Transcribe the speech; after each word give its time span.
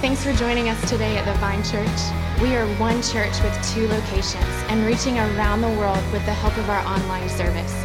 Thanks 0.00 0.24
for 0.24 0.32
joining 0.32 0.70
us 0.70 0.80
today 0.88 1.18
at 1.18 1.26
the 1.26 1.38
Vine 1.40 1.62
Church. 1.62 2.40
We 2.40 2.56
are 2.56 2.66
one 2.78 3.02
church 3.02 3.38
with 3.42 3.52
two 3.68 3.86
locations 3.86 4.48
and 4.70 4.86
reaching 4.86 5.18
around 5.18 5.60
the 5.60 5.68
world 5.68 6.02
with 6.10 6.24
the 6.24 6.32
help 6.32 6.56
of 6.56 6.70
our 6.70 6.80
online 6.86 7.28
service. 7.28 7.84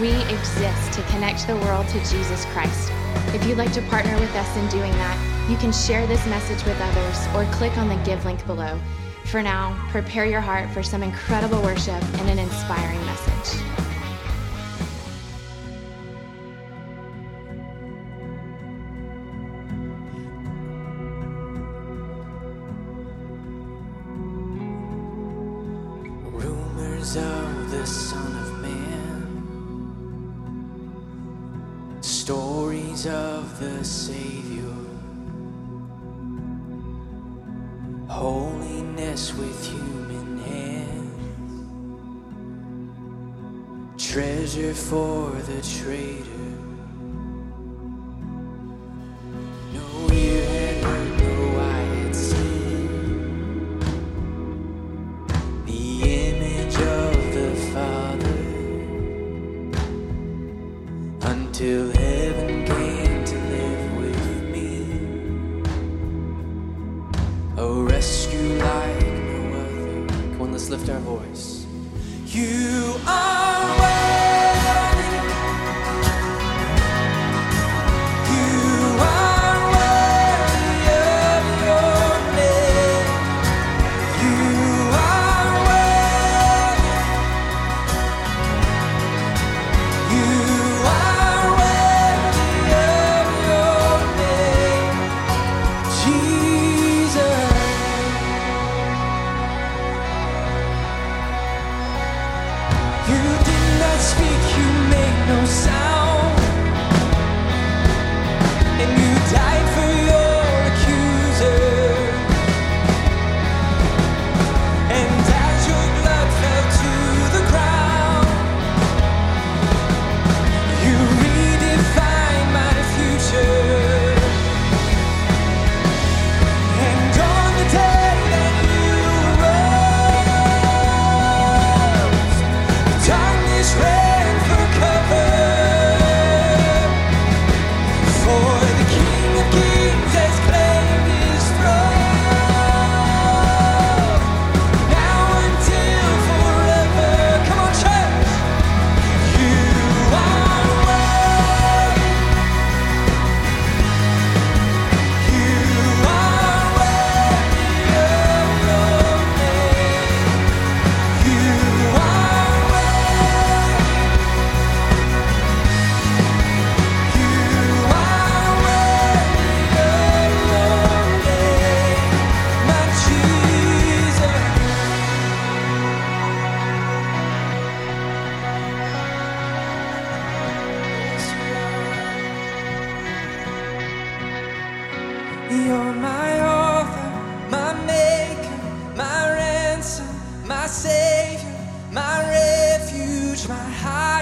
We 0.00 0.10
exist 0.24 0.92
to 0.94 1.02
connect 1.02 1.46
the 1.46 1.54
world 1.58 1.86
to 1.90 2.00
Jesus 2.10 2.44
Christ. 2.46 2.90
If 3.32 3.46
you'd 3.46 3.58
like 3.58 3.72
to 3.74 3.82
partner 3.82 4.18
with 4.18 4.34
us 4.34 4.56
in 4.56 4.66
doing 4.70 4.90
that, 4.90 5.48
you 5.48 5.56
can 5.56 5.70
share 5.70 6.04
this 6.08 6.26
message 6.26 6.64
with 6.64 6.80
others 6.80 7.26
or 7.32 7.48
click 7.54 7.78
on 7.78 7.88
the 7.88 8.02
give 8.04 8.24
link 8.24 8.44
below. 8.44 8.76
For 9.26 9.40
now, 9.40 9.80
prepare 9.92 10.26
your 10.26 10.40
heart 10.40 10.68
for 10.70 10.82
some 10.82 11.04
incredible 11.04 11.62
worship 11.62 12.02
and 12.18 12.28
an 12.28 12.40
inspiring 12.40 13.06
message. 13.06 13.62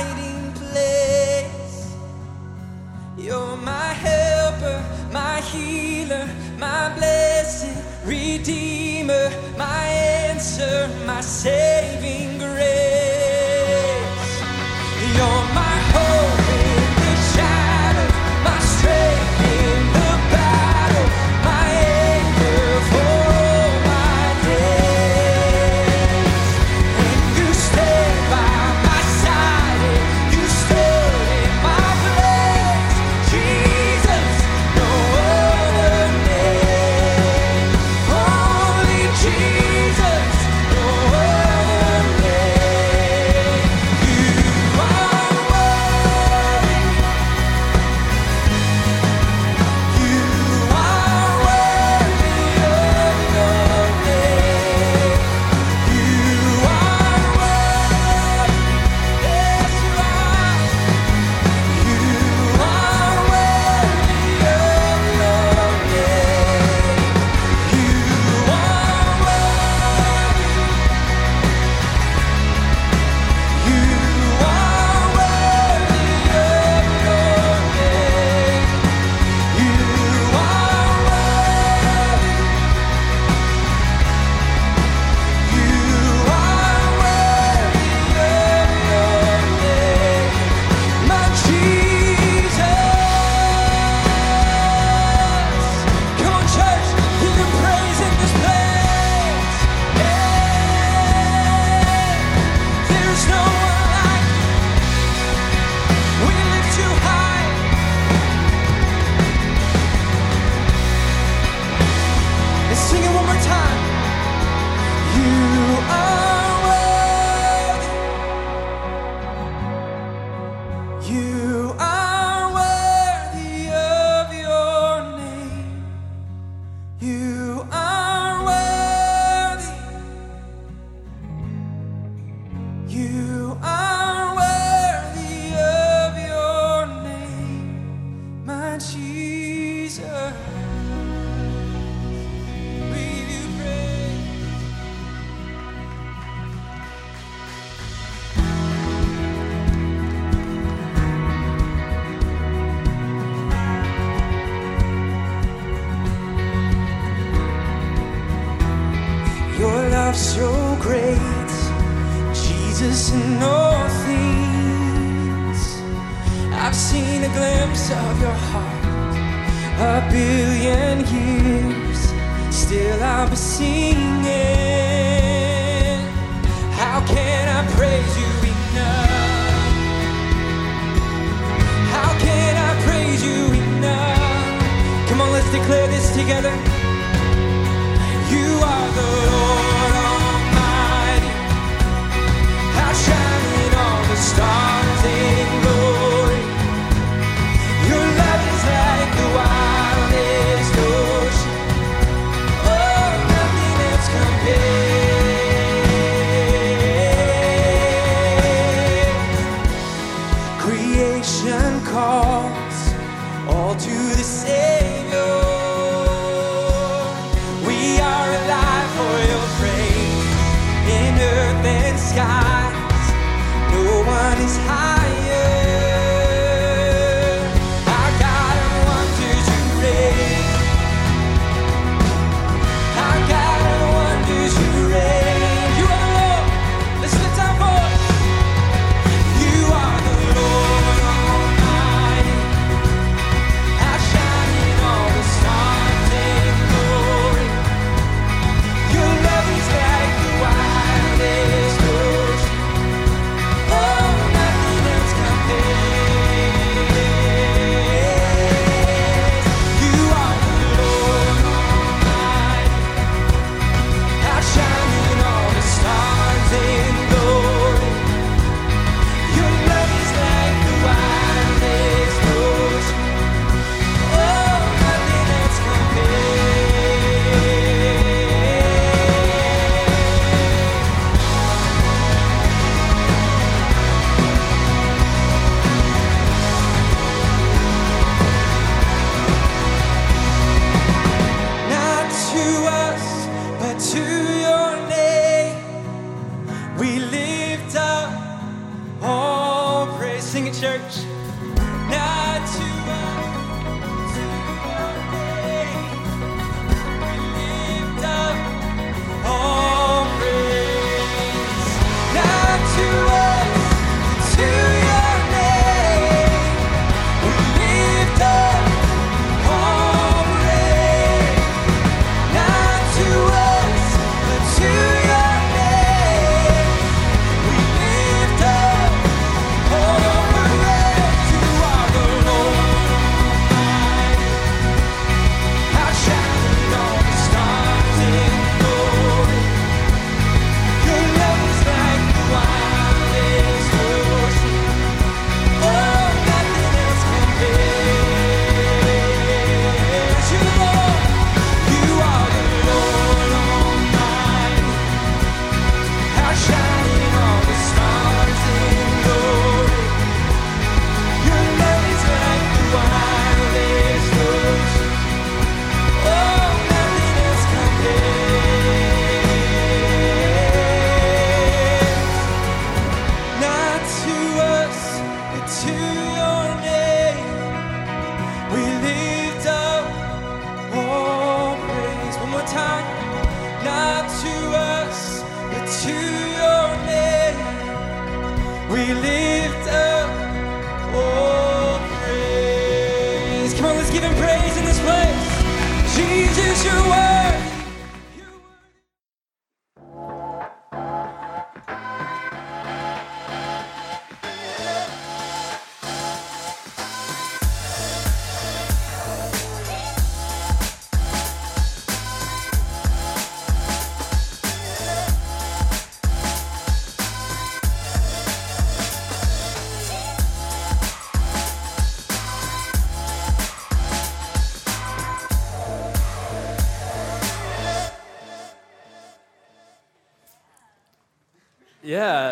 hiding 0.01 0.53
place. 0.53 1.95
You're 3.19 3.57
my 3.57 3.93
helper, 4.07 4.83
my 5.13 5.41
healer, 5.41 6.29
my 6.59 6.93
blessed 6.97 7.77
Redeemer, 8.05 9.31
my 9.59 9.85
answer, 9.87 10.89
my 11.07 11.21
saving. 11.21 12.30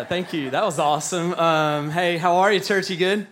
Thank 0.09 0.33
you. 0.33 0.49
That 0.49 0.65
was 0.65 0.79
awesome. 0.79 1.35
Um, 1.35 1.91
hey, 1.91 2.17
how 2.17 2.37
are 2.37 2.51
you, 2.51 2.59
church? 2.59 2.89
You 2.89 2.97
good? 2.97 3.27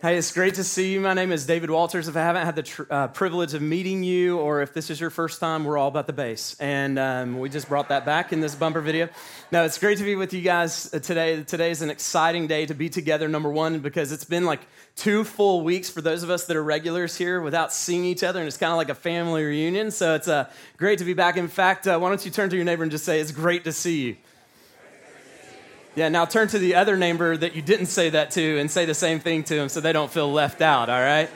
Hey, 0.00 0.16
it's 0.16 0.32
great 0.32 0.54
to 0.54 0.62
see 0.62 0.92
you. 0.92 1.00
My 1.00 1.12
name 1.12 1.32
is 1.32 1.44
David 1.44 1.70
Walters. 1.70 2.06
If 2.06 2.16
I 2.16 2.20
haven't 2.20 2.46
had 2.46 2.54
the 2.54 2.62
tr- 2.62 2.82
uh, 2.88 3.08
privilege 3.08 3.52
of 3.52 3.62
meeting 3.62 4.04
you, 4.04 4.38
or 4.38 4.62
if 4.62 4.72
this 4.72 4.90
is 4.90 5.00
your 5.00 5.10
first 5.10 5.40
time, 5.40 5.64
we're 5.64 5.76
all 5.76 5.88
about 5.88 6.06
the 6.06 6.12
bass. 6.12 6.54
And 6.60 7.00
um, 7.00 7.40
we 7.40 7.48
just 7.48 7.68
brought 7.68 7.88
that 7.88 8.06
back 8.06 8.32
in 8.32 8.38
this 8.38 8.54
bumper 8.54 8.80
video. 8.80 9.08
No, 9.50 9.64
it's 9.64 9.76
great 9.76 9.98
to 9.98 10.04
be 10.04 10.14
with 10.14 10.32
you 10.32 10.40
guys 10.40 10.88
uh, 10.94 11.00
today. 11.00 11.42
Today 11.42 11.72
is 11.72 11.82
an 11.82 11.90
exciting 11.90 12.46
day 12.46 12.64
to 12.66 12.74
be 12.74 12.88
together, 12.88 13.26
number 13.26 13.50
one, 13.50 13.80
because 13.80 14.12
it's 14.12 14.24
been 14.24 14.44
like 14.44 14.60
two 14.94 15.24
full 15.24 15.64
weeks 15.64 15.90
for 15.90 16.00
those 16.00 16.22
of 16.22 16.30
us 16.30 16.44
that 16.44 16.56
are 16.56 16.62
regulars 16.62 17.16
here 17.16 17.40
without 17.40 17.72
seeing 17.72 18.04
each 18.04 18.22
other, 18.22 18.38
and 18.38 18.46
it's 18.46 18.56
kind 18.56 18.70
of 18.70 18.76
like 18.76 18.88
a 18.88 18.94
family 18.94 19.42
reunion. 19.42 19.90
So 19.90 20.14
it's 20.14 20.28
uh, 20.28 20.48
great 20.76 21.00
to 21.00 21.04
be 21.04 21.14
back. 21.14 21.36
In 21.36 21.48
fact, 21.48 21.88
uh, 21.88 21.98
why 21.98 22.08
don't 22.08 22.24
you 22.24 22.30
turn 22.30 22.50
to 22.50 22.56
your 22.56 22.64
neighbor 22.64 22.84
and 22.84 22.92
just 22.92 23.04
say, 23.04 23.18
It's 23.18 23.32
great 23.32 23.64
to 23.64 23.72
see 23.72 24.02
you. 24.02 24.16
Yeah, 25.98 26.10
now 26.10 26.26
turn 26.26 26.46
to 26.46 26.60
the 26.60 26.76
other 26.76 26.96
neighbor 26.96 27.36
that 27.36 27.56
you 27.56 27.60
didn't 27.60 27.86
say 27.86 28.10
that 28.10 28.30
to 28.30 28.58
and 28.60 28.70
say 28.70 28.84
the 28.84 28.94
same 28.94 29.18
thing 29.18 29.42
to 29.42 29.56
them 29.56 29.68
so 29.68 29.80
they 29.80 29.92
don't 29.92 30.12
feel 30.12 30.32
left 30.32 30.62
out, 30.62 30.88
all 30.88 31.00
right? 31.00 31.28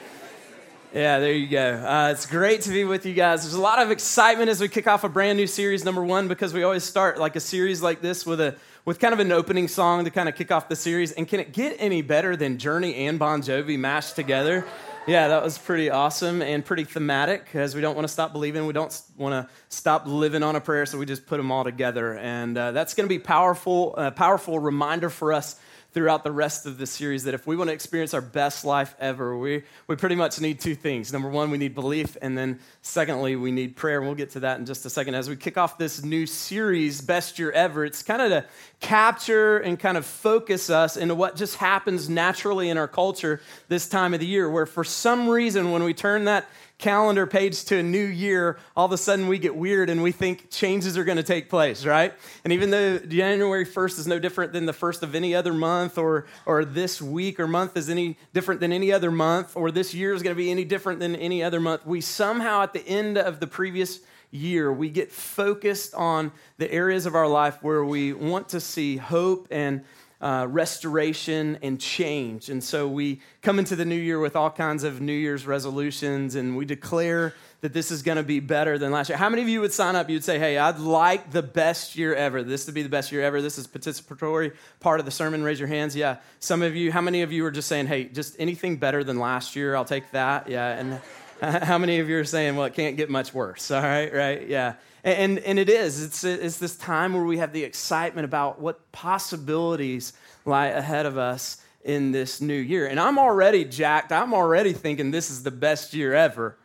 Yeah, 0.93 1.19
there 1.19 1.33
you 1.33 1.47
go. 1.47 1.85
Uh, 1.85 2.11
it's 2.13 2.25
great 2.25 2.61
to 2.61 2.69
be 2.69 2.85
with 2.85 3.05
you 3.05 3.13
guys. 3.13 3.41
There's 3.41 3.55
a 3.55 3.61
lot 3.61 3.79
of 3.79 3.91
excitement 3.91 4.49
as 4.49 4.61
we 4.61 4.69
kick 4.69 4.87
off 4.87 5.03
a 5.03 5.09
brand 5.09 5.37
new 5.37 5.47
series, 5.47 5.83
number 5.83 6.01
one, 6.01 6.29
because 6.29 6.53
we 6.53 6.63
always 6.63 6.85
start 6.85 7.19
like 7.19 7.35
a 7.35 7.41
series 7.41 7.81
like 7.81 7.99
this 7.99 8.25
with 8.25 8.39
a 8.39 8.55
with 8.85 8.99
kind 8.99 9.13
of 9.13 9.19
an 9.19 9.33
opening 9.33 9.67
song 9.67 10.05
to 10.05 10.11
kind 10.11 10.29
of 10.29 10.35
kick 10.35 10.49
off 10.49 10.69
the 10.69 10.77
series. 10.77 11.11
And 11.11 11.27
can 11.27 11.41
it 11.41 11.51
get 11.51 11.75
any 11.77 12.01
better 12.01 12.37
than 12.37 12.57
Journey 12.57 12.95
and 13.07 13.19
Bon 13.19 13.41
Jovi 13.41 13.77
mashed 13.77 14.15
together? 14.15 14.65
Yeah, 15.05 15.27
that 15.27 15.43
was 15.43 15.57
pretty 15.57 15.89
awesome 15.89 16.41
and 16.41 16.63
pretty 16.63 16.85
thematic 16.85 17.43
because 17.43 17.75
we 17.75 17.81
don't 17.81 17.95
want 17.95 18.07
to 18.07 18.11
stop 18.13 18.31
believing. 18.31 18.65
We 18.65 18.71
don't 18.71 19.01
want 19.17 19.33
to 19.33 19.53
stop 19.67 20.07
living 20.07 20.43
on 20.43 20.55
a 20.55 20.61
prayer, 20.61 20.85
so 20.85 20.97
we 20.97 21.05
just 21.05 21.25
put 21.25 21.37
them 21.37 21.51
all 21.51 21.65
together. 21.65 22.17
And 22.17 22.57
uh, 22.57 22.71
that's 22.71 22.93
going 22.93 23.03
to 23.03 23.09
be 23.09 23.19
powerful, 23.19 23.95
a 23.97 24.11
powerful 24.11 24.59
reminder 24.59 25.09
for 25.09 25.33
us 25.33 25.59
throughout 25.93 26.23
the 26.23 26.31
rest 26.31 26.65
of 26.65 26.77
the 26.77 26.87
series 26.87 27.23
that 27.23 27.33
if 27.33 27.45
we 27.45 27.55
want 27.55 27.69
to 27.69 27.73
experience 27.73 28.13
our 28.13 28.21
best 28.21 28.65
life 28.65 28.95
ever, 28.99 29.37
we, 29.37 29.63
we 29.87 29.95
pretty 29.95 30.15
much 30.15 30.41
need 30.41 30.59
two 30.59 30.73
things. 30.73 31.13
Number 31.13 31.29
one, 31.29 31.51
we 31.51 31.57
need 31.57 31.75
belief, 31.75 32.17
and 32.21 32.37
then 32.37 32.59
secondly, 32.81 33.35
we 33.35 33.51
need 33.51 33.75
prayer. 33.75 33.99
And 33.99 34.07
we'll 34.07 34.15
get 34.15 34.31
to 34.31 34.41
that 34.41 34.59
in 34.59 34.65
just 34.65 34.85
a 34.85 34.89
second. 34.89 35.15
As 35.15 35.29
we 35.29 35.35
kick 35.35 35.57
off 35.57 35.77
this 35.77 36.03
new 36.03 36.25
series, 36.25 36.99
Best 37.01 37.37
Year 37.37 37.51
Ever, 37.51 37.85
it's 37.85 38.01
kind 38.01 38.21
of 38.21 38.29
to 38.31 38.45
capture 38.79 39.59
and 39.59 39.79
kind 39.79 39.97
of 39.97 40.05
focus 40.05 40.69
us 40.69 40.97
into 40.97 41.15
what 41.15 41.35
just 41.35 41.57
happens 41.57 42.09
naturally 42.09 42.69
in 42.69 42.77
our 42.77 42.87
culture 42.87 43.39
this 43.67 43.87
time 43.87 44.13
of 44.13 44.19
the 44.19 44.25
year, 44.25 44.49
where 44.49 44.65
for 44.65 44.83
some 44.83 45.29
reason, 45.29 45.71
when 45.71 45.83
we 45.83 45.93
turn 45.93 46.25
that 46.25 46.47
calendar 46.77 47.25
page 47.25 47.63
to 47.65 47.77
a 47.77 47.83
new 47.83 48.03
year, 48.03 48.57
all 48.75 48.85
of 48.85 48.91
a 48.91 48.97
sudden 48.97 49.27
we 49.27 49.37
get 49.37 49.55
weird 49.55 49.89
and 49.89 50.03
we 50.03 50.11
think 50.11 50.49
changes 50.49 50.97
are 50.97 51.03
going 51.03 51.17
to 51.17 51.23
take 51.23 51.49
place, 51.49 51.85
right? 51.85 52.13
And 52.43 52.51
even 52.51 52.71
though 52.71 52.99
January 52.99 53.65
1st 53.65 53.99
is 53.99 54.07
no 54.07 54.19
different 54.19 54.53
than 54.53 54.65
the 54.65 54.73
first 54.73 55.03
of 55.03 55.15
any 55.15 55.33
other 55.33 55.53
month, 55.53 55.97
or, 55.97 56.25
or 56.45 56.65
this 56.65 57.01
week 57.01 57.39
or 57.39 57.47
month 57.47 57.77
is 57.77 57.89
any 57.89 58.17
different 58.33 58.59
than 58.59 58.73
any 58.73 58.91
other 58.91 59.11
month, 59.11 59.55
or 59.55 59.71
this 59.71 59.93
year 59.93 60.13
is 60.13 60.23
going 60.23 60.35
to 60.35 60.41
be 60.41 60.51
any 60.51 60.65
different 60.65 60.99
than 60.99 61.15
any 61.15 61.41
other 61.43 61.59
month, 61.59 61.85
we 61.85 62.01
somehow 62.01 62.63
at 62.63 62.73
the 62.73 62.85
end 62.87 63.17
of 63.17 63.39
the 63.39 63.47
previous 63.47 63.99
year, 64.33 64.73
we 64.73 64.89
get 64.89 65.11
focused 65.11 65.93
on 65.93 66.31
the 66.57 66.69
areas 66.71 67.05
of 67.05 67.15
our 67.15 67.27
life 67.27 67.59
where 67.61 67.85
we 67.85 68.11
want 68.11 68.49
to 68.49 68.59
see 68.59 68.97
hope 68.97 69.47
and 69.51 69.83
uh, 70.23 70.47
restoration 70.49 71.59
and 71.61 71.81
change. 71.81 72.49
And 72.49 72.63
so 72.63 72.87
we 72.87 73.19
come 73.41 73.59
into 73.59 73.75
the 73.75 73.83
new 73.83 73.97
year 73.97 74.19
with 74.19 74.37
all 74.37 74.49
kinds 74.49 74.85
of 74.85 75.01
New 75.01 75.11
Year's 75.11 75.45
resolutions 75.45 76.35
and 76.35 76.55
we 76.55 76.63
declare 76.63 77.33
that 77.59 77.73
this 77.73 77.91
is 77.91 78.01
going 78.01 78.15
to 78.15 78.23
be 78.23 78.39
better 78.39 78.77
than 78.77 78.93
last 78.93 79.09
year. 79.09 79.17
How 79.17 79.27
many 79.27 79.41
of 79.41 79.49
you 79.49 79.59
would 79.59 79.73
sign 79.73 79.97
up? 79.97 80.09
You'd 80.09 80.23
say, 80.23 80.39
Hey, 80.39 80.57
I'd 80.57 80.79
like 80.79 81.31
the 81.31 81.43
best 81.43 81.97
year 81.97 82.15
ever. 82.15 82.41
This 82.41 82.65
to 82.65 82.71
be 82.71 82.83
the 82.83 82.89
best 82.89 83.11
year 83.11 83.21
ever. 83.21 83.41
This 83.41 83.57
is 83.57 83.67
participatory 83.67 84.53
part 84.79 85.01
of 85.01 85.05
the 85.05 85.11
sermon. 85.11 85.43
Raise 85.43 85.59
your 85.59 85.67
hands. 85.67 85.93
Yeah. 85.93 86.17
Some 86.39 86.61
of 86.61 86.73
you, 86.73 86.93
how 86.93 87.01
many 87.01 87.21
of 87.21 87.33
you 87.33 87.45
are 87.45 87.51
just 87.51 87.67
saying, 87.67 87.87
Hey, 87.87 88.05
just 88.05 88.37
anything 88.39 88.77
better 88.77 89.03
than 89.03 89.19
last 89.19 89.57
year? 89.57 89.75
I'll 89.75 89.83
take 89.83 90.09
that. 90.11 90.49
Yeah. 90.49 91.01
And 91.41 91.63
how 91.63 91.77
many 91.77 91.99
of 91.99 92.07
you 92.07 92.17
are 92.17 92.25
saying, 92.25 92.55
Well, 92.55 92.65
it 92.65 92.75
can't 92.75 92.95
get 92.95 93.09
much 93.09 93.33
worse? 93.33 93.71
All 93.71 93.81
right. 93.81 94.13
Right. 94.13 94.47
Yeah. 94.47 94.75
And, 95.03 95.39
and 95.39 95.59
it 95.59 95.69
is. 95.69 96.01
It's, 96.01 96.23
it's 96.23 96.57
this 96.57 96.77
time 96.77 97.13
where 97.13 97.23
we 97.23 97.37
have 97.39 97.51
the 97.51 97.63
excitement 97.63 98.23
about 98.25 98.61
what 98.61 98.91
possibilities 98.93 100.13
lie 100.45 100.67
ahead 100.67 101.05
of 101.05 101.17
us 101.17 101.57
in 101.83 102.13
this 102.13 102.39
new 102.39 102.53
year. 102.53 102.87
And 102.87 102.99
I'm 102.99 103.19
already 103.19 103.65
jacked. 103.65 104.13
I'm 104.13 104.33
already 104.33 104.71
thinking 104.71 105.11
this 105.11 105.29
is 105.29 105.43
the 105.43 105.51
best 105.51 105.93
year 105.93 106.13
ever. 106.13 106.55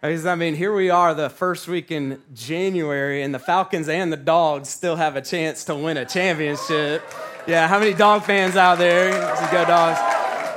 Because, 0.00 0.26
I 0.26 0.34
mean, 0.34 0.54
here 0.54 0.74
we 0.74 0.90
are 0.90 1.14
the 1.14 1.30
first 1.30 1.68
week 1.68 1.92
in 1.92 2.20
January, 2.34 3.22
and 3.22 3.32
the 3.32 3.38
Falcons 3.38 3.88
and 3.88 4.12
the 4.12 4.16
Dogs 4.16 4.68
still 4.68 4.96
have 4.96 5.14
a 5.14 5.22
chance 5.22 5.64
to 5.64 5.76
win 5.76 5.96
a 5.96 6.04
championship. 6.04 7.04
Yeah, 7.46 7.68
how 7.68 7.78
many 7.78 7.94
dog 7.94 8.24
fans 8.24 8.56
out 8.56 8.78
there? 8.78 9.12
Go, 9.52 9.64
Dogs. 9.64 9.98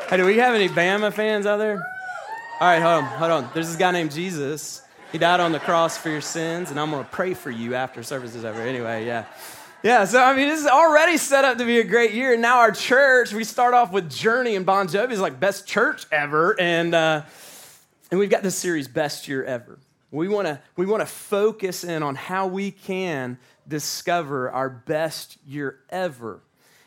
Hey, 0.10 0.17
do 0.17 0.25
we 0.25 0.38
have 0.38 0.55
any 0.55 0.67
Bama 0.67 1.13
fans 1.13 1.46
out 1.46 1.58
there? 1.58 1.77
All 2.60 2.67
right, 2.67 2.82
hold 2.82 3.03
on, 3.03 3.10
hold 3.20 3.32
on. 3.32 3.50
There's 3.53 3.67
this 3.67 3.75
guy 3.75 3.91
named 3.91 4.12
Jesus 4.12 4.82
he 5.12 5.18
died 5.18 5.40
on 5.40 5.52
the 5.52 5.60
cross 5.60 5.98
for 5.98 6.10
your 6.10 6.22
sins, 6.22 6.72
and 6.72 6.80
I'm 6.80 6.92
going 6.92 7.04
to 7.04 7.10
pray 7.10 7.34
for 7.34 7.52
you 7.52 7.76
after 7.76 8.04
service 8.04 8.36
is 8.36 8.46
over. 8.46 8.62
Anyway, 8.62 9.06
yeah. 9.06 9.26
Yeah, 9.84 10.06
so 10.06 10.20
I 10.20 10.36
mean, 10.36 10.50
this 10.50 10.62
is 10.62 10.68
already 10.68 11.18
set 11.18 11.46
up 11.46 11.60
to 11.60 11.66
be 11.66 11.80
a 11.80 11.84
great 11.84 12.14
year. 12.14 12.34
And 12.34 12.42
now 12.42 12.58
our 12.60 12.72
church, 12.72 13.34
we 13.34 13.44
start 13.44 13.74
off 13.76 13.92
with 13.92 14.10
Journey 14.10 14.56
and 14.56 14.66
Bon 14.66 14.88
Jovi 14.88 15.12
is 15.12 15.20
like 15.20 15.40
best 15.40 15.68
church 15.68 16.08
ever. 16.12 16.60
And, 16.60 16.96
uh, 16.96 17.22
and 18.10 18.20
we've 18.20 18.30
got 18.30 18.42
this 18.42 18.56
series, 18.56 18.88
Best 18.88 19.28
Year 19.28 19.44
Ever. 19.44 19.78
We 20.12 20.28
want 20.28 20.48
to 20.48 20.62
we 20.78 20.86
want 20.86 21.02
to 21.02 21.06
focus 21.06 21.84
in 21.84 22.02
on 22.02 22.16
how 22.16 22.48
we 22.48 22.72
can 22.72 23.38
discover 23.68 24.50
our 24.50 24.70
best 24.70 25.38
year 25.46 25.80
ever. 25.90 26.40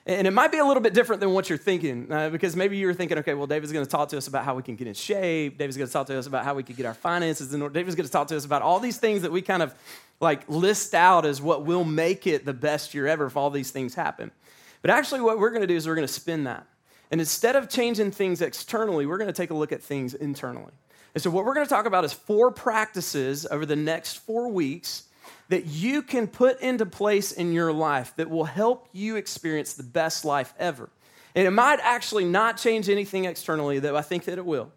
And 0.09 0.27
it 0.27 0.31
might 0.31 0.51
be 0.51 0.57
a 0.57 0.65
little 0.65 0.83
bit 0.83 0.95
different 0.95 1.21
than 1.21 1.35
what 1.35 1.51
you're 1.51 1.59
thinking, 1.59 2.11
uh, 2.11 2.31
because 2.31 2.57
maybe 2.57 2.79
you're 2.79 2.95
thinking, 2.95 3.19
okay, 3.19 3.35
well, 3.35 3.47
David's 3.47 3.73
going 3.73 3.85
to 3.85 3.91
talk 3.91 4.09
to 4.09 4.17
us 4.17 4.27
about 4.27 4.43
how 4.43 4.55
we 4.55 4.63
can 4.63 4.75
get 4.75 4.89
in 4.89 4.95
shape. 4.95 5.59
David's 5.59 5.77
going 5.77 5.87
to 5.87 5.93
talk 5.93 6.07
to 6.07 6.19
us 6.19 6.27
about 6.27 6.47
how 6.47 6.55
we 6.55 6.63
can 6.63 6.77
get 6.77 6.87
our 6.87 6.95
finances 6.95 7.53
in 7.53 7.61
order. 7.61 7.75
David's 7.75 7.95
going 7.95 8.07
to 8.07 8.13
talk 8.13 8.27
to 8.29 8.37
us 8.37 8.47
about 8.47 8.63
all 8.63 8.81
these 8.81 8.97
things 8.97 9.21
that 9.21 9.31
we 9.31 9.43
kind 9.43 9.63
of 9.63 9.75
like 10.19 10.49
list 10.49 10.95
out 10.95 11.27
as 11.27 11.43
what 11.43 11.67
will 11.67 11.85
make 11.85 12.27
it 12.27 12.47
the 12.47 12.55
best 12.55 12.95
year 12.95 13.07
ever 13.07 13.27
if 13.27 13.37
all 13.37 13.51
these 13.51 13.71
things 13.71 13.95
happen. 13.95 14.31
But 14.81 14.91
actually, 14.91 15.21
what 15.21 15.39
we're 15.39 15.51
going 15.51 15.61
to 15.61 15.67
do 15.67 15.77
is 15.77 15.87
we're 15.87 15.95
going 15.95 16.07
to 16.07 16.13
spin 16.13 16.45
that. 16.45 16.67
And 17.11 17.21
instead 17.21 17.55
of 17.55 17.69
changing 17.69 18.13
things 18.13 18.41
externally, 18.41 19.05
we're 19.05 19.19
going 19.19 19.29
to 19.29 19.35
take 19.35 19.51
a 19.51 19.55
look 19.55 19.73
at 19.73 19.83
things 19.83 20.15
internally. 20.15 20.73
And 21.15 21.23
so, 21.23 21.29
what 21.29 21.45
we're 21.45 21.55
going 21.55 21.67
to 21.67 21.71
talk 21.71 21.85
about 21.85 22.07
is 22.07 22.15
four 22.15 22.51
practices 22.51 23.47
over 23.51 23.67
the 23.67 23.77
next 23.77 24.15
four 24.15 24.49
weeks 24.49 25.03
that 25.49 25.67
you 25.67 26.03
can 26.03 26.27
put 26.27 26.61
into 26.61 26.87
place 26.87 27.33
in 27.33 27.53
your 27.53 27.73
life 27.73 28.15
that 28.17 28.31
will 28.31 28.45
help 28.45 28.89
you 28.93 29.17
experience 29.17 29.75
the 29.75 29.83
best 29.83 30.25
life 30.25 30.55
ever. 30.59 30.91
And 31.35 31.47
it 31.47 31.51
might 31.51 31.79
actually 31.83 32.25
not 32.25 32.57
change 32.57 32.89
anything 32.89 33.25
externally, 33.25 33.79
though 33.79 33.97
I 33.97 34.03
think 34.03 34.25
that 34.25 34.39
it 34.39 34.45
will, 34.45 34.73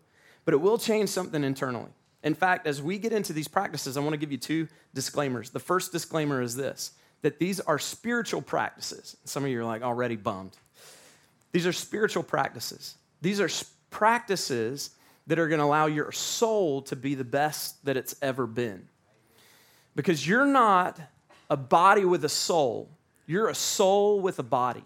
but 0.45 0.53
it 0.53 0.57
will 0.57 0.77
change 0.77 1.09
something 1.09 1.43
internally. 1.43 1.89
In 2.23 2.35
fact, 2.35 2.67
as 2.67 2.81
we 2.81 2.99
get 2.99 3.13
into 3.13 3.33
these 3.33 3.47
practices, 3.47 3.97
I 3.97 4.01
want 4.01 4.13
to 4.13 4.17
give 4.17 4.31
you 4.31 4.37
two 4.37 4.67
disclaimers. 4.93 5.49
The 5.49 5.59
first 5.59 5.91
disclaimer 5.91 6.41
is 6.41 6.55
this 6.55 6.91
that 7.21 7.37
these 7.37 7.59
are 7.59 7.77
spiritual 7.77 8.41
practices. 8.41 9.15
Some 9.25 9.43
of 9.43 9.51
you 9.51 9.61
are 9.61 9.65
like 9.65 9.83
already 9.83 10.15
bummed. 10.15 10.57
These 11.51 11.67
are 11.67 11.73
spiritual 11.73 12.23
practices. 12.23 12.95
These 13.21 13.39
are 13.39 13.49
practices 13.91 14.91
that 15.27 15.37
are 15.37 15.47
going 15.47 15.59
to 15.59 15.65
allow 15.65 15.85
your 15.85 16.11
soul 16.11 16.81
to 16.83 16.95
be 16.95 17.13
the 17.13 17.23
best 17.23 17.83
that 17.85 17.97
it's 17.97 18.15
ever 18.21 18.47
been. 18.47 18.87
Because 19.95 20.27
you're 20.27 20.45
not 20.45 20.99
a 21.49 21.57
body 21.57 22.05
with 22.05 22.23
a 22.23 22.29
soul, 22.29 22.89
you're 23.27 23.49
a 23.49 23.55
soul 23.55 24.21
with 24.21 24.39
a 24.39 24.43
body. 24.43 24.83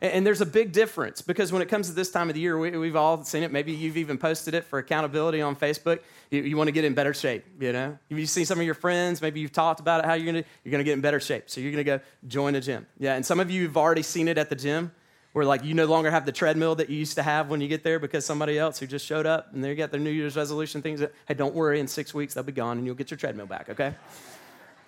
And 0.00 0.26
there's 0.26 0.42
a 0.42 0.46
big 0.46 0.72
difference 0.72 1.22
because 1.22 1.50
when 1.50 1.62
it 1.62 1.68
comes 1.70 1.88
to 1.88 1.94
this 1.94 2.10
time 2.10 2.28
of 2.28 2.34
the 2.34 2.40
year, 2.40 2.58
we, 2.58 2.86
have 2.88 2.96
all 2.96 3.24
seen 3.24 3.42
it. 3.42 3.50
Maybe 3.50 3.72
you've 3.72 3.96
even 3.96 4.18
posted 4.18 4.52
it 4.52 4.64
for 4.64 4.78
accountability 4.78 5.40
on 5.40 5.56
Facebook. 5.56 6.00
You, 6.30 6.58
want 6.58 6.68
to 6.68 6.72
get 6.72 6.84
in 6.84 6.92
better 6.92 7.14
shape, 7.14 7.46
you 7.58 7.72
know? 7.72 7.98
You've 8.10 8.28
seen 8.28 8.44
some 8.44 8.58
of 8.58 8.66
your 8.66 8.74
friends, 8.74 9.22
maybe 9.22 9.40
you've 9.40 9.52
talked 9.52 9.80
about 9.80 10.00
it, 10.00 10.06
how 10.06 10.12
you're 10.12 10.30
going 10.30 10.44
to 10.44 10.50
you're 10.62 10.76
to 10.76 10.84
get 10.84 10.92
in 10.92 11.00
better 11.00 11.20
shape. 11.20 11.44
So 11.48 11.62
you're 11.62 11.72
going 11.72 11.84
to 11.84 11.98
go 11.98 12.00
join 12.26 12.54
a 12.54 12.60
gym. 12.60 12.86
Yeah, 12.98 13.14
and 13.14 13.24
some 13.24 13.40
of 13.40 13.50
you 13.50 13.62
have 13.62 13.78
already 13.78 14.02
seen 14.02 14.28
it 14.28 14.36
at 14.36 14.50
the 14.50 14.56
gym 14.56 14.92
where 15.32 15.46
like 15.46 15.64
you 15.64 15.72
no 15.72 15.86
longer 15.86 16.10
have 16.10 16.26
the 16.26 16.32
treadmill 16.32 16.74
that 16.74 16.90
you 16.90 16.96
used 16.96 17.14
to 17.14 17.22
have 17.22 17.48
when 17.48 17.60
you 17.60 17.68
get 17.68 17.82
there 17.82 17.98
because 17.98 18.26
somebody 18.26 18.58
else 18.58 18.78
who 18.78 18.86
just 18.86 19.06
showed 19.06 19.26
up 19.26 19.54
and 19.54 19.64
they 19.64 19.74
got 19.74 19.90
their 19.90 20.00
New 20.00 20.10
Year's 20.10 20.36
resolution 20.36 20.82
things. 20.82 21.00
That, 21.00 21.14
hey, 21.26 21.34
don't 21.34 21.54
worry, 21.54 21.80
in 21.80 21.88
six 21.88 22.12
weeks 22.12 22.34
they'll 22.34 22.44
be 22.44 22.52
gone 22.52 22.76
and 22.76 22.86
you'll 22.86 22.94
get 22.94 23.10
your 23.10 23.18
treadmill 23.18 23.46
back, 23.46 23.70
okay? 23.70 23.94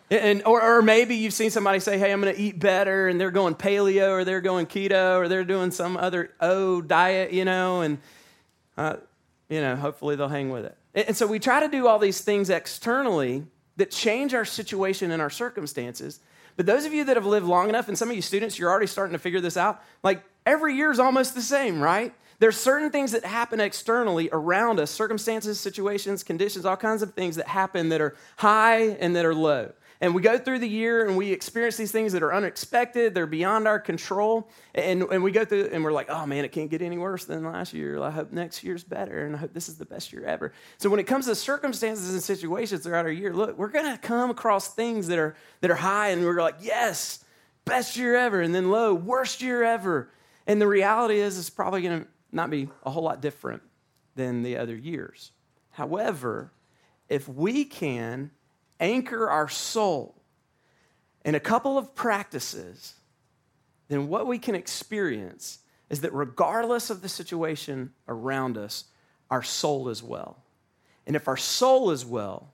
And, 0.09 0.45
or, 0.45 0.63
or 0.63 0.83
maybe 0.83 1.17
you've 1.17 1.33
seen 1.33 1.51
somebody 1.51 1.81
say, 1.81 1.99
hey, 1.99 2.13
I'm 2.13 2.21
going 2.21 2.35
to 2.35 2.41
eat 2.41 2.61
better, 2.61 3.09
and 3.09 3.21
they're 3.21 3.33
going 3.33 3.57
paleo, 3.57 4.11
or 4.11 4.25
they're 4.25 4.41
going 4.41 4.67
keto, 4.67 5.17
or 5.19 5.29
they're 5.29 5.45
doing 5.45 5.73
some 5.73 5.97
other 5.97 6.33
O 6.41 6.81
diet, 6.81 7.33
you 7.33 7.45
know, 7.45 7.81
and, 7.81 7.99
uh, 8.77 8.97
you 9.49 9.61
know, 9.61 9.75
hopefully 9.75 10.15
they'll 10.15 10.29
hang 10.29 10.51
with 10.51 10.65
it. 10.65 10.77
And 10.95 11.17
so 11.17 11.27
we 11.27 11.41
try 11.41 11.61
to 11.61 11.69
do 11.69 11.89
all 11.89 11.99
these 11.99 12.21
things 12.21 12.51
externally 12.51 13.45
that 13.77 13.91
change 13.91 14.33
our 14.33 14.45
situation 14.45 15.11
and 15.11 15.21
our 15.21 15.29
circumstances. 15.29 16.21
But 16.57 16.67
those 16.67 16.85
of 16.85 16.95
you 16.95 17.05
that 17.05 17.17
have 17.17 17.27
lived 17.27 17.47
long 17.47 17.69
enough, 17.69 17.89
and 17.89 17.99
some 17.99 18.09
of 18.09 18.17
you 18.17 18.23
students, 18.23 18.59
you're 18.59 18.71
already 18.71 18.87
starting 18.87 19.13
to 19.13 19.19
figure 19.19 19.41
this 19.41 19.57
out, 19.57 19.83
like 20.03 20.23
every 20.47 20.75
year 20.77 20.91
is 20.91 21.01
almost 21.01 21.35
the 21.35 21.43
same, 21.43 21.81
right? 21.81 22.15
There's 22.39 22.57
certain 22.57 22.91
things 22.91 23.13
that 23.13 23.25
happen 23.25 23.61
externally 23.61 24.29
around 24.33 24.79
us 24.79 24.91
circumstances, 24.91 25.59
situations, 25.59 26.23
conditions, 26.23 26.65
all 26.65 26.77
kinds 26.77 27.03
of 27.03 27.15
things 27.15 27.37
that 27.37 27.49
happen 27.49 27.89
that 27.89 28.01
are 28.01 28.17
high 28.37 28.83
and 29.01 29.17
that 29.17 29.25
are 29.25 29.35
low. 29.35 29.73
And 30.00 30.15
we 30.15 30.21
go 30.21 30.37
through 30.37 30.59
the 30.59 30.69
year 30.69 31.07
and 31.07 31.17
we 31.17 31.33
experience 31.33 31.76
these 31.76 31.91
things 31.91 32.12
that 32.12 32.23
are 32.23 32.33
unexpected, 32.35 33.15
they're 33.15 33.26
beyond 33.26 33.67
our 33.67 33.79
control. 33.79 34.50
And, 34.75 35.03
and 35.05 35.23
we 35.23 35.31
go 35.31 35.45
through 35.45 35.71
and 35.73 35.83
we're 35.83 35.93
like, 35.93 36.11
oh 36.11 36.26
man, 36.26 36.45
it 36.45 36.53
can't 36.53 36.71
get 36.71 36.83
any 36.83 36.99
worse 36.99 37.25
than 37.25 37.45
last 37.45 37.73
year. 37.73 38.00
I 38.03 38.11
hope 38.11 38.33
next 38.33 38.62
year's 38.62 38.85
better 38.85 39.25
and 39.25 39.35
I 39.35 39.38
hope 39.38 39.55
this 39.55 39.69
is 39.69 39.76
the 39.76 39.87
best 39.87 40.12
year 40.12 40.25
ever. 40.25 40.53
So 40.79 40.91
when 40.91 41.00
it 41.00 41.07
comes 41.07 41.26
to 41.26 41.35
circumstances 41.35 42.12
and 42.12 42.23
situations 42.23 42.83
throughout 42.83 43.07
our 43.07 43.11
year, 43.12 43.33
look, 43.33 43.57
we're 43.57 43.69
going 43.69 43.91
to 43.91 43.99
come 43.99 44.31
across 44.31 44.75
things 44.75 45.07
that 45.09 45.19
are, 45.19 45.35
that 45.62 45.71
are 45.71 45.76
high 45.76 46.09
and 46.09 46.25
we're 46.25 46.43
like, 46.43 46.57
yes, 46.61 47.25
best 47.65 47.97
year 47.97 48.17
ever. 48.17 48.43
And 48.43 48.55
then 48.55 48.71
low, 48.71 48.95
worst 48.95 49.41
year 49.41 49.62
ever. 49.62 50.11
And 50.47 50.61
the 50.61 50.69
reality 50.69 51.19
is, 51.19 51.38
it's 51.38 51.50
probably 51.50 51.83
going 51.83 52.03
to 52.03 52.09
not 52.33 52.50
be 52.50 52.69
a 52.85 52.91
whole 52.91 53.03
lot 53.03 53.21
different 53.21 53.62
than 54.15 54.43
the 54.43 54.57
other 54.57 54.76
years. 54.76 55.33
However, 55.71 56.53
if 57.09 57.29
we 57.29 57.65
can 57.65 58.31
anchor 58.80 59.28
our 59.28 59.49
soul 59.49 60.14
in 61.25 61.35
a 61.35 61.40
couple 61.40 61.76
of 61.76 61.95
practices, 61.95 62.95
then 63.88 64.09
what 64.09 64.26
we 64.26 64.38
can 64.38 64.54
experience 64.54 65.59
is 65.90 66.00
that 66.00 66.12
regardless 66.12 66.90
of 66.90 67.02
the 67.02 67.09
situation 67.09 67.92
around 68.09 68.56
us, 68.56 68.85
our 69.30 69.42
soul 69.42 69.88
is 69.88 70.02
well. 70.02 70.42
And 71.06 71.16
if 71.16 71.28
our 71.28 71.37
soul 71.37 71.90
is 71.90 72.04
well, 72.04 72.52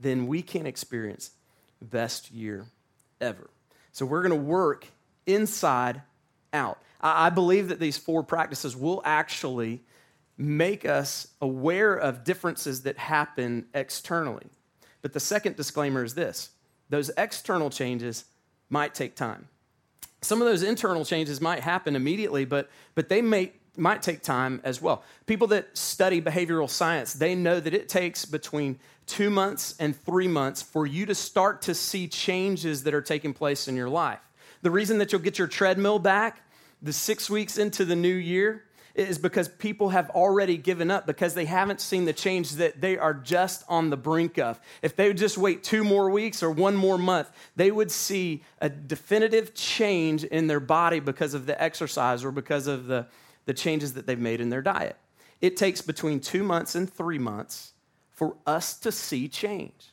then 0.00 0.26
we 0.26 0.42
can 0.42 0.66
experience 0.66 1.30
best 1.80 2.30
year 2.30 2.66
ever. 3.20 3.50
So 3.92 4.06
we're 4.06 4.22
going 4.22 4.38
to 4.38 4.46
work 4.46 4.86
inside 5.26 6.02
out. 6.52 6.78
I 7.00 7.30
believe 7.30 7.68
that 7.68 7.80
these 7.80 7.98
four 7.98 8.22
practices 8.22 8.76
will 8.76 9.02
actually 9.04 9.82
make 10.36 10.84
us 10.84 11.28
aware 11.40 11.94
of 11.94 12.24
differences 12.24 12.82
that 12.82 12.98
happen 12.98 13.66
externally. 13.74 14.46
But 15.04 15.12
the 15.12 15.20
second 15.20 15.56
disclaimer 15.56 16.02
is 16.02 16.14
this 16.14 16.48
those 16.88 17.10
external 17.18 17.68
changes 17.68 18.24
might 18.70 18.94
take 18.94 19.14
time. 19.14 19.48
Some 20.22 20.40
of 20.40 20.48
those 20.48 20.62
internal 20.62 21.04
changes 21.04 21.42
might 21.42 21.60
happen 21.60 21.94
immediately, 21.94 22.46
but, 22.46 22.70
but 22.94 23.10
they 23.10 23.20
may, 23.20 23.52
might 23.76 24.00
take 24.00 24.22
time 24.22 24.62
as 24.64 24.80
well. 24.80 25.04
People 25.26 25.46
that 25.48 25.76
study 25.76 26.22
behavioral 26.22 26.70
science, 26.70 27.12
they 27.12 27.34
know 27.34 27.60
that 27.60 27.74
it 27.74 27.86
takes 27.86 28.24
between 28.24 28.78
two 29.06 29.28
months 29.28 29.74
and 29.78 29.94
three 29.94 30.26
months 30.26 30.62
for 30.62 30.86
you 30.86 31.04
to 31.04 31.14
start 31.14 31.60
to 31.62 31.74
see 31.74 32.08
changes 32.08 32.84
that 32.84 32.94
are 32.94 33.02
taking 33.02 33.34
place 33.34 33.68
in 33.68 33.76
your 33.76 33.90
life. 33.90 34.20
The 34.62 34.70
reason 34.70 34.96
that 34.98 35.12
you'll 35.12 35.20
get 35.20 35.38
your 35.38 35.48
treadmill 35.48 35.98
back 35.98 36.40
the 36.80 36.94
six 36.94 37.28
weeks 37.28 37.58
into 37.58 37.84
the 37.84 37.96
new 37.96 38.08
year 38.08 38.64
is 38.94 39.18
because 39.18 39.48
people 39.48 39.88
have 39.88 40.08
already 40.10 40.56
given 40.56 40.90
up 40.90 41.06
because 41.06 41.34
they 41.34 41.44
haven't 41.44 41.80
seen 41.80 42.04
the 42.04 42.12
change 42.12 42.52
that 42.52 42.80
they 42.80 42.96
are 42.96 43.14
just 43.14 43.64
on 43.68 43.90
the 43.90 43.96
brink 43.96 44.38
of. 44.38 44.60
If 44.82 44.94
they 44.94 45.08
would 45.08 45.16
just 45.16 45.36
wait 45.36 45.64
two 45.64 45.82
more 45.82 46.10
weeks 46.10 46.42
or 46.42 46.50
one 46.50 46.76
more 46.76 46.98
month, 46.98 47.30
they 47.56 47.70
would 47.70 47.90
see 47.90 48.44
a 48.60 48.68
definitive 48.68 49.54
change 49.54 50.22
in 50.22 50.46
their 50.46 50.60
body 50.60 51.00
because 51.00 51.34
of 51.34 51.46
the 51.46 51.60
exercise 51.60 52.24
or 52.24 52.30
because 52.30 52.68
of 52.68 52.86
the, 52.86 53.06
the 53.46 53.54
changes 53.54 53.94
that 53.94 54.06
they've 54.06 54.18
made 54.18 54.40
in 54.40 54.50
their 54.50 54.62
diet. 54.62 54.96
It 55.40 55.56
takes 55.56 55.80
between 55.80 56.20
two 56.20 56.44
months 56.44 56.74
and 56.76 56.90
three 56.90 57.18
months 57.18 57.72
for 58.12 58.36
us 58.46 58.78
to 58.78 58.92
see 58.92 59.26
change. 59.26 59.92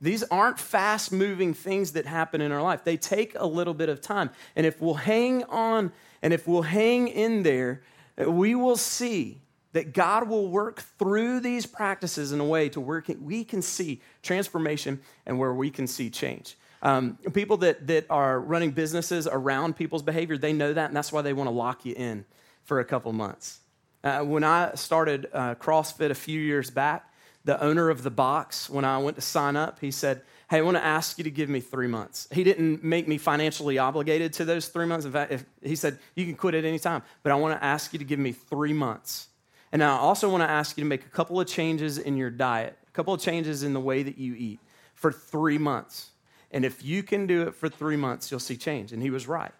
These 0.00 0.22
aren't 0.24 0.58
fast 0.58 1.12
moving 1.12 1.52
things 1.52 1.92
that 1.92 2.06
happen 2.06 2.40
in 2.40 2.52
our 2.52 2.62
life. 2.62 2.84
They 2.84 2.96
take 2.96 3.34
a 3.34 3.46
little 3.46 3.74
bit 3.74 3.88
of 3.88 4.00
time. 4.00 4.30
And 4.56 4.64
if 4.64 4.80
we'll 4.80 4.94
hang 4.94 5.44
on 5.44 5.92
and 6.22 6.32
if 6.32 6.48
we'll 6.48 6.62
hang 6.62 7.08
in 7.08 7.42
there, 7.42 7.82
we 8.26 8.54
will 8.54 8.76
see 8.76 9.40
that 9.72 9.92
God 9.92 10.28
will 10.28 10.48
work 10.48 10.82
through 10.98 11.40
these 11.40 11.64
practices 11.64 12.32
in 12.32 12.40
a 12.40 12.44
way 12.44 12.68
to 12.70 12.80
where 12.80 13.04
we 13.20 13.44
can 13.44 13.62
see 13.62 14.00
transformation 14.22 15.00
and 15.26 15.38
where 15.38 15.54
we 15.54 15.70
can 15.70 15.86
see 15.86 16.10
change. 16.10 16.56
Um, 16.82 17.18
people 17.32 17.58
that, 17.58 17.86
that 17.86 18.06
are 18.10 18.40
running 18.40 18.70
businesses 18.70 19.28
around 19.30 19.76
people's 19.76 20.02
behavior, 20.02 20.38
they 20.38 20.52
know 20.52 20.72
that, 20.72 20.86
and 20.86 20.96
that's 20.96 21.12
why 21.12 21.22
they 21.22 21.32
want 21.32 21.48
to 21.48 21.52
lock 21.52 21.84
you 21.84 21.94
in 21.94 22.24
for 22.64 22.80
a 22.80 22.84
couple 22.84 23.12
months. 23.12 23.60
Uh, 24.02 24.20
when 24.20 24.44
I 24.44 24.74
started 24.74 25.28
uh, 25.32 25.54
CrossFit 25.56 26.10
a 26.10 26.14
few 26.14 26.40
years 26.40 26.70
back, 26.70 27.12
the 27.44 27.62
owner 27.62 27.90
of 27.90 28.02
the 28.02 28.10
box, 28.10 28.68
when 28.68 28.84
I 28.84 28.98
went 28.98 29.16
to 29.16 29.22
sign 29.22 29.56
up, 29.56 29.78
he 29.80 29.90
said, 29.90 30.22
Hey, 30.50 30.58
I 30.58 30.62
want 30.62 30.76
to 30.76 30.84
ask 30.84 31.16
you 31.16 31.22
to 31.22 31.30
give 31.30 31.48
me 31.48 31.60
three 31.60 31.86
months. 31.86 32.26
He 32.32 32.42
didn't 32.42 32.82
make 32.82 33.06
me 33.06 33.18
financially 33.18 33.78
obligated 33.78 34.32
to 34.32 34.44
those 34.44 34.66
three 34.66 34.84
months. 34.84 35.06
In 35.06 35.12
fact, 35.12 35.30
if, 35.30 35.44
he 35.62 35.76
said, 35.76 36.00
You 36.16 36.26
can 36.26 36.34
quit 36.34 36.56
at 36.56 36.64
any 36.64 36.80
time, 36.80 37.04
but 37.22 37.30
I 37.30 37.36
want 37.36 37.56
to 37.56 37.64
ask 37.64 37.92
you 37.92 38.00
to 38.00 38.04
give 38.04 38.18
me 38.18 38.32
three 38.32 38.72
months. 38.72 39.28
And 39.70 39.80
I 39.80 39.90
also 39.90 40.28
want 40.28 40.42
to 40.42 40.50
ask 40.50 40.76
you 40.76 40.82
to 40.82 40.88
make 40.88 41.06
a 41.06 41.08
couple 41.08 41.40
of 41.40 41.46
changes 41.46 41.98
in 41.98 42.16
your 42.16 42.30
diet, 42.30 42.76
a 42.84 42.90
couple 42.90 43.14
of 43.14 43.20
changes 43.20 43.62
in 43.62 43.74
the 43.74 43.80
way 43.80 44.02
that 44.02 44.18
you 44.18 44.34
eat 44.34 44.58
for 44.94 45.12
three 45.12 45.56
months. 45.56 46.10
And 46.50 46.64
if 46.64 46.84
you 46.84 47.04
can 47.04 47.28
do 47.28 47.42
it 47.42 47.54
for 47.54 47.68
three 47.68 47.96
months, 47.96 48.28
you'll 48.28 48.40
see 48.40 48.56
change. 48.56 48.92
And 48.92 49.00
he 49.00 49.10
was 49.10 49.28
right. 49.28 49.52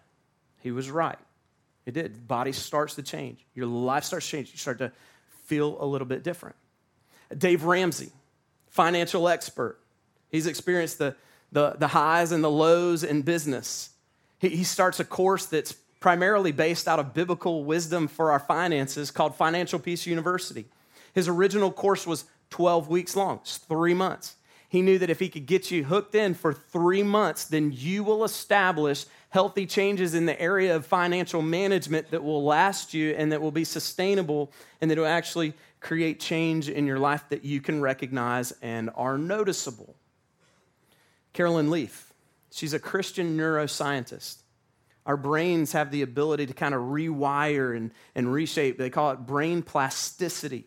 He 0.59 0.71
was 0.71 0.91
right. 0.91 1.19
It 1.85 1.93
did. 1.93 2.27
Body 2.27 2.51
starts 2.51 2.95
to 2.95 3.01
change. 3.01 3.45
Your 3.55 3.65
life 3.65 4.03
starts 4.03 4.25
to 4.25 4.31
change. 4.33 4.51
You 4.51 4.57
start 4.57 4.79
to 4.79 4.91
feel 5.45 5.77
a 5.81 5.85
little 5.85 6.05
bit 6.05 6.21
different. 6.21 6.57
Dave 7.37 7.63
Ramsey, 7.63 8.11
financial 8.67 9.29
expert. 9.29 9.80
He's 10.31 10.47
experienced 10.47 10.97
the, 10.97 11.15
the, 11.51 11.75
the 11.77 11.87
highs 11.87 12.31
and 12.31 12.43
the 12.43 12.49
lows 12.49 13.03
in 13.03 13.21
business. 13.21 13.89
He, 14.39 14.49
he 14.49 14.63
starts 14.63 14.99
a 14.99 15.05
course 15.05 15.45
that's 15.45 15.73
primarily 15.99 16.51
based 16.51 16.87
out 16.87 16.99
of 16.99 17.13
biblical 17.13 17.63
wisdom 17.63 18.07
for 18.07 18.31
our 18.31 18.39
finances 18.39 19.11
called 19.11 19.35
Financial 19.35 19.77
Peace 19.77 20.05
University. 20.05 20.65
His 21.13 21.27
original 21.27 21.71
course 21.71 22.07
was 22.07 22.25
12 22.49 22.87
weeks 22.89 23.15
long, 23.15 23.39
it's 23.41 23.57
three 23.57 23.93
months. 23.93 24.35
He 24.67 24.81
knew 24.81 24.97
that 24.99 25.09
if 25.09 25.19
he 25.19 25.27
could 25.27 25.47
get 25.47 25.69
you 25.69 25.83
hooked 25.83 26.15
in 26.15 26.33
for 26.33 26.53
three 26.53 27.03
months, 27.03 27.43
then 27.43 27.73
you 27.73 28.05
will 28.05 28.23
establish 28.23 29.05
healthy 29.27 29.65
changes 29.65 30.13
in 30.13 30.25
the 30.25 30.41
area 30.41 30.73
of 30.73 30.85
financial 30.85 31.41
management 31.41 32.09
that 32.11 32.23
will 32.23 32.43
last 32.43 32.93
you 32.93 33.11
and 33.11 33.33
that 33.33 33.41
will 33.41 33.51
be 33.51 33.65
sustainable 33.65 34.49
and 34.79 34.89
that 34.89 34.97
will 34.97 35.05
actually 35.05 35.53
create 35.81 36.21
change 36.21 36.69
in 36.69 36.87
your 36.87 36.99
life 36.99 37.25
that 37.27 37.43
you 37.43 37.59
can 37.59 37.81
recognize 37.81 38.53
and 38.61 38.89
are 38.95 39.17
noticeable. 39.17 39.93
Caroline 41.33 41.69
Leaf, 41.69 42.13
she's 42.51 42.73
a 42.73 42.79
Christian 42.79 43.37
neuroscientist. 43.37 44.37
Our 45.05 45.17
brains 45.17 45.71
have 45.71 45.91
the 45.91 46.03
ability 46.03 46.45
to 46.45 46.53
kind 46.53 46.75
of 46.75 46.81
rewire 46.81 47.75
and, 47.75 47.91
and 48.13 48.31
reshape. 48.31 48.77
They 48.77 48.89
call 48.89 49.11
it 49.11 49.19
brain 49.19 49.63
plasticity. 49.63 50.65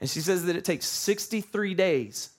And 0.00 0.08
she 0.08 0.20
says 0.20 0.44
that 0.46 0.56
it 0.56 0.64
takes 0.64 0.86
63 0.86 1.74
days, 1.74 2.30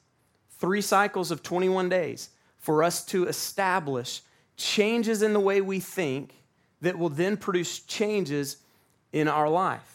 three 0.51 0.81
cycles 0.81 1.31
of 1.31 1.43
21 1.43 1.89
days, 1.89 2.29
for 2.57 2.83
us 2.83 3.05
to 3.07 3.27
establish 3.27 4.21
changes 4.55 5.21
in 5.21 5.33
the 5.33 5.39
way 5.39 5.61
we 5.61 5.79
think 5.79 6.33
that 6.81 6.97
will 6.97 7.09
then 7.09 7.35
produce 7.35 7.79
changes 7.79 8.57
in 9.11 9.27
our 9.27 9.49
life 9.49 9.91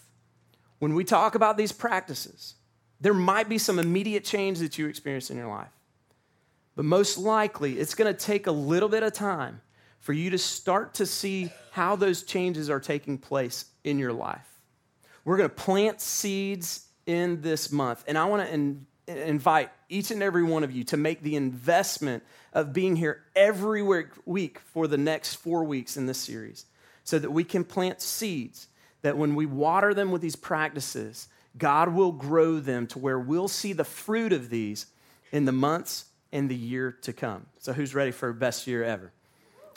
when 0.78 0.94
we 0.94 1.04
talk 1.04 1.34
about 1.34 1.56
these 1.56 1.72
practices, 1.72 2.54
there 3.00 3.14
might 3.14 3.48
be 3.48 3.58
some 3.58 3.78
immediate 3.78 4.24
change 4.24 4.58
that 4.58 4.78
you 4.78 4.86
experience 4.86 5.30
in 5.30 5.36
your 5.36 5.48
life. 5.48 5.72
But 6.76 6.84
most 6.84 7.16
likely, 7.16 7.78
it's 7.78 7.94
going 7.94 8.14
to 8.14 8.18
take 8.18 8.46
a 8.46 8.52
little 8.52 8.90
bit 8.90 9.02
of 9.02 9.14
time 9.14 9.62
for 9.98 10.12
you 10.12 10.30
to 10.30 10.38
start 10.38 10.94
to 10.94 11.06
see 11.06 11.50
how 11.72 11.96
those 11.96 12.22
changes 12.22 12.70
are 12.70 12.78
taking 12.78 13.18
place 13.18 13.64
in 13.82 13.98
your 13.98 14.12
life. 14.12 14.46
We're 15.24 15.38
going 15.38 15.48
to 15.48 15.54
plant 15.54 16.00
seeds 16.00 16.86
in 17.06 17.40
this 17.40 17.72
month, 17.72 18.04
and 18.06 18.16
I 18.18 18.26
want 18.26 18.46
to 18.46 18.54
in, 18.54 18.86
invite 19.08 19.70
each 19.88 20.10
and 20.10 20.22
every 20.22 20.42
one 20.42 20.64
of 20.64 20.70
you 20.70 20.84
to 20.84 20.96
make 20.96 21.22
the 21.22 21.34
investment 21.34 22.22
of 22.52 22.72
being 22.72 22.94
here 22.94 23.22
every 23.34 23.82
week 23.82 24.58
for 24.58 24.86
the 24.86 24.98
next 24.98 25.36
four 25.36 25.64
weeks 25.64 25.96
in 25.96 26.06
this 26.06 26.18
series 26.18 26.66
so 27.04 27.18
that 27.18 27.30
we 27.30 27.44
can 27.44 27.64
plant 27.64 28.00
seeds 28.00 28.68
that 29.02 29.16
when 29.16 29.34
we 29.34 29.46
water 29.46 29.94
them 29.94 30.10
with 30.10 30.20
these 30.20 30.36
practices, 30.36 31.28
God 31.56 31.90
will 31.94 32.12
grow 32.12 32.58
them 32.58 32.86
to 32.88 32.98
where 32.98 33.18
we'll 33.18 33.48
see 33.48 33.72
the 33.72 33.84
fruit 33.84 34.32
of 34.32 34.50
these 34.50 34.86
in 35.30 35.44
the 35.44 35.52
months 35.52 36.06
and 36.32 36.50
the 36.50 36.56
year 36.56 36.92
to 37.02 37.12
come. 37.12 37.46
So, 37.58 37.72
who's 37.72 37.94
ready 37.94 38.10
for 38.10 38.32
best 38.32 38.66
year 38.66 38.84
ever? 38.84 39.12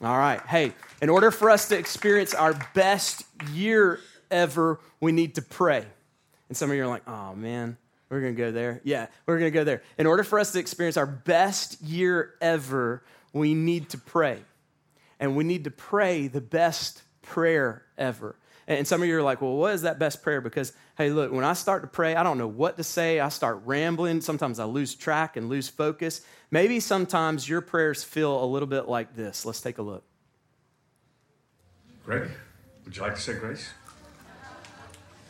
All 0.02 0.18
right. 0.18 0.42
Hey, 0.42 0.74
in 1.02 1.10
order 1.10 1.30
for 1.30 1.50
us 1.50 1.68
to 1.70 1.78
experience 1.78 2.34
our 2.34 2.54
best 2.74 3.24
year 3.52 4.00
ever, 4.32 4.80
we 5.02 5.12
need 5.12 5.36
to 5.36 5.42
pray. 5.42 5.86
And 6.48 6.58
some 6.58 6.70
of 6.70 6.76
you 6.76 6.84
are 6.84 6.88
like, 6.88 7.08
oh 7.08 7.36
man, 7.36 7.78
we're 8.10 8.22
going 8.22 8.36
to 8.36 8.42
go 8.42 8.52
there. 8.52 8.82
Yeah, 8.84 9.08
we're 9.26 9.38
going 9.38 9.52
to 9.52 9.58
go 9.58 9.64
there. 9.64 9.84
In 9.98 10.08
order 10.08 10.24
for 10.24 10.40
us 10.40 10.52
to 10.54 10.60
experience 10.60 10.98
our 10.98 11.06
best 11.06 11.82
year 11.82 12.34
ever, 12.42 13.04
we 13.34 13.54
need 13.54 13.90
to 13.90 13.98
pray. 13.98 14.40
And 15.20 15.36
we 15.36 15.44
need 15.44 15.66
to 15.66 15.72
pray 15.72 16.28
the 16.28 16.42
best 16.42 17.04
prayer 17.22 17.84
ever. 17.98 18.36
And 18.68 18.88
some 18.88 19.02
of 19.02 19.08
you 19.08 19.18
are 19.18 19.24
like, 19.24 19.42
well, 19.42 19.56
what 19.56 19.74
is 19.74 19.82
that 19.82 20.00
best 20.00 20.22
prayer? 20.22 20.42
Because, 20.42 20.74
hey, 21.00 21.12
look, 21.12 21.32
when 21.32 21.46
I 21.46 21.54
start 21.54 21.82
to 21.82 21.88
pray, 21.88 22.14
I 22.14 22.24
don't 22.24 22.38
know 22.38 22.48
what 22.48 22.76
to 22.76 22.84
say. 22.84 23.22
I 23.22 23.30
start 23.30 23.62
rambling. 23.64 24.20
Sometimes 24.20 24.60
I 24.60 24.66
lose 24.66 24.94
track 24.94 25.38
and 25.38 25.48
lose 25.48 25.70
focus. 25.70 26.22
Maybe 26.52 26.82
sometimes 26.82 27.48
your 27.48 27.62
prayers 27.62 28.04
feel 28.04 28.44
a 28.44 28.46
little 28.46 28.68
bit 28.68 28.90
like 28.90 29.16
this. 29.16 29.46
Let's 29.46 29.62
take 29.62 29.78
a 29.78 29.82
look. 29.82 30.04
Greg, 32.04 32.30
would 32.84 32.96
you 32.96 33.02
like 33.02 33.16
to 33.16 33.22
say 33.22 33.36
grace? 33.36 33.70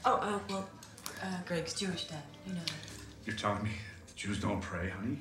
Oh, 0.06 0.16
uh, 0.16 0.40
well, 0.50 0.70
uh, 1.22 1.28
Greg's 1.46 1.76
Jewish 1.76 2.06
dad. 2.06 2.24
You 2.48 2.54
know 2.54 2.62
that. 2.62 2.74
You're 3.28 3.36
telling 3.36 3.64
me 3.64 3.72
Jews 4.16 4.40
don't 4.40 4.62
pray, 4.62 4.90
honey? 4.90 5.20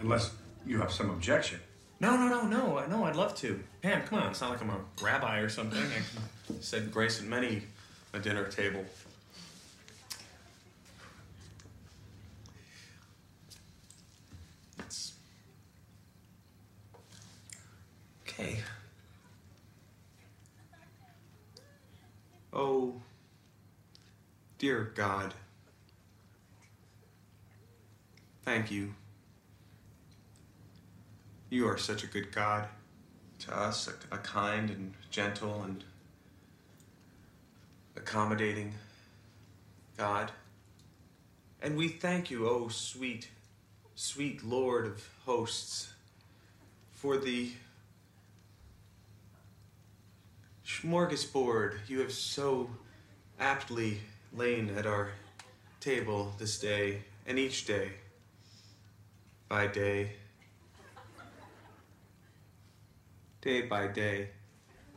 Unless, 0.00 0.32
You 0.64 0.78
have 0.78 0.92
some 0.92 1.10
objection. 1.10 1.58
No, 1.98 2.16
no, 2.16 2.28
no, 2.28 2.46
no, 2.46 2.86
no, 2.86 3.04
I'd 3.04 3.16
love 3.16 3.34
to. 3.36 3.58
Pam, 3.82 4.02
come 4.02 4.20
on, 4.20 4.30
it's 4.30 4.40
not 4.42 4.50
like 4.50 4.60
I'm 4.60 4.70
a 4.70 4.78
rabbi 5.02 5.38
or 5.38 5.48
something. 5.48 5.80
I 5.80 6.54
said 6.60 6.92
grace 6.92 7.18
at 7.18 7.26
many 7.26 7.62
a 8.16 8.18
dinner 8.18 8.48
table. 8.48 8.82
It's 14.78 15.12
okay. 18.22 18.60
Oh, 22.54 22.94
dear 24.56 24.92
God, 24.94 25.34
thank 28.46 28.70
you. 28.70 28.94
You 31.50 31.68
are 31.68 31.76
such 31.76 32.02
a 32.02 32.06
good 32.06 32.32
God 32.32 32.66
to 33.40 33.54
us, 33.54 33.88
a, 33.88 34.14
a 34.14 34.18
kind 34.18 34.70
and 34.70 34.94
gentle 35.10 35.62
and 35.62 35.84
accommodating 37.96 38.74
God. 39.96 40.30
And 41.62 41.76
we 41.76 41.88
thank 41.88 42.30
you, 42.30 42.48
oh 42.48 42.68
sweet, 42.68 43.30
sweet 43.94 44.44
Lord 44.44 44.86
of 44.86 45.08
hosts, 45.24 45.92
for 46.92 47.16
the 47.16 47.50
smorgasbord 50.64 51.78
you 51.88 52.00
have 52.00 52.12
so 52.12 52.70
aptly 53.40 54.00
lain 54.32 54.70
at 54.76 54.86
our 54.86 55.10
table 55.80 56.34
this 56.38 56.58
day 56.58 57.02
and 57.26 57.38
each 57.38 57.66
day 57.66 57.90
by 59.48 59.66
day, 59.66 60.12
day 63.40 63.62
by 63.62 63.86
day 63.86 64.28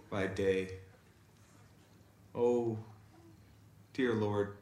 by 0.10 0.28
day. 0.28 0.70
Oh, 2.34 2.78
dear 4.00 4.14
Lord, 4.14 4.56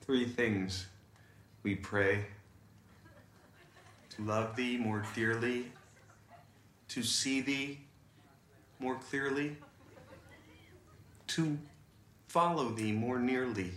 three 0.00 0.24
things 0.24 0.86
we 1.62 1.74
pray 1.74 2.24
to 4.08 4.22
love 4.22 4.56
Thee 4.56 4.78
more 4.78 5.04
dearly, 5.14 5.66
to 6.88 7.02
see 7.02 7.42
Thee 7.42 7.80
more 8.78 8.94
clearly, 8.94 9.58
to 11.26 11.58
follow 12.28 12.70
Thee 12.70 12.92
more 12.92 13.18
nearly, 13.18 13.72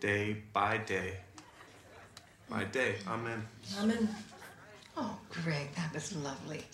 day 0.00 0.38
by 0.54 0.78
day 0.78 1.18
by 2.48 2.64
day. 2.64 2.94
Amen. 3.06 3.46
Amen. 3.82 4.08
Oh, 4.96 5.18
Greg, 5.28 5.74
that 5.76 5.92
was 5.92 6.16
lovely. 6.16 6.64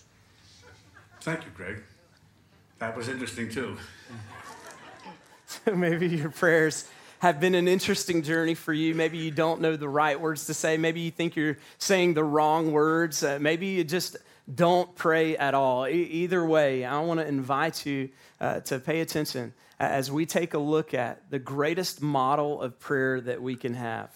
Thank 1.23 1.45
you, 1.45 1.51
Greg. 1.57 1.83
That 2.79 2.97
was 2.97 3.09
interesting 3.09 3.51
too. 3.51 3.77
Maybe 5.75 6.09
your 6.09 6.31
prayers 6.31 6.89
have 7.19 7.39
been 7.39 7.55
an 7.55 7.69
interesting 7.69 8.23
journey 8.23 8.55
for 8.55 8.73
you. 8.73 8.95
Maybe 8.95 9.19
you 9.19 9.31
don't 9.31 9.61
know 9.61 9.77
the 9.77 9.89
right 9.89 10.19
words 10.19 10.47
to 10.47 10.55
say. 10.55 10.77
Maybe 10.77 11.01
you 11.01 11.11
think 11.11 11.37
you're 11.37 11.59
saying 11.79 12.15
the 12.15 12.25
wrong 12.25 12.73
words. 12.73 13.23
Uh, 13.23 13.39
maybe 13.41 13.67
you 13.67 13.85
just 13.85 14.17
don't 14.53 14.95
pray 14.97 15.37
at 15.37 15.53
all. 15.53 15.87
E- 15.87 15.93
either 15.93 16.45
way, 16.45 16.85
I 16.85 17.01
want 17.01 17.21
to 17.21 17.27
invite 17.27 17.85
you 17.85 18.09
uh, 18.41 18.61
to 18.61 18.79
pay 18.79 19.01
attention 19.01 19.53
as 19.79 20.11
we 20.11 20.25
take 20.25 20.55
a 20.55 20.59
look 20.59 20.95
at 20.95 21.31
the 21.31 21.39
greatest 21.39 22.01
model 22.01 22.63
of 22.63 22.79
prayer 22.79 23.21
that 23.21 23.43
we 23.43 23.55
can 23.55 23.75
have. 23.75 24.11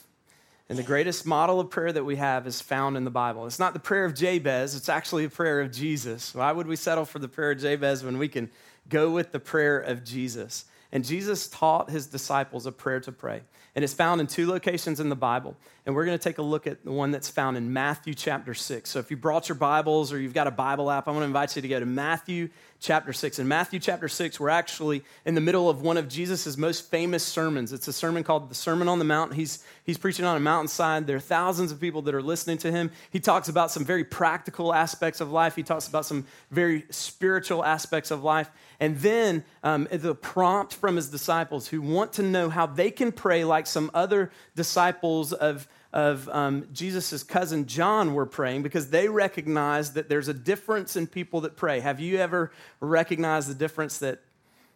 And 0.70 0.78
the 0.78 0.83
greatest 0.83 1.26
model 1.26 1.61
of 1.61 1.68
prayer 1.68 1.92
that 1.92 2.04
we 2.04 2.16
have 2.16 2.46
is 2.46 2.62
found 2.62 2.96
in 2.96 3.04
the 3.04 3.11
Bible. 3.11 3.46
It's 3.46 3.59
not 3.59 3.74
the 3.74 3.80
prayer 3.80 4.07
of 4.07 4.14
Jabez, 4.14 4.74
it's 4.74 4.88
actually 4.88 5.24
a 5.24 5.30
prayer 5.30 5.61
of 5.61 5.70
Jesus. 5.70 6.35
Why 6.35 6.50
would 6.50 6.66
we 6.66 6.76
settle 6.76 7.04
for 7.04 7.18
the 7.18 7.28
prayer 7.28 7.50
of 7.50 7.59
Jabez 7.59 8.02
when 8.02 8.16
we 8.16 8.28
can 8.28 8.50
go 8.88 9.11
with 9.11 9.30
the 9.33 9.40
prayer 9.40 9.78
of 9.78 10.04
Jesus? 10.04 10.64
And 10.94 11.04
Jesus 11.04 11.48
taught 11.48 11.90
his 11.90 12.07
disciples 12.07 12.66
a 12.66 12.72
prayer 12.72 13.00
to 13.00 13.11
pray. 13.11 13.42
And 13.74 13.83
it's 13.83 13.92
found 13.92 14.20
in 14.20 14.28
two 14.28 14.46
locations 14.46 15.00
in 15.00 15.09
the 15.09 15.16
Bible. 15.16 15.57
And 15.85 15.94
we're 15.94 16.04
going 16.04 16.16
to 16.16 16.22
take 16.22 16.38
a 16.38 16.42
look 16.42 16.68
at 16.68 16.85
the 16.85 16.92
one 16.92 17.11
that's 17.11 17.28
found 17.28 17.57
in 17.57 17.72
Matthew 17.72 18.14
chapter 18.14 18.54
6. 18.54 18.88
So 18.88 19.00
if 19.00 19.11
you 19.11 19.16
brought 19.16 19.48
your 19.48 19.57
Bibles 19.57 20.12
or 20.12 20.20
you've 20.20 20.33
got 20.33 20.46
a 20.46 20.52
Bible 20.52 20.92
app, 20.92 21.09
I 21.09 21.11
want 21.11 21.22
to 21.22 21.26
invite 21.26 21.57
you 21.57 21.62
to 21.62 21.66
go 21.66 21.80
to 21.80 21.85
Matthew 21.85 22.48
chapter 22.78 23.12
6. 23.12 23.40
In 23.40 23.48
Matthew 23.48 23.80
chapter 23.80 24.09
6, 24.09 24.38
we're 24.38 24.50
actually 24.50 25.02
in 25.24 25.35
the 25.35 25.40
middle 25.40 25.68
of 25.68 25.83
one 25.83 25.96
of 25.96 26.09
Jesus' 26.09 26.57
most 26.57 26.88
famous 26.90 27.24
sermons. 27.24 27.72
It's 27.72 27.88
a 27.88 27.92
sermon 27.92 28.22
called 28.22 28.48
the 28.48 28.54
Sermon 28.54 28.87
on 28.87 29.00
the 29.00 29.04
Mount. 29.04 29.35
He's, 29.35 29.64
he's 29.83 29.98
preaching 29.98 30.24
on 30.24 30.37
a 30.37 30.40
mountainside. 30.40 31.09
There 31.09 31.16
are 31.16 31.20
thousands 31.20 31.72
of 31.72 31.80
people 31.80 32.02
that 32.02 32.14
are 32.14 32.22
listening 32.22 32.59
to 32.59 32.70
him. 32.70 32.92
He 33.11 33.18
talks 33.18 33.48
about 33.48 33.72
some 33.72 33.85
very 33.85 34.04
practical 34.04 34.72
aspects 34.72 35.20
of 35.20 35.33
life, 35.33 35.57
he 35.57 35.64
talks 35.64 35.88
about 35.88 36.07
some 36.07 36.26
very 36.52 36.85
spiritual 36.90 37.64
aspects 37.64 38.12
of 38.12 38.22
life. 38.22 38.48
And 38.85 38.99
then 38.99 39.44
um, 39.62 39.88
the 39.90 40.14
prompt 40.14 40.75
from 40.75 40.97
his 40.97 41.09
disciples 41.09 41.68
who 41.68 41.81
want 41.81 42.12
to 42.14 42.23
know 42.23 42.51
how 42.51 42.66
they 42.66 42.90
can 42.90 43.12
pray 43.12 43.42
like 43.42 43.66
some 43.66 43.90
other 43.94 44.31
disciples 44.55 45.33
of, 45.33 45.66
of 45.90 46.29
um, 46.29 46.68
Jesus' 46.70 47.23
cousin 47.23 47.64
John 47.64 48.12
were 48.12 48.27
praying 48.27 48.62
because 48.62 48.90
they 48.90 49.09
recognize 49.09 49.94
that 49.94 50.11
there's 50.11 50.29
a 50.29 50.35
difference 50.35 50.97
in 50.97 51.07
people 51.07 51.40
that 51.40 51.57
pray. 51.57 51.81
Have 51.81 51.99
you 51.99 52.18
ever 52.18 52.53
recognized 52.79 53.49
the 53.49 53.55
difference 53.55 54.01
that, 54.01 54.20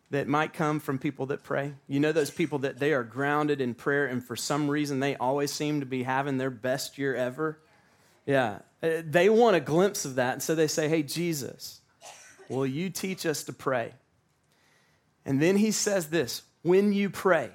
that 0.08 0.26
might 0.26 0.54
come 0.54 0.80
from 0.80 0.98
people 0.98 1.26
that 1.26 1.42
pray? 1.42 1.74
You 1.86 2.00
know, 2.00 2.12
those 2.12 2.30
people 2.30 2.60
that 2.60 2.78
they 2.78 2.94
are 2.94 3.04
grounded 3.04 3.60
in 3.60 3.74
prayer 3.74 4.06
and 4.06 4.24
for 4.24 4.36
some 4.36 4.70
reason 4.70 5.00
they 5.00 5.16
always 5.16 5.52
seem 5.52 5.80
to 5.80 5.86
be 5.86 6.04
having 6.04 6.38
their 6.38 6.48
best 6.48 6.96
year 6.96 7.14
ever? 7.14 7.58
Yeah, 8.24 8.60
uh, 8.82 9.02
they 9.04 9.28
want 9.28 9.56
a 9.56 9.60
glimpse 9.60 10.06
of 10.06 10.14
that. 10.14 10.32
And 10.32 10.42
so 10.42 10.54
they 10.54 10.66
say, 10.66 10.88
Hey, 10.88 11.02
Jesus, 11.02 11.82
will 12.48 12.66
you 12.66 12.90
teach 12.90 13.26
us 13.26 13.44
to 13.44 13.52
pray? 13.52 13.92
And 15.24 15.40
then 15.40 15.56
he 15.56 15.70
says 15.70 16.08
this 16.08 16.42
when 16.62 16.92
you 16.92 17.10
pray, 17.10 17.50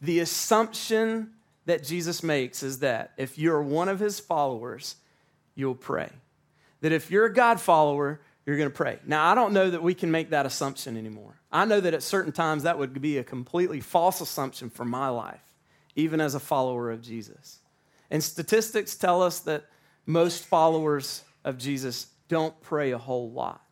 the 0.00 0.20
assumption 0.20 1.32
that 1.66 1.84
Jesus 1.84 2.22
makes 2.22 2.62
is 2.62 2.80
that 2.80 3.12
if 3.16 3.38
you're 3.38 3.62
one 3.62 3.88
of 3.88 4.00
his 4.00 4.20
followers, 4.20 4.96
you'll 5.54 5.74
pray. 5.74 6.10
That 6.80 6.92
if 6.92 7.10
you're 7.10 7.26
a 7.26 7.32
God 7.32 7.60
follower, 7.60 8.20
you're 8.44 8.56
going 8.56 8.70
to 8.70 8.74
pray. 8.74 9.00
Now, 9.04 9.30
I 9.30 9.34
don't 9.34 9.52
know 9.52 9.70
that 9.70 9.82
we 9.82 9.94
can 9.94 10.10
make 10.10 10.30
that 10.30 10.46
assumption 10.46 10.96
anymore. 10.96 11.34
I 11.50 11.64
know 11.64 11.80
that 11.80 11.94
at 11.94 12.02
certain 12.02 12.32
times 12.32 12.62
that 12.62 12.78
would 12.78 13.00
be 13.00 13.18
a 13.18 13.24
completely 13.24 13.80
false 13.80 14.20
assumption 14.20 14.70
for 14.70 14.84
my 14.84 15.08
life, 15.08 15.42
even 15.96 16.20
as 16.20 16.34
a 16.34 16.40
follower 16.40 16.90
of 16.90 17.02
Jesus. 17.02 17.58
And 18.10 18.22
statistics 18.22 18.94
tell 18.94 19.22
us 19.22 19.40
that 19.40 19.64
most 20.06 20.44
followers 20.44 21.24
of 21.44 21.58
Jesus 21.58 22.06
don't 22.28 22.60
pray 22.60 22.92
a 22.92 22.98
whole 22.98 23.30
lot. 23.30 23.65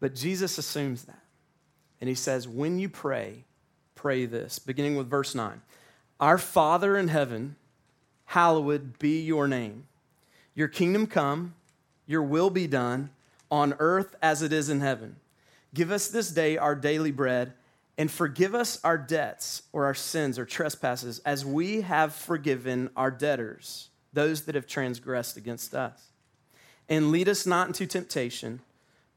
But 0.00 0.14
Jesus 0.14 0.58
assumes 0.58 1.04
that. 1.04 1.22
And 2.00 2.08
he 2.08 2.14
says, 2.14 2.46
when 2.46 2.78
you 2.78 2.88
pray, 2.88 3.44
pray 3.94 4.26
this, 4.26 4.58
beginning 4.58 4.96
with 4.96 5.10
verse 5.10 5.34
9 5.34 5.60
Our 6.20 6.38
Father 6.38 6.96
in 6.96 7.08
heaven, 7.08 7.56
hallowed 8.26 8.98
be 8.98 9.20
your 9.20 9.48
name. 9.48 9.86
Your 10.54 10.68
kingdom 10.68 11.06
come, 11.06 11.54
your 12.06 12.22
will 12.22 12.50
be 12.50 12.66
done 12.66 13.10
on 13.50 13.74
earth 13.78 14.16
as 14.22 14.42
it 14.42 14.52
is 14.52 14.68
in 14.68 14.80
heaven. 14.80 15.16
Give 15.74 15.90
us 15.90 16.08
this 16.08 16.30
day 16.30 16.56
our 16.56 16.74
daily 16.74 17.10
bread, 17.10 17.52
and 17.96 18.10
forgive 18.10 18.54
us 18.54 18.80
our 18.84 18.98
debts 18.98 19.62
or 19.72 19.84
our 19.84 19.94
sins 19.94 20.38
or 20.38 20.44
trespasses, 20.44 21.20
as 21.20 21.44
we 21.44 21.82
have 21.82 22.14
forgiven 22.14 22.90
our 22.96 23.10
debtors, 23.10 23.88
those 24.12 24.42
that 24.42 24.54
have 24.54 24.66
transgressed 24.66 25.36
against 25.36 25.74
us. 25.74 26.12
And 26.88 27.10
lead 27.10 27.28
us 27.28 27.44
not 27.44 27.66
into 27.66 27.86
temptation, 27.86 28.60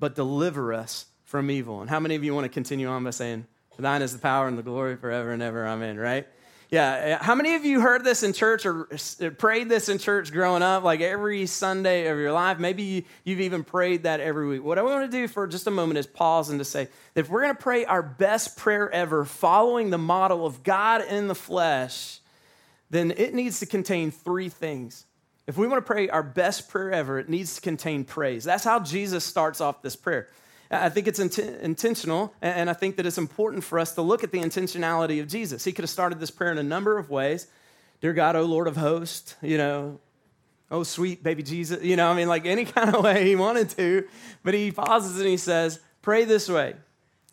but 0.01 0.15
deliver 0.15 0.73
us 0.73 1.05
from 1.23 1.49
evil. 1.49 1.79
And 1.79 1.89
how 1.89 2.01
many 2.01 2.15
of 2.15 2.23
you 2.25 2.33
want 2.35 2.43
to 2.43 2.49
continue 2.49 2.87
on 2.87 3.05
by 3.05 3.11
saying, 3.11 3.45
thine 3.79 4.01
is 4.01 4.11
the 4.11 4.19
power 4.19 4.47
and 4.47 4.57
the 4.57 4.63
glory 4.63 4.97
forever 4.97 5.31
and 5.31 5.41
ever? 5.41 5.65
Amen, 5.65 5.97
right? 5.97 6.27
Yeah. 6.71 6.93
Eh, 6.93 7.17
how 7.21 7.35
many 7.35 7.55
of 7.55 7.65
you 7.65 7.81
heard 7.81 8.03
this 8.03 8.23
in 8.23 8.33
church 8.33 8.65
or 8.65 8.87
eh, 9.19 9.29
prayed 9.29 9.69
this 9.69 9.89
in 9.89 9.99
church 9.99 10.31
growing 10.31 10.63
up, 10.63 10.83
like 10.83 11.01
every 11.01 11.45
Sunday 11.45 12.07
of 12.07 12.17
your 12.17 12.31
life? 12.31 12.57
Maybe 12.59 13.05
you've 13.23 13.41
even 13.41 13.63
prayed 13.63 14.03
that 14.03 14.19
every 14.19 14.47
week. 14.47 14.63
What 14.63 14.79
I 14.79 14.81
want 14.81 15.09
to 15.09 15.17
do 15.17 15.27
for 15.27 15.45
just 15.47 15.67
a 15.67 15.71
moment 15.71 15.99
is 15.99 16.07
pause 16.07 16.49
and 16.49 16.59
to 16.59 16.65
say 16.65 16.87
that 17.13 17.21
if 17.21 17.29
we're 17.29 17.43
going 17.43 17.55
to 17.55 17.61
pray 17.61 17.85
our 17.85 18.01
best 18.01 18.57
prayer 18.57 18.89
ever, 18.89 19.23
following 19.23 19.91
the 19.91 19.99
model 19.99 20.45
of 20.45 20.63
God 20.63 21.03
in 21.03 21.27
the 21.27 21.35
flesh, 21.35 22.21
then 22.89 23.11
it 23.11 23.35
needs 23.35 23.59
to 23.59 23.65
contain 23.67 24.09
three 24.09 24.49
things. 24.49 25.05
If 25.47 25.57
we 25.57 25.67
want 25.67 25.85
to 25.85 25.87
pray 25.87 26.07
our 26.09 26.23
best 26.23 26.69
prayer 26.69 26.91
ever, 26.91 27.19
it 27.19 27.27
needs 27.27 27.55
to 27.55 27.61
contain 27.61 28.03
praise. 28.03 28.43
That's 28.43 28.63
how 28.63 28.79
Jesus 28.79 29.25
starts 29.25 29.59
off 29.59 29.81
this 29.81 29.95
prayer. 29.95 30.29
I 30.69 30.87
think 30.89 31.07
it's 31.07 31.19
int- 31.19 31.39
intentional, 31.39 32.33
and 32.41 32.69
I 32.69 32.73
think 32.73 32.95
that 32.95 33.05
it's 33.05 33.17
important 33.17 33.63
for 33.63 33.77
us 33.77 33.93
to 33.95 34.01
look 34.01 34.23
at 34.23 34.31
the 34.31 34.39
intentionality 34.39 35.19
of 35.19 35.27
Jesus. 35.27 35.65
He 35.65 35.73
could 35.73 35.83
have 35.83 35.89
started 35.89 36.19
this 36.19 36.31
prayer 36.31 36.51
in 36.51 36.57
a 36.57 36.63
number 36.63 36.97
of 36.97 37.09
ways. 37.09 37.47
Dear 37.99 38.13
God, 38.13 38.35
O 38.35 38.43
Lord 38.43 38.67
of 38.67 38.77
hosts, 38.77 39.35
you 39.41 39.57
know, 39.57 39.99
oh 40.69 40.83
sweet 40.83 41.23
baby 41.23 41.43
Jesus, 41.43 41.83
you 41.83 41.97
know, 41.97 42.09
I 42.09 42.15
mean, 42.15 42.29
like 42.29 42.45
any 42.45 42.63
kind 42.77 42.95
of 42.95 43.03
way 43.03 43.25
he 43.25 43.35
wanted 43.35 43.69
to, 43.71 44.07
but 44.43 44.53
he 44.53 44.71
pauses 44.71 45.17
and 45.17 45.27
he 45.27 45.37
says, 45.37 45.79
Pray 46.01 46.23
this 46.23 46.47
way 46.47 46.75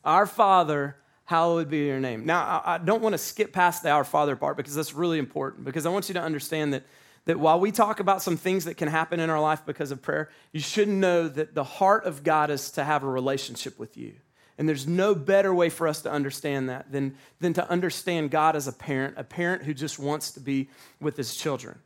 Our 0.05 0.27
Father, 0.27 0.97
hallowed 1.25 1.71
be 1.71 1.87
your 1.87 2.01
name. 2.01 2.27
Now, 2.27 2.63
I 2.65 2.79
don't 2.79 3.03
want 3.03 3.13
to 3.13 3.19
skip 3.19 3.53
past 3.53 3.85
the 3.85 3.91
Our 3.91 4.05
Father 4.05 4.35
part 4.35 4.57
because 4.57 4.75
that's 4.75 4.95
really 4.95 5.19
important, 5.19 5.65
because 5.65 5.87
I 5.87 5.91
want 5.91 6.09
you 6.09 6.15
to 6.15 6.23
understand 6.23 6.73
that 6.75 6.83
that 7.29 7.39
while 7.39 7.61
we 7.61 7.71
talk 7.71 8.01
about 8.01 8.23
some 8.23 8.39
things 8.39 8.65
that 8.65 8.79
can 8.79 8.89
happen 8.89 9.21
in 9.21 9.29
our 9.29 9.39
life 9.39 9.67
because 9.67 9.91
of 9.91 10.01
prayer, 10.01 10.31
you 10.51 10.61
should 10.61 10.89
know 10.89 11.29
that 11.29 11.55
the 11.55 11.63
heart 11.63 12.07
of 12.07 12.25
God 12.25 12.49
is 12.49 12.71
to 12.71 12.83
have 12.83 13.03
a 13.03 13.07
relationship 13.07 13.79
with 13.79 13.99
you. 13.99 14.15
And 14.57 14.67
there's 14.67 14.87
no 14.87 15.15
better 15.15 15.55
way 15.55 15.69
for 15.69 15.87
us 15.87 16.01
to 16.03 16.11
understand 16.11 16.71
that 16.71 16.91
than, 16.91 17.17
than 17.39 17.53
to 17.53 17.71
understand 17.71 18.31
God 18.31 18.57
as 18.57 18.67
a 18.67 18.73
parent, 18.73 19.17
a 19.19 19.25
parent 19.25 19.65
who 19.65 19.75
just 19.75 19.99
wants 19.99 20.31
to 20.33 20.41
be 20.41 20.71
with 21.03 21.19
his 21.19 21.37
children. 21.37 21.79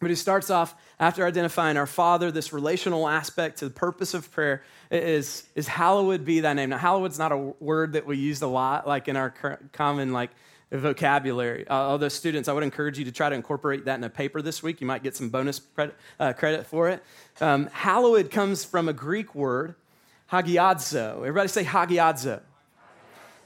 But 0.00 0.10
he 0.10 0.16
starts 0.16 0.50
off 0.50 0.74
after 0.98 1.24
identifying 1.24 1.76
our 1.76 1.86
Father, 1.86 2.32
this 2.32 2.52
relational 2.52 3.06
aspect 3.06 3.58
to 3.58 3.66
the 3.66 3.70
purpose 3.70 4.12
of 4.12 4.28
prayer 4.32 4.64
is, 4.90 5.44
is 5.54 5.68
hallowed 5.68 6.24
be 6.24 6.40
thy 6.40 6.52
name. 6.52 6.70
Now, 6.70 6.78
hallowed's 6.78 7.18
not 7.18 7.30
a 7.30 7.36
word 7.36 7.92
that 7.92 8.06
we 8.06 8.16
use 8.16 8.42
a 8.42 8.48
lot, 8.48 8.88
like 8.88 9.06
in 9.06 9.14
our 9.14 9.30
common 9.72 10.12
like 10.12 10.30
vocabulary. 10.70 11.66
Uh, 11.66 11.74
although 11.74 12.08
students, 12.08 12.48
I 12.48 12.52
would 12.52 12.62
encourage 12.62 12.98
you 12.98 13.04
to 13.06 13.12
try 13.12 13.28
to 13.28 13.34
incorporate 13.34 13.86
that 13.86 13.96
in 13.96 14.04
a 14.04 14.10
paper 14.10 14.42
this 14.42 14.62
week. 14.62 14.80
You 14.80 14.86
might 14.86 15.02
get 15.02 15.16
some 15.16 15.30
bonus 15.30 15.60
credit, 15.60 15.96
uh, 16.20 16.32
credit 16.34 16.66
for 16.66 16.88
it. 16.88 17.02
Um, 17.40 17.68
hallowed 17.72 18.30
comes 18.30 18.64
from 18.64 18.88
a 18.88 18.92
Greek 18.92 19.34
word, 19.34 19.74
hagiadzo. 20.30 21.16
Everybody 21.16 21.48
say 21.48 21.64
hagiadzo. 21.64 22.42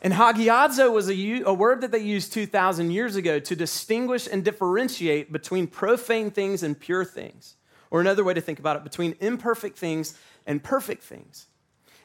And 0.02 0.12
hagiadzo 0.12 0.92
was 0.92 1.08
a, 1.08 1.42
a 1.42 1.54
word 1.54 1.80
that 1.82 1.92
they 1.92 2.00
used 2.00 2.32
2,000 2.32 2.90
years 2.90 3.14
ago 3.14 3.38
to 3.38 3.54
distinguish 3.54 4.26
and 4.30 4.44
differentiate 4.44 5.30
between 5.30 5.68
profane 5.68 6.32
things 6.32 6.64
and 6.64 6.78
pure 6.78 7.04
things. 7.04 7.54
Or 7.88 8.00
another 8.00 8.24
way 8.24 8.34
to 8.34 8.40
think 8.40 8.58
about 8.58 8.76
it, 8.76 8.84
between 8.84 9.14
imperfect 9.20 9.78
things 9.78 10.18
and 10.44 10.62
perfect 10.62 11.04
things. 11.04 11.46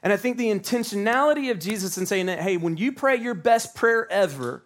And 0.04 0.14
I 0.14 0.18
think 0.18 0.38
the 0.38 0.52
intentionality 0.52 1.50
of 1.50 1.60
Jesus 1.60 1.98
in 1.98 2.06
saying 2.06 2.28
that, 2.28 2.40
hey, 2.40 2.58
when 2.58 2.78
you 2.78 2.92
pray 2.92 3.16
your 3.16 3.34
best 3.34 3.74
prayer 3.74 4.10
ever, 4.12 4.64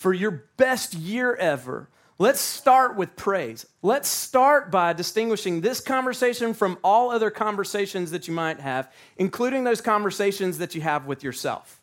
for 0.00 0.14
your 0.14 0.46
best 0.56 0.94
year 0.94 1.34
ever, 1.34 1.86
let's 2.18 2.40
start 2.40 2.96
with 2.96 3.16
praise. 3.16 3.66
Let's 3.82 4.08
start 4.08 4.70
by 4.70 4.94
distinguishing 4.94 5.60
this 5.60 5.78
conversation 5.82 6.54
from 6.54 6.78
all 6.82 7.10
other 7.10 7.30
conversations 7.30 8.10
that 8.12 8.26
you 8.26 8.32
might 8.32 8.60
have, 8.60 8.90
including 9.18 9.64
those 9.64 9.82
conversations 9.82 10.56
that 10.56 10.74
you 10.74 10.80
have 10.80 11.04
with 11.04 11.22
yourself. 11.22 11.79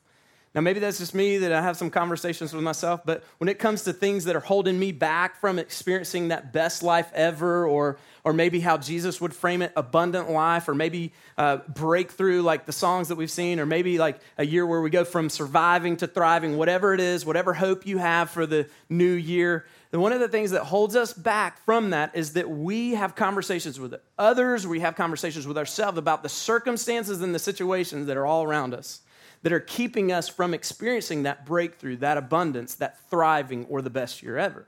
Now, 0.58 0.62
maybe 0.62 0.80
that's 0.80 0.98
just 0.98 1.13
me 1.13 1.38
that 1.38 1.52
I 1.52 1.62
have 1.62 1.78
some 1.78 1.91
conversations 1.91 2.52
with 2.52 2.63
myself, 2.63 3.02
but 3.06 3.24
when 3.38 3.48
it 3.48 3.60
comes 3.60 3.84
to 3.84 3.93
things 3.93 4.26
that 4.26 4.36
are 4.36 4.39
holding 4.39 4.80
me 4.80 4.91
back 4.91 5.39
from 5.39 5.60
experiencing 5.60 6.30
that 6.30 6.52
best 6.52 6.82
life 6.82 7.12
ever, 7.13 7.67
or, 7.67 8.00
or 8.24 8.34
maybe 8.34 8.60
how 8.60 8.76
Jesus 8.76 9.22
would 9.22 9.36
frame 9.36 9.62
it, 9.62 9.72
abundant 9.76 10.32
life, 10.32 10.67
or 10.67 10.74
maybe 10.74 11.13
uh, 11.38 11.58
breakthrough 11.58 12.41
like 12.41 12.65
the 12.65 12.72
songs 12.72 13.10
that 13.10 13.17
we've 13.17 13.30
seen, 13.30 13.60
or 13.60 13.67
maybe 13.67 14.00
like 14.00 14.20
a 14.39 14.46
year 14.48 14.65
where 14.65 14.82
we 14.82 14.89
go 14.89 15.06
from 15.06 15.30
surviving 15.30 15.96
to 15.98 16.08
thriving, 16.08 16.58
whatever 16.58 16.91
it 16.96 17.02
is, 17.02 17.24
whatever 17.24 17.54
hope 17.54 17.86
you 17.86 18.00
have 18.00 18.32
for 18.32 18.48
the 18.48 18.67
new 18.89 19.13
year, 19.13 19.67
then 19.91 20.02
one 20.02 20.12
of 20.12 20.20
the 20.20 20.28
things 20.28 20.50
that 20.50 20.63
holds 20.63 20.96
us 20.96 21.13
back 21.13 21.63
from 21.65 21.91
that 21.91 22.15
is 22.15 22.34
that 22.34 22.50
we 22.50 22.96
have 22.96 23.13
conversations 23.13 23.80
with 23.80 23.93
others, 24.17 24.65
we 24.65 24.80
have 24.80 24.96
conversations 24.96 25.46
with 25.46 25.56
ourselves 25.60 26.00
about 26.00 26.24
the 26.24 26.30
circumstances 26.30 27.22
and 27.22 27.36
the 27.36 27.39
situations 27.39 28.08
that 28.08 28.17
are 28.17 28.26
all 28.26 28.43
around 28.43 28.74
us 28.74 29.02
that 29.43 29.54
are 29.54 29.60
keeping 29.60 30.12
us 30.12 30.28
from 30.28 30.54
experiencing 30.54 31.23
that 31.23 31.45
breakthrough, 31.45 31.97
that 31.97 32.17
abundance, 32.17 32.76
that 32.76 33.00
thriving, 33.10 33.65
or 33.65 33.82
the 33.82 33.89
best 33.89 34.23
year 34.23 34.38
ever. 34.38 34.67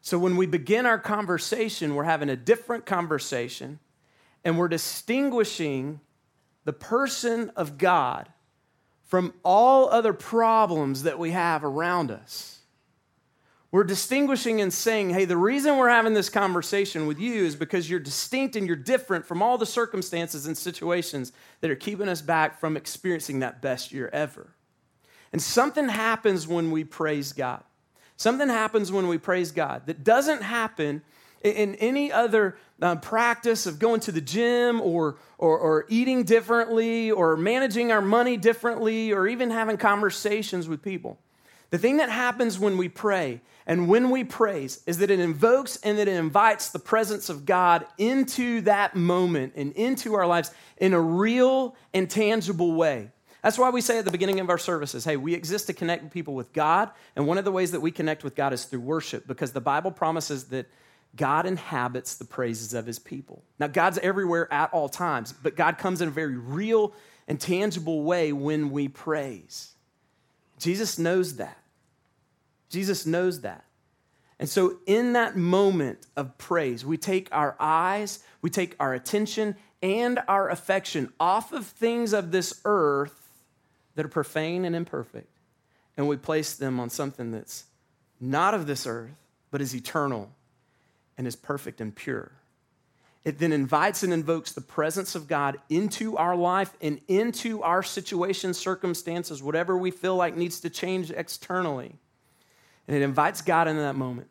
So 0.00 0.18
when 0.18 0.36
we 0.36 0.46
begin 0.46 0.86
our 0.86 0.98
conversation, 0.98 1.94
we're 1.94 2.04
having 2.04 2.30
a 2.30 2.36
different 2.36 2.86
conversation 2.86 3.78
and 4.44 4.58
we're 4.58 4.68
distinguishing 4.68 6.00
the 6.64 6.72
person 6.72 7.50
of 7.56 7.78
God 7.78 8.28
from 9.04 9.34
all 9.42 9.88
other 9.88 10.12
problems 10.12 11.02
that 11.02 11.18
we 11.18 11.30
have 11.30 11.64
around 11.64 12.10
us. 12.10 12.57
We're 13.70 13.84
distinguishing 13.84 14.62
and 14.62 14.72
saying, 14.72 15.10
hey, 15.10 15.26
the 15.26 15.36
reason 15.36 15.76
we're 15.76 15.90
having 15.90 16.14
this 16.14 16.30
conversation 16.30 17.06
with 17.06 17.20
you 17.20 17.44
is 17.44 17.54
because 17.54 17.88
you're 17.90 18.00
distinct 18.00 18.56
and 18.56 18.66
you're 18.66 18.76
different 18.76 19.26
from 19.26 19.42
all 19.42 19.58
the 19.58 19.66
circumstances 19.66 20.46
and 20.46 20.56
situations 20.56 21.32
that 21.60 21.70
are 21.70 21.76
keeping 21.76 22.08
us 22.08 22.22
back 22.22 22.58
from 22.58 22.78
experiencing 22.78 23.40
that 23.40 23.60
best 23.60 23.92
year 23.92 24.08
ever. 24.10 24.54
And 25.32 25.42
something 25.42 25.88
happens 25.88 26.48
when 26.48 26.70
we 26.70 26.82
praise 26.82 27.34
God. 27.34 27.62
Something 28.16 28.48
happens 28.48 28.90
when 28.90 29.06
we 29.06 29.18
praise 29.18 29.52
God 29.52 29.82
that 29.84 30.02
doesn't 30.02 30.42
happen 30.42 31.02
in 31.44 31.74
any 31.76 32.10
other 32.10 32.56
uh, 32.80 32.96
practice 32.96 33.66
of 33.66 33.78
going 33.78 34.00
to 34.00 34.12
the 34.12 34.20
gym 34.20 34.80
or, 34.80 35.18
or, 35.36 35.58
or 35.58 35.86
eating 35.88 36.24
differently 36.24 37.10
or 37.10 37.36
managing 37.36 37.92
our 37.92 38.00
money 38.00 38.38
differently 38.38 39.12
or 39.12 39.26
even 39.26 39.50
having 39.50 39.76
conversations 39.76 40.66
with 40.68 40.82
people. 40.82 41.18
The 41.70 41.78
thing 41.78 41.98
that 41.98 42.08
happens 42.08 42.58
when 42.58 42.78
we 42.78 42.88
pray 42.88 43.40
and 43.66 43.88
when 43.88 44.10
we 44.10 44.24
praise 44.24 44.82
is 44.86 44.98
that 44.98 45.10
it 45.10 45.20
invokes 45.20 45.76
and 45.82 45.98
that 45.98 46.08
it 46.08 46.16
invites 46.16 46.70
the 46.70 46.78
presence 46.78 47.28
of 47.28 47.44
God 47.44 47.86
into 47.98 48.62
that 48.62 48.96
moment 48.96 49.52
and 49.56 49.72
into 49.72 50.14
our 50.14 50.26
lives 50.26 50.50
in 50.78 50.94
a 50.94 51.00
real 51.00 51.76
and 51.92 52.08
tangible 52.08 52.72
way. 52.72 53.10
That's 53.42 53.58
why 53.58 53.70
we 53.70 53.82
say 53.82 53.98
at 53.98 54.04
the 54.04 54.10
beginning 54.10 54.40
of 54.40 54.48
our 54.48 54.58
services, 54.58 55.04
hey, 55.04 55.16
we 55.16 55.34
exist 55.34 55.66
to 55.66 55.72
connect 55.72 56.10
people 56.10 56.34
with 56.34 56.52
God. 56.52 56.90
And 57.14 57.26
one 57.26 57.38
of 57.38 57.44
the 57.44 57.52
ways 57.52 57.70
that 57.72 57.80
we 57.80 57.90
connect 57.90 58.24
with 58.24 58.34
God 58.34 58.52
is 58.52 58.64
through 58.64 58.80
worship 58.80 59.26
because 59.26 59.52
the 59.52 59.60
Bible 59.60 59.90
promises 59.90 60.44
that 60.44 60.66
God 61.14 61.46
inhabits 61.46 62.16
the 62.16 62.24
praises 62.24 62.74
of 62.74 62.86
his 62.86 62.98
people. 62.98 63.42
Now, 63.58 63.66
God's 63.66 63.98
everywhere 63.98 64.52
at 64.52 64.72
all 64.72 64.88
times, 64.88 65.32
but 65.32 65.56
God 65.56 65.78
comes 65.78 66.00
in 66.00 66.08
a 66.08 66.10
very 66.10 66.36
real 66.36 66.94
and 67.26 67.40
tangible 67.40 68.02
way 68.02 68.32
when 68.32 68.70
we 68.70 68.88
praise. 68.88 69.74
Jesus 70.58 70.98
knows 70.98 71.36
that. 71.36 71.58
Jesus 72.68 73.06
knows 73.06 73.40
that. 73.42 73.64
And 74.38 74.48
so, 74.48 74.78
in 74.86 75.14
that 75.14 75.36
moment 75.36 76.06
of 76.16 76.38
praise, 76.38 76.84
we 76.84 76.96
take 76.96 77.28
our 77.32 77.56
eyes, 77.58 78.20
we 78.40 78.50
take 78.50 78.76
our 78.78 78.94
attention, 78.94 79.56
and 79.82 80.20
our 80.28 80.48
affection 80.48 81.12
off 81.18 81.52
of 81.52 81.66
things 81.66 82.12
of 82.12 82.30
this 82.30 82.60
earth 82.64 83.28
that 83.94 84.04
are 84.04 84.08
profane 84.08 84.64
and 84.64 84.76
imperfect, 84.76 85.28
and 85.96 86.06
we 86.06 86.16
place 86.16 86.54
them 86.54 86.78
on 86.78 86.88
something 86.88 87.32
that's 87.32 87.64
not 88.20 88.54
of 88.54 88.66
this 88.66 88.86
earth, 88.86 89.18
but 89.50 89.60
is 89.60 89.74
eternal 89.74 90.30
and 91.16 91.26
is 91.26 91.34
perfect 91.34 91.80
and 91.80 91.94
pure. 91.94 92.30
It 93.28 93.38
then 93.38 93.52
invites 93.52 94.02
and 94.04 94.10
invokes 94.10 94.52
the 94.52 94.62
presence 94.62 95.14
of 95.14 95.28
God 95.28 95.58
into 95.68 96.16
our 96.16 96.34
life 96.34 96.74
and 96.80 96.98
into 97.08 97.62
our 97.62 97.82
situation, 97.82 98.54
circumstances, 98.54 99.42
whatever 99.42 99.76
we 99.76 99.90
feel 99.90 100.16
like 100.16 100.34
needs 100.34 100.60
to 100.60 100.70
change 100.70 101.10
externally. 101.10 101.94
And 102.86 102.96
it 102.96 103.02
invites 103.02 103.42
God 103.42 103.68
into 103.68 103.82
that 103.82 103.96
moment 103.96 104.28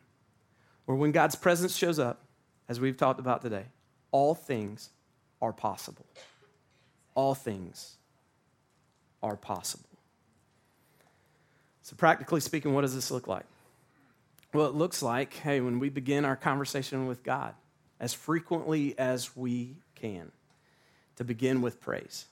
where 0.85 0.97
when 0.97 1.11
God's 1.11 1.35
presence 1.35 1.77
shows 1.77 1.99
up, 1.99 2.23
as 2.67 2.79
we've 2.79 2.97
talked 2.97 3.19
about 3.19 3.43
today, 3.43 3.65
all 4.09 4.33
things 4.33 4.89
are 5.43 5.53
possible. 5.53 6.07
All 7.13 7.35
things 7.35 7.97
are 9.21 9.37
possible. 9.37 9.85
So, 11.83 11.95
practically 11.95 12.41
speaking, 12.41 12.73
what 12.73 12.81
does 12.81 12.95
this 12.95 13.11
look 13.11 13.27
like? 13.27 13.45
Well, 14.55 14.65
it 14.65 14.73
looks 14.73 15.03
like, 15.03 15.35
hey, 15.35 15.61
when 15.61 15.77
we 15.77 15.89
begin 15.89 16.25
our 16.25 16.35
conversation 16.35 17.05
with 17.05 17.21
God, 17.21 17.53
as 17.99 18.13
frequently 18.13 18.97
as 18.97 19.35
we 19.35 19.75
can 19.95 20.31
to 21.15 21.23
begin 21.23 21.61
with 21.61 21.81
praise. 21.81 22.25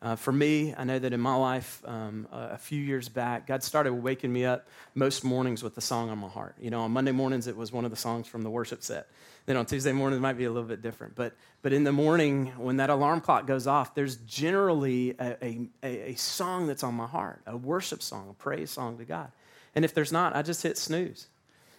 Uh, 0.00 0.14
for 0.14 0.30
me, 0.30 0.72
I 0.78 0.84
know 0.84 0.98
that 0.98 1.12
in 1.12 1.18
my 1.18 1.34
life, 1.34 1.82
um, 1.84 2.28
a 2.30 2.56
few 2.56 2.80
years 2.80 3.08
back, 3.08 3.48
God 3.48 3.64
started 3.64 3.92
waking 3.92 4.32
me 4.32 4.44
up 4.44 4.68
most 4.94 5.24
mornings 5.24 5.60
with 5.60 5.76
a 5.76 5.80
song 5.80 6.08
on 6.08 6.18
my 6.18 6.28
heart. 6.28 6.54
You 6.60 6.70
know, 6.70 6.82
on 6.82 6.92
Monday 6.92 7.10
mornings, 7.10 7.48
it 7.48 7.56
was 7.56 7.72
one 7.72 7.84
of 7.84 7.90
the 7.90 7.96
songs 7.96 8.28
from 8.28 8.42
the 8.42 8.50
worship 8.50 8.84
set. 8.84 9.08
Then 9.46 9.56
on 9.56 9.66
Tuesday 9.66 9.90
mornings, 9.90 10.18
it 10.18 10.20
might 10.20 10.38
be 10.38 10.44
a 10.44 10.52
little 10.52 10.68
bit 10.68 10.82
different. 10.82 11.16
But, 11.16 11.34
but 11.62 11.72
in 11.72 11.82
the 11.82 11.90
morning, 11.90 12.52
when 12.58 12.76
that 12.76 12.90
alarm 12.90 13.22
clock 13.22 13.48
goes 13.48 13.66
off, 13.66 13.96
there's 13.96 14.16
generally 14.18 15.16
a, 15.18 15.36
a, 15.42 15.68
a 15.82 16.14
song 16.14 16.68
that's 16.68 16.84
on 16.84 16.94
my 16.94 17.06
heart, 17.06 17.40
a 17.46 17.56
worship 17.56 18.00
song, 18.00 18.28
a 18.30 18.34
praise 18.34 18.70
song 18.70 18.98
to 18.98 19.04
God. 19.04 19.32
And 19.74 19.84
if 19.84 19.94
there's 19.94 20.12
not, 20.12 20.36
I 20.36 20.42
just 20.42 20.62
hit 20.62 20.78
snooze. 20.78 21.26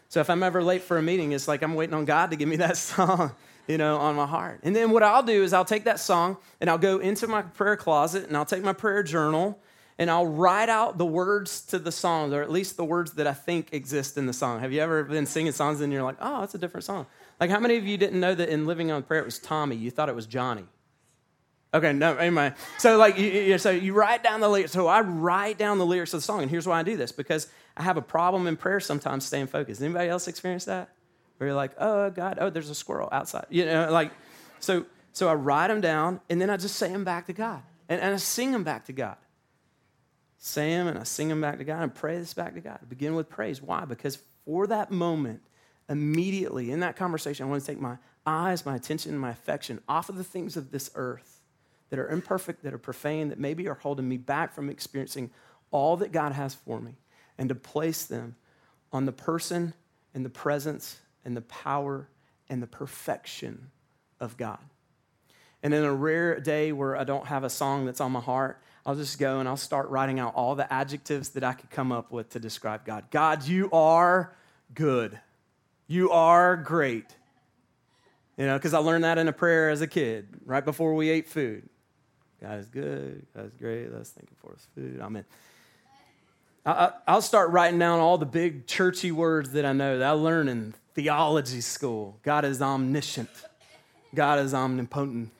So 0.09 0.19
if 0.19 0.29
I'm 0.29 0.41
ever 0.41 0.63
late 0.63 0.81
for 0.81 0.97
a 0.97 1.03
meeting, 1.03 1.31
it's 1.31 1.47
like 1.47 1.61
I'm 1.61 1.75
waiting 1.75 1.93
on 1.93 2.05
God 2.05 2.31
to 2.31 2.35
give 2.35 2.49
me 2.49 2.57
that 2.57 2.77
song, 2.77 3.31
you 3.67 3.77
know, 3.77 3.97
on 3.97 4.15
my 4.15 4.25
heart. 4.25 4.59
And 4.63 4.75
then 4.75 4.89
what 4.91 5.03
I'll 5.03 5.23
do 5.23 5.43
is 5.43 5.53
I'll 5.53 5.63
take 5.63 5.85
that 5.85 5.99
song 5.99 6.37
and 6.59 6.69
I'll 6.69 6.79
go 6.79 6.97
into 6.97 7.27
my 7.27 7.43
prayer 7.43 7.77
closet 7.77 8.27
and 8.27 8.35
I'll 8.35 8.45
take 8.45 8.63
my 8.63 8.73
prayer 8.73 9.03
journal 9.03 9.59
and 9.99 10.09
I'll 10.09 10.25
write 10.25 10.69
out 10.69 10.97
the 10.97 11.05
words 11.05 11.61
to 11.67 11.77
the 11.77 11.91
song, 11.91 12.33
or 12.33 12.41
at 12.41 12.49
least 12.49 12.77
the 12.77 12.85
words 12.85 13.13
that 13.13 13.27
I 13.27 13.33
think 13.33 13.73
exist 13.73 14.17
in 14.17 14.25
the 14.25 14.33
song. 14.33 14.61
Have 14.61 14.71
you 14.71 14.79
ever 14.79 15.03
been 15.03 15.25
singing 15.25 15.51
songs 15.51 15.81
and 15.81 15.91
you're 15.91 16.03
like, 16.03 16.15
oh, 16.21 16.39
that's 16.39 16.55
a 16.55 16.57
different 16.57 16.85
song? 16.85 17.05
Like, 17.39 17.49
how 17.49 17.59
many 17.59 17.75
of 17.75 17.85
you 17.85 17.97
didn't 17.97 18.19
know 18.19 18.33
that 18.33 18.47
in 18.47 18.65
Living 18.65 18.91
on 18.91 19.03
Prayer 19.03 19.21
it 19.21 19.25
was 19.25 19.39
Tommy? 19.39 19.75
You 19.75 19.91
thought 19.91 20.07
it 20.07 20.15
was 20.15 20.25
Johnny. 20.25 20.63
Okay, 21.73 21.93
no, 21.93 22.15
anyway. 22.15 22.53
So, 22.79 22.97
like, 22.97 23.19
you, 23.19 23.57
so 23.57 23.69
you 23.69 23.93
write 23.93 24.23
down 24.23 24.39
the 24.39 24.49
lyrics. 24.49 24.71
So 24.71 24.87
I 24.87 25.01
write 25.01 25.57
down 25.57 25.77
the 25.77 25.85
lyrics 25.85 26.13
of 26.13 26.19
the 26.19 26.23
song, 26.23 26.41
and 26.41 26.49
here's 26.49 26.65
why 26.65 26.79
I 26.79 26.83
do 26.83 26.97
this 26.97 27.11
because 27.11 27.47
I 27.79 27.83
have 27.83 27.97
a 27.97 28.01
problem 28.01 28.45
in 28.45 28.57
prayer 28.57 28.79
sometimes 28.79 29.25
staying 29.25 29.47
focused. 29.47 29.81
Anybody 29.81 30.09
else 30.09 30.27
experience 30.27 30.65
that? 30.65 30.89
Where 31.37 31.47
you're 31.47 31.55
like, 31.55 31.71
oh 31.79 32.09
God, 32.09 32.37
oh 32.41 32.49
there's 32.49 32.69
a 32.69 32.75
squirrel 32.75 33.09
outside. 33.11 33.45
You 33.49 33.65
know, 33.65 33.89
like 33.91 34.11
so. 34.59 34.85
So 35.11 35.27
I 35.27 35.33
write 35.33 35.69
them 35.69 35.81
down 35.81 36.21
and 36.29 36.39
then 36.39 36.49
I 36.49 36.57
just 36.57 36.75
say 36.75 36.89
them 36.91 37.03
back 37.03 37.25
to 37.25 37.33
God 37.33 37.63
and, 37.87 37.99
and 37.99 38.13
I 38.13 38.17
sing 38.17 38.51
them 38.51 38.63
back 38.63 38.85
to 38.85 38.93
God. 38.93 39.17
Say 40.37 40.69
them 40.69 40.87
and 40.87 40.99
I 40.99 41.03
sing 41.03 41.29
them 41.29 41.41
back 41.41 41.57
to 41.57 41.63
God 41.63 41.81
and 41.81 41.93
pray 41.93 42.17
this 42.17 42.33
back 42.33 42.53
to 42.53 42.61
God. 42.61 42.79
I 42.81 42.85
begin 42.85 43.15
with 43.15 43.27
praise. 43.27 43.61
Why? 43.61 43.85
Because 43.85 44.19
for 44.45 44.67
that 44.67 44.91
moment, 44.91 45.41
immediately 45.89 46.71
in 46.71 46.81
that 46.81 46.95
conversation, 46.95 47.45
I 47.45 47.49
want 47.49 47.61
to 47.61 47.67
take 47.67 47.81
my 47.81 47.97
eyes, 48.25 48.65
my 48.65 48.75
attention, 48.75 49.17
my 49.17 49.31
affection 49.31 49.81
off 49.89 50.09
of 50.09 50.15
the 50.15 50.23
things 50.23 50.55
of 50.55 50.71
this 50.71 50.91
earth 50.95 51.41
that 51.89 51.99
are 51.99 52.07
imperfect, 52.07 52.63
that 52.63 52.73
are 52.73 52.77
profane, 52.77 53.29
that 53.29 53.39
maybe 53.39 53.67
are 53.67 53.73
holding 53.73 54.07
me 54.07 54.17
back 54.17 54.53
from 54.53 54.69
experiencing 54.69 55.31
all 55.71 55.97
that 55.97 56.11
God 56.11 56.31
has 56.31 56.53
for 56.53 56.79
me, 56.79 56.95
and 57.39 57.49
to 57.49 57.55
place 57.55 58.05
them 58.05 58.35
on 58.91 59.05
the 59.05 59.11
person 59.11 59.73
and 60.13 60.25
the 60.25 60.29
presence 60.29 60.99
and 61.23 61.35
the 61.35 61.41
power 61.41 62.09
and 62.49 62.61
the 62.61 62.67
perfection 62.67 63.71
of 64.19 64.37
God. 64.37 64.59
And 65.63 65.73
in 65.73 65.83
a 65.83 65.93
rare 65.93 66.39
day 66.39 66.71
where 66.71 66.95
I 66.95 67.05
don't 67.05 67.27
have 67.27 67.43
a 67.43 67.49
song 67.49 67.85
that's 67.85 68.01
on 68.01 68.11
my 68.11 68.19
heart, 68.19 68.61
I'll 68.85 68.95
just 68.95 69.17
go 69.17 69.39
and 69.39 69.47
I'll 69.47 69.57
start 69.57 69.89
writing 69.89 70.19
out 70.19 70.35
all 70.35 70.55
the 70.55 70.71
adjectives 70.71 71.29
that 71.29 71.43
I 71.43 71.53
could 71.53 71.69
come 71.69 71.91
up 71.91 72.11
with 72.11 72.29
to 72.31 72.39
describe 72.39 72.85
God. 72.85 73.05
God, 73.09 73.47
you 73.47 73.69
are 73.71 74.35
good. 74.73 75.19
You 75.87 76.11
are 76.11 76.57
great. 76.57 77.15
You 78.37 78.45
know, 78.45 78.57
because 78.57 78.73
I 78.73 78.79
learned 78.79 79.03
that 79.05 79.17
in 79.17 79.27
a 79.27 79.33
prayer 79.33 79.69
as 79.69 79.81
a 79.81 79.87
kid, 79.87 80.27
right 80.45 80.63
before 80.63 80.93
we 80.93 81.09
ate 81.09 81.27
food. 81.27 81.67
God 82.41 82.59
is 82.59 82.67
good. 82.67 83.25
God 83.35 83.45
is 83.45 83.53
great. 83.53 83.93
Let's 83.93 84.11
thank 84.11 84.29
Him 84.29 84.37
for 84.37 84.53
His 84.53 84.67
food. 84.75 85.01
Amen. 85.01 85.25
I'll 87.07 87.21
start 87.21 87.49
writing 87.49 87.79
down 87.79 87.99
all 87.99 88.17
the 88.17 88.25
big 88.25 88.67
churchy 88.67 89.11
words 89.11 89.53
that 89.53 89.65
I 89.65 89.73
know 89.73 89.99
that 89.99 90.07
I 90.07 90.11
learned 90.11 90.49
in 90.49 90.73
theology 90.93 91.61
school. 91.61 92.19
God 92.21 92.45
is 92.45 92.61
omniscient. 92.61 93.29
God 94.13 94.39
is 94.39 94.53
omnipotent. 94.53 95.31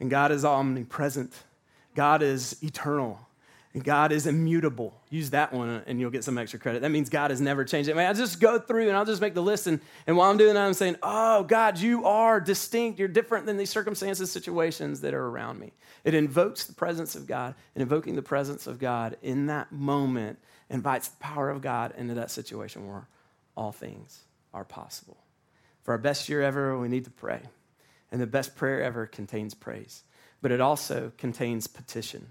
And 0.00 0.10
God 0.10 0.32
is 0.32 0.44
omnipresent. 0.44 1.32
God 1.94 2.22
is 2.22 2.62
eternal. 2.62 3.18
And 3.72 3.84
God 3.84 4.10
is 4.12 4.26
immutable. 4.26 4.94
Use 5.10 5.30
that 5.30 5.52
one 5.52 5.82
and 5.86 6.00
you'll 6.00 6.10
get 6.10 6.24
some 6.24 6.38
extra 6.38 6.58
credit. 6.58 6.82
That 6.82 6.90
means 6.90 7.08
God 7.10 7.30
has 7.30 7.40
never 7.40 7.64
changed. 7.64 7.88
I 7.90 7.92
mean, 7.94 8.06
I 8.06 8.12
just 8.12 8.40
go 8.40 8.58
through 8.58 8.88
and 8.88 8.96
I'll 8.96 9.04
just 9.04 9.20
make 9.20 9.34
the 9.34 9.42
list. 9.42 9.66
And, 9.66 9.80
and 10.06 10.16
while 10.16 10.30
I'm 10.30 10.36
doing 10.36 10.54
that, 10.54 10.66
I'm 10.66 10.74
saying, 10.74 10.96
Oh, 11.02 11.42
God, 11.44 11.78
you 11.78 12.04
are 12.04 12.40
distinct. 12.40 12.98
You're 12.98 13.08
different 13.08 13.46
than 13.46 13.56
these 13.56 13.70
circumstances, 13.70 14.30
situations 14.30 15.00
that 15.02 15.14
are 15.14 15.26
around 15.26 15.58
me. 15.58 15.72
It 16.04 16.14
invokes 16.14 16.64
the 16.64 16.74
presence 16.74 17.14
of 17.14 17.26
God. 17.26 17.54
And 17.74 17.82
invoking 17.82 18.16
the 18.16 18.22
presence 18.22 18.66
of 18.66 18.78
God 18.78 19.16
in 19.22 19.46
that 19.46 19.72
moment 19.72 20.38
invites 20.70 21.08
the 21.08 21.16
power 21.18 21.50
of 21.50 21.60
God 21.60 21.94
into 21.96 22.14
that 22.14 22.30
situation 22.30 22.86
where 22.86 23.08
all 23.56 23.72
things 23.72 24.24
are 24.52 24.64
possible. 24.64 25.16
For 25.82 25.92
our 25.92 25.98
best 25.98 26.28
year 26.28 26.42
ever, 26.42 26.78
we 26.78 26.88
need 26.88 27.04
to 27.04 27.10
pray. 27.10 27.40
And 28.10 28.20
the 28.20 28.26
best 28.26 28.56
prayer 28.56 28.82
ever 28.82 29.06
contains 29.06 29.54
praise, 29.54 30.02
but 30.40 30.52
it 30.52 30.60
also 30.60 31.12
contains 31.18 31.66
petition. 31.66 32.28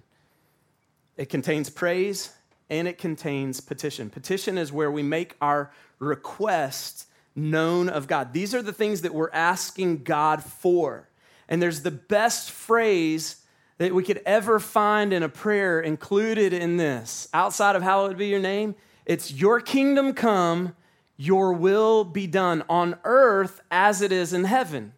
It 1.17 1.30
contains 1.30 1.69
praise 1.69 2.32
and 2.69 2.88
it 2.88 2.98
contains 2.98 3.62
petition. 3.62 4.10
Petition 4.10 4.58
is 4.58 4.71
where 4.71 4.91
we 4.91 5.04
make 5.04 5.36
our 5.41 5.71
request 6.00 7.08
known 7.36 7.89
of 7.89 8.08
God. 8.08 8.34
These 8.34 8.56
are 8.56 8.62
the 8.62 8.74
things 8.74 9.02
that 9.02 9.13
we're 9.13 9.32
asking 9.32 10.04
God 10.04 10.43
for. 10.43 11.10
And 11.48 11.62
there's 11.62 11.82
the 11.82 11.91
best 11.91 12.52
phrase 12.52 13.44
that 13.77 13.93
we 13.93 14.03
could 14.03 14.21
ever 14.25 14.59
find 14.59 15.11
in 15.11 15.23
a 15.23 15.29
prayer 15.29 15.79
included 15.79 16.53
in 16.53 16.77
this. 16.77 17.27
Outside 17.33 17.75
of 17.75 17.83
hallowed 17.83 18.17
be 18.17 18.27
your 18.27 18.39
name, 18.39 18.75
it's 19.05 19.31
your 19.31 19.59
kingdom 19.59 20.13
come, 20.13 20.75
your 21.17 21.53
will 21.53 22.03
be 22.03 22.27
done 22.27 22.63
on 22.69 22.97
earth 23.03 23.61
as 23.69 24.01
it 24.01 24.11
is 24.11 24.33
in 24.33 24.45
heaven. 24.45 24.93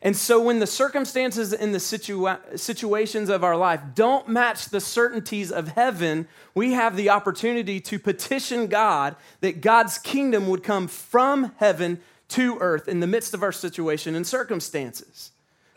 And 0.00 0.16
so, 0.16 0.40
when 0.40 0.60
the 0.60 0.66
circumstances 0.66 1.52
and 1.52 1.74
the 1.74 1.78
situa- 1.78 2.56
situations 2.56 3.28
of 3.28 3.42
our 3.42 3.56
life 3.56 3.80
don't 3.96 4.28
match 4.28 4.66
the 4.66 4.80
certainties 4.80 5.50
of 5.50 5.68
heaven, 5.68 6.28
we 6.54 6.72
have 6.74 6.94
the 6.94 7.10
opportunity 7.10 7.80
to 7.80 7.98
petition 7.98 8.68
God 8.68 9.16
that 9.40 9.60
God's 9.60 9.98
kingdom 9.98 10.46
would 10.48 10.62
come 10.62 10.86
from 10.86 11.52
heaven 11.56 12.00
to 12.28 12.58
earth 12.60 12.86
in 12.86 13.00
the 13.00 13.08
midst 13.08 13.34
of 13.34 13.42
our 13.42 13.50
situation 13.50 14.14
and 14.14 14.24
circumstances. 14.24 15.32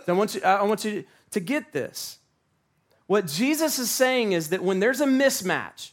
So 0.06 0.13
I 0.13 0.17
want 0.17 0.36
you, 0.36 0.41
I 0.43 0.63
want 0.63 0.86
you 0.86 1.04
to 1.32 1.39
get 1.39 1.71
this. 1.73 2.19
What 3.12 3.28
Jesus 3.28 3.78
is 3.78 3.91
saying 3.91 4.32
is 4.32 4.52
that 4.52 4.63
when 4.63 4.80
there's 4.80 5.02
a 5.02 5.06
mismatch 5.06 5.91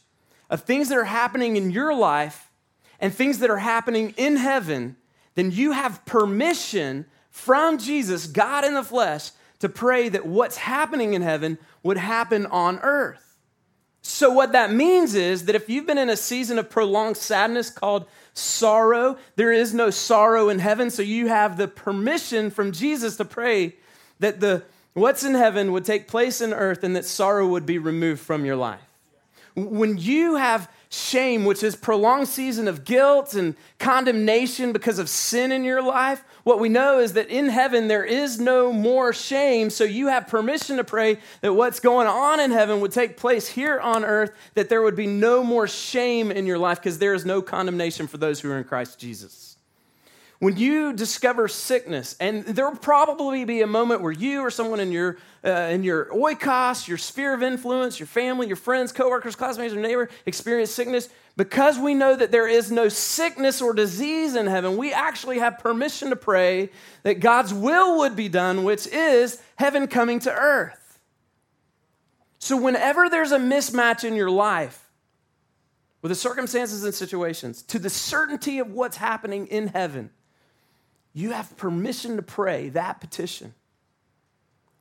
of 0.49 0.61
things 0.61 0.87
that 0.87 0.97
are 0.97 1.03
happening 1.03 1.57
in 1.57 1.69
your 1.69 1.93
life 1.93 2.49
and 2.97 3.13
things 3.13 3.39
that 3.39 3.49
are 3.49 3.57
happening 3.57 4.13
in 4.15 4.37
heaven, 4.37 4.95
then 5.35 5.51
you 5.51 5.73
have 5.73 6.05
permission 6.05 7.05
from 7.29 7.77
Jesus, 7.77 8.25
God 8.25 8.63
in 8.63 8.73
the 8.73 8.85
flesh, 8.85 9.31
to 9.59 9.67
pray 9.67 10.07
that 10.07 10.25
what's 10.27 10.55
happening 10.55 11.13
in 11.13 11.21
heaven 11.21 11.57
would 11.83 11.97
happen 11.97 12.45
on 12.45 12.79
earth. 12.83 13.35
So, 14.01 14.31
what 14.31 14.53
that 14.53 14.71
means 14.71 15.13
is 15.13 15.43
that 15.47 15.55
if 15.55 15.69
you've 15.69 15.85
been 15.85 15.97
in 15.97 16.09
a 16.09 16.15
season 16.15 16.57
of 16.57 16.69
prolonged 16.69 17.17
sadness 17.17 17.69
called 17.69 18.05
sorrow, 18.33 19.17
there 19.35 19.51
is 19.51 19.73
no 19.73 19.89
sorrow 19.89 20.47
in 20.47 20.59
heaven. 20.59 20.89
So, 20.89 21.01
you 21.01 21.27
have 21.27 21.57
the 21.57 21.67
permission 21.67 22.49
from 22.49 22.71
Jesus 22.71 23.17
to 23.17 23.25
pray 23.25 23.75
that 24.19 24.39
the 24.39 24.63
what's 24.93 25.23
in 25.23 25.33
heaven 25.33 25.71
would 25.71 25.85
take 25.85 26.07
place 26.07 26.41
in 26.41 26.53
earth 26.53 26.83
and 26.83 26.95
that 26.95 27.05
sorrow 27.05 27.47
would 27.47 27.65
be 27.65 27.77
removed 27.77 28.21
from 28.21 28.45
your 28.45 28.55
life. 28.55 28.81
When 29.55 29.97
you 29.97 30.35
have 30.35 30.71
shame, 30.89 31.45
which 31.45 31.61
is 31.63 31.75
prolonged 31.75 32.27
season 32.27 32.67
of 32.67 32.83
guilt 32.83 33.33
and 33.35 33.55
condemnation 33.77 34.71
because 34.71 34.97
of 34.97 35.09
sin 35.09 35.51
in 35.51 35.63
your 35.63 35.81
life, 35.81 36.23
what 36.43 36.59
we 36.59 36.69
know 36.69 36.99
is 36.99 37.13
that 37.13 37.27
in 37.27 37.49
heaven 37.49 37.87
there 37.87 38.03
is 38.03 38.39
no 38.39 38.73
more 38.73 39.13
shame. 39.13 39.69
So 39.69 39.83
you 39.83 40.07
have 40.07 40.27
permission 40.27 40.77
to 40.77 40.83
pray 40.83 41.19
that 41.41 41.53
what's 41.53 41.79
going 41.79 42.07
on 42.07 42.39
in 42.39 42.51
heaven 42.51 42.81
would 42.81 42.91
take 42.91 43.17
place 43.17 43.47
here 43.47 43.79
on 43.79 44.03
earth, 44.03 44.31
that 44.55 44.69
there 44.69 44.81
would 44.81 44.95
be 44.95 45.07
no 45.07 45.43
more 45.43 45.67
shame 45.67 46.31
in 46.31 46.45
your 46.45 46.57
life 46.57 46.79
because 46.79 46.97
there 46.97 47.13
is 47.13 47.25
no 47.25 47.41
condemnation 47.41 48.07
for 48.07 48.17
those 48.17 48.39
who 48.39 48.51
are 48.51 48.57
in 48.57 48.63
Christ 48.63 48.99
Jesus. 48.99 49.48
When 50.39 50.55
you 50.55 50.93
discover 50.93 51.49
sickness, 51.49 52.15
and 52.17 52.45
there 52.45 52.69
will 52.69 52.77
probably 52.77 53.43
be 53.43 53.61
a 53.61 53.67
moment 53.67 54.01
where 54.01 54.13
you 54.13 54.39
or 54.39 54.49
someone 54.49 54.79
in 54.79 54.89
your, 54.89 55.17
uh, 55.43 55.49
in 55.49 55.83
your 55.83 56.05
oikos, 56.05 56.87
your 56.87 56.97
sphere 56.97 57.33
of 57.33 57.43
influence, 57.43 57.99
your 57.99 58.07
family, 58.07 58.47
your 58.47 58.55
friends, 58.55 58.93
coworkers, 58.93 59.35
classmates, 59.35 59.73
or 59.73 59.81
neighbor 59.81 60.09
experience 60.25 60.71
sickness, 60.71 61.09
because 61.35 61.77
we 61.77 61.93
know 61.93 62.15
that 62.15 62.31
there 62.31 62.47
is 62.47 62.71
no 62.71 62.87
sickness 62.87 63.61
or 63.61 63.73
disease 63.73 64.35
in 64.35 64.47
heaven, 64.47 64.77
we 64.77 64.93
actually 64.93 65.39
have 65.39 65.59
permission 65.59 66.09
to 66.09 66.15
pray 66.15 66.69
that 67.03 67.19
God's 67.19 67.53
will 67.53 67.97
would 67.97 68.15
be 68.15 68.29
done, 68.29 68.63
which 68.63 68.87
is 68.87 69.41
heaven 69.57 69.87
coming 69.87 70.19
to 70.19 70.33
earth. 70.33 70.99
So, 72.39 72.55
whenever 72.55 73.09
there's 73.09 73.33
a 73.33 73.39
mismatch 73.39 74.05
in 74.05 74.15
your 74.15 74.31
life 74.31 74.89
with 76.01 76.11
the 76.11 76.15
circumstances 76.15 76.85
and 76.85 76.93
situations 76.93 77.61
to 77.63 77.77
the 77.77 77.89
certainty 77.89 78.59
of 78.59 78.71
what's 78.71 78.95
happening 78.95 79.47
in 79.47 79.67
heaven, 79.67 80.11
you 81.13 81.31
have 81.31 81.55
permission 81.57 82.15
to 82.17 82.21
pray 82.21 82.69
that 82.69 83.01
petition. 83.01 83.53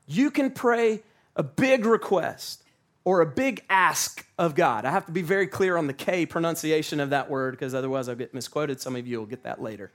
You 0.06 0.30
can 0.30 0.50
pray 0.50 1.02
a 1.36 1.42
big 1.42 1.84
request 1.84 2.62
or 3.04 3.20
a 3.20 3.26
big 3.26 3.64
ask 3.70 4.26
of 4.38 4.54
God. 4.54 4.84
I 4.84 4.90
have 4.90 5.06
to 5.06 5.12
be 5.12 5.22
very 5.22 5.46
clear 5.46 5.76
on 5.76 5.86
the 5.86 5.92
K 5.92 6.26
pronunciation 6.26 7.00
of 7.00 7.10
that 7.10 7.30
word 7.30 7.52
because 7.52 7.74
otherwise 7.74 8.08
I'll 8.08 8.14
get 8.14 8.34
misquoted. 8.34 8.80
Some 8.80 8.96
of 8.96 9.06
you 9.06 9.18
will 9.18 9.26
get 9.26 9.44
that 9.44 9.62
later. 9.62 9.90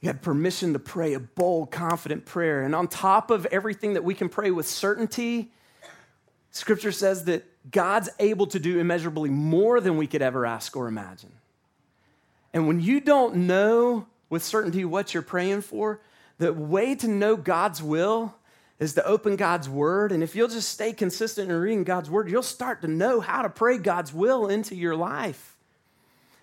You 0.00 0.08
have 0.08 0.22
permission 0.22 0.72
to 0.72 0.78
pray 0.78 1.12
a 1.12 1.20
bold, 1.20 1.70
confident 1.70 2.24
prayer. 2.24 2.62
And 2.62 2.74
on 2.74 2.88
top 2.88 3.30
of 3.30 3.46
everything 3.46 3.94
that 3.94 4.02
we 4.02 4.14
can 4.14 4.28
pray 4.28 4.50
with 4.50 4.66
certainty, 4.66 5.52
Scripture 6.50 6.90
says 6.90 7.26
that 7.26 7.44
God's 7.70 8.08
able 8.18 8.46
to 8.48 8.58
do 8.58 8.78
immeasurably 8.78 9.30
more 9.30 9.80
than 9.80 9.96
we 9.98 10.06
could 10.06 10.22
ever 10.22 10.46
ask 10.46 10.74
or 10.74 10.88
imagine. 10.88 11.32
And 12.52 12.66
when 12.66 12.80
you 12.80 13.00
don't 13.00 13.36
know 13.36 14.06
with 14.30 14.42
certainty 14.42 14.84
what 14.84 15.12
you're 15.12 15.22
praying 15.22 15.60
for, 15.60 16.00
the 16.38 16.52
way 16.52 16.94
to 16.94 17.08
know 17.08 17.36
God's 17.36 17.82
will 17.82 18.34
is 18.78 18.94
to 18.94 19.04
open 19.04 19.36
God's 19.36 19.68
word. 19.68 20.10
And 20.10 20.22
if 20.22 20.34
you'll 20.34 20.48
just 20.48 20.70
stay 20.70 20.94
consistent 20.94 21.50
in 21.50 21.56
reading 21.56 21.84
God's 21.84 22.08
word, 22.08 22.30
you'll 22.30 22.42
start 22.42 22.80
to 22.80 22.88
know 22.88 23.20
how 23.20 23.42
to 23.42 23.50
pray 23.50 23.76
God's 23.76 24.14
will 24.14 24.46
into 24.46 24.74
your 24.74 24.96
life. 24.96 25.58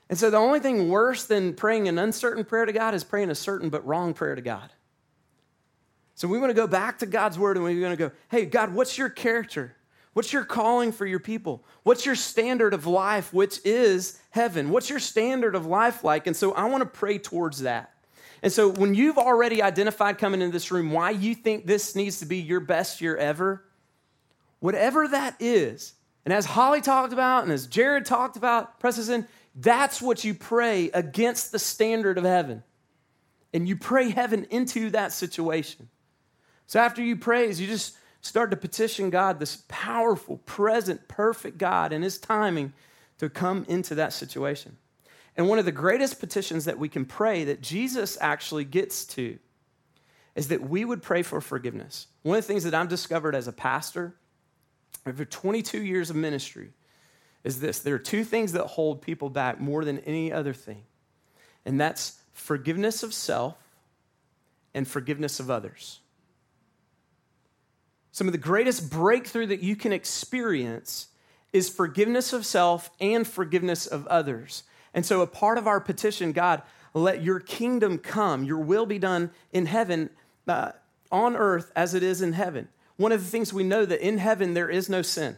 And 0.09 0.17
so 0.17 0.29
the 0.29 0.37
only 0.37 0.59
thing 0.59 0.89
worse 0.89 1.25
than 1.25 1.53
praying 1.53 1.87
an 1.87 1.97
uncertain 1.97 2.45
prayer 2.45 2.65
to 2.65 2.71
God 2.71 2.93
is 2.93 3.03
praying 3.03 3.31
a 3.31 3.35
certain 3.35 3.69
but 3.69 3.85
wrong 3.85 4.13
prayer 4.13 4.35
to 4.35 4.41
God. 4.41 4.71
So 6.15 6.27
we 6.27 6.39
want 6.39 6.51
to 6.51 6.55
go 6.55 6.67
back 6.67 6.99
to 6.99 7.05
God's 7.05 7.37
word 7.37 7.57
and 7.57 7.63
we're 7.63 7.79
going 7.79 7.97
to 7.97 8.09
go, 8.09 8.11
hey, 8.29 8.45
God, 8.45 8.73
what's 8.73 8.97
your 8.97 9.09
character? 9.09 9.75
What's 10.13 10.33
your 10.33 10.45
calling 10.45 10.91
for 10.91 11.05
your 11.05 11.19
people? 11.19 11.63
What's 11.83 12.05
your 12.05 12.15
standard 12.15 12.73
of 12.73 12.87
life, 12.87 13.33
which 13.33 13.59
is 13.63 14.19
heaven? 14.37 14.69
What's 14.69 14.89
your 14.89 14.99
standard 14.99 15.55
of 15.55 15.65
life 15.65 16.03
like? 16.03 16.27
And 16.27 16.35
so 16.35 16.53
I 16.53 16.65
want 16.65 16.81
to 16.81 16.89
pray 16.89 17.17
towards 17.17 17.61
that. 17.61 17.91
And 18.43 18.53
so 18.53 18.69
when 18.69 18.93
you've 18.93 19.17
already 19.17 19.63
identified 19.63 20.19
coming 20.19 20.41
into 20.41 20.53
this 20.53 20.71
room 20.71 20.91
why 20.91 21.09
you 21.09 21.33
think 21.33 21.65
this 21.65 21.95
needs 21.95 22.19
to 22.19 22.25
be 22.27 22.37
your 22.37 22.59
best 22.59 23.01
year 23.01 23.17
ever, 23.17 23.65
whatever 24.59 25.07
that 25.07 25.35
is, 25.39 25.93
and 26.23 26.33
as 26.33 26.45
Holly 26.45 26.81
talked 26.81 27.13
about 27.13 27.43
and 27.43 27.51
as 27.51 27.65
Jared 27.65 28.05
talked 28.05 28.37
about, 28.37 28.79
Preston, 28.79 29.27
that's 29.55 30.01
what 30.01 30.23
you 30.23 30.35
pray 30.35 30.91
against 30.93 31.51
the 31.51 31.57
standard 31.57 32.17
of 32.17 32.23
heaven. 32.23 32.63
And 33.53 33.67
you 33.67 33.75
pray 33.75 34.11
heaven 34.11 34.45
into 34.51 34.91
that 34.91 35.13
situation. 35.13 35.89
So 36.67 36.79
after 36.79 37.01
you 37.01 37.15
praise, 37.15 37.59
you 37.59 37.65
just 37.65 37.97
start 38.21 38.51
to 38.51 38.57
petition 38.57 39.09
God, 39.09 39.39
this 39.39 39.63
powerful, 39.67 40.37
present, 40.37 41.07
perfect 41.07 41.57
God, 41.57 41.91
and 41.91 42.03
His 42.03 42.19
timing 42.19 42.73
to 43.17 43.29
come 43.29 43.65
into 43.67 43.95
that 43.95 44.13
situation. 44.13 44.77
And 45.35 45.47
one 45.47 45.59
of 45.59 45.65
the 45.65 45.71
greatest 45.71 46.19
petitions 46.19 46.65
that 46.65 46.79
we 46.79 46.89
can 46.89 47.05
pray 47.05 47.43
that 47.43 47.61
Jesus 47.61 48.17
actually 48.19 48.65
gets 48.65 49.05
to 49.05 49.37
is 50.35 50.47
that 50.49 50.67
we 50.67 50.85
would 50.85 51.01
pray 51.01 51.23
for 51.23 51.41
forgiveness. 51.41 52.07
One 52.23 52.37
of 52.37 52.43
the 52.43 52.47
things 52.47 52.63
that 52.63 52.73
I've 52.73 52.89
discovered 52.89 53.35
as 53.35 53.47
a 53.47 53.51
pastor 53.51 54.15
over 55.05 55.25
22 55.25 55.83
years 55.83 56.09
of 56.09 56.15
ministry 56.15 56.71
is 57.43 57.59
this 57.59 57.79
there 57.79 57.95
are 57.95 57.99
two 57.99 58.23
things 58.23 58.51
that 58.51 58.65
hold 58.65 59.01
people 59.01 59.29
back 59.29 59.59
more 59.59 59.85
than 59.85 59.99
any 59.99 60.31
other 60.31 60.53
thing, 60.53 60.83
and 61.65 61.79
that's 61.79 62.19
forgiveness 62.33 63.03
of 63.03 63.13
self 63.13 63.55
and 64.73 64.87
forgiveness 64.87 65.39
of 65.39 65.49
others. 65.49 66.01
Some 68.11 68.27
of 68.27 68.31
the 68.31 68.39
greatest 68.39 68.89
breakthrough 68.89 69.47
that 69.47 69.61
you 69.61 69.75
can 69.75 69.91
experience 69.91 71.07
is 71.57 71.69
forgiveness 71.69 72.33
of 72.33 72.45
self 72.45 72.91
and 72.99 73.27
forgiveness 73.27 73.87
of 73.87 74.05
others. 74.07 74.63
And 74.93 75.03
so, 75.03 75.21
a 75.21 75.27
part 75.27 75.57
of 75.57 75.65
our 75.65 75.81
petition, 75.81 76.31
God, 76.31 76.61
let 76.93 77.23
your 77.23 77.39
kingdom 77.39 77.97
come, 77.97 78.43
your 78.43 78.59
will 78.59 78.85
be 78.85 78.99
done 78.99 79.31
in 79.51 79.65
heaven, 79.65 80.11
uh, 80.47 80.71
on 81.11 81.35
earth 81.35 81.71
as 81.75 81.95
it 81.95 82.03
is 82.03 82.21
in 82.21 82.33
heaven. 82.33 82.67
One 82.95 83.11
of 83.11 83.23
the 83.23 83.29
things 83.29 83.51
we 83.51 83.63
know 83.63 83.85
that 83.85 84.05
in 84.05 84.19
heaven 84.19 84.53
there 84.53 84.69
is 84.69 84.87
no 84.87 85.01
sin. 85.01 85.37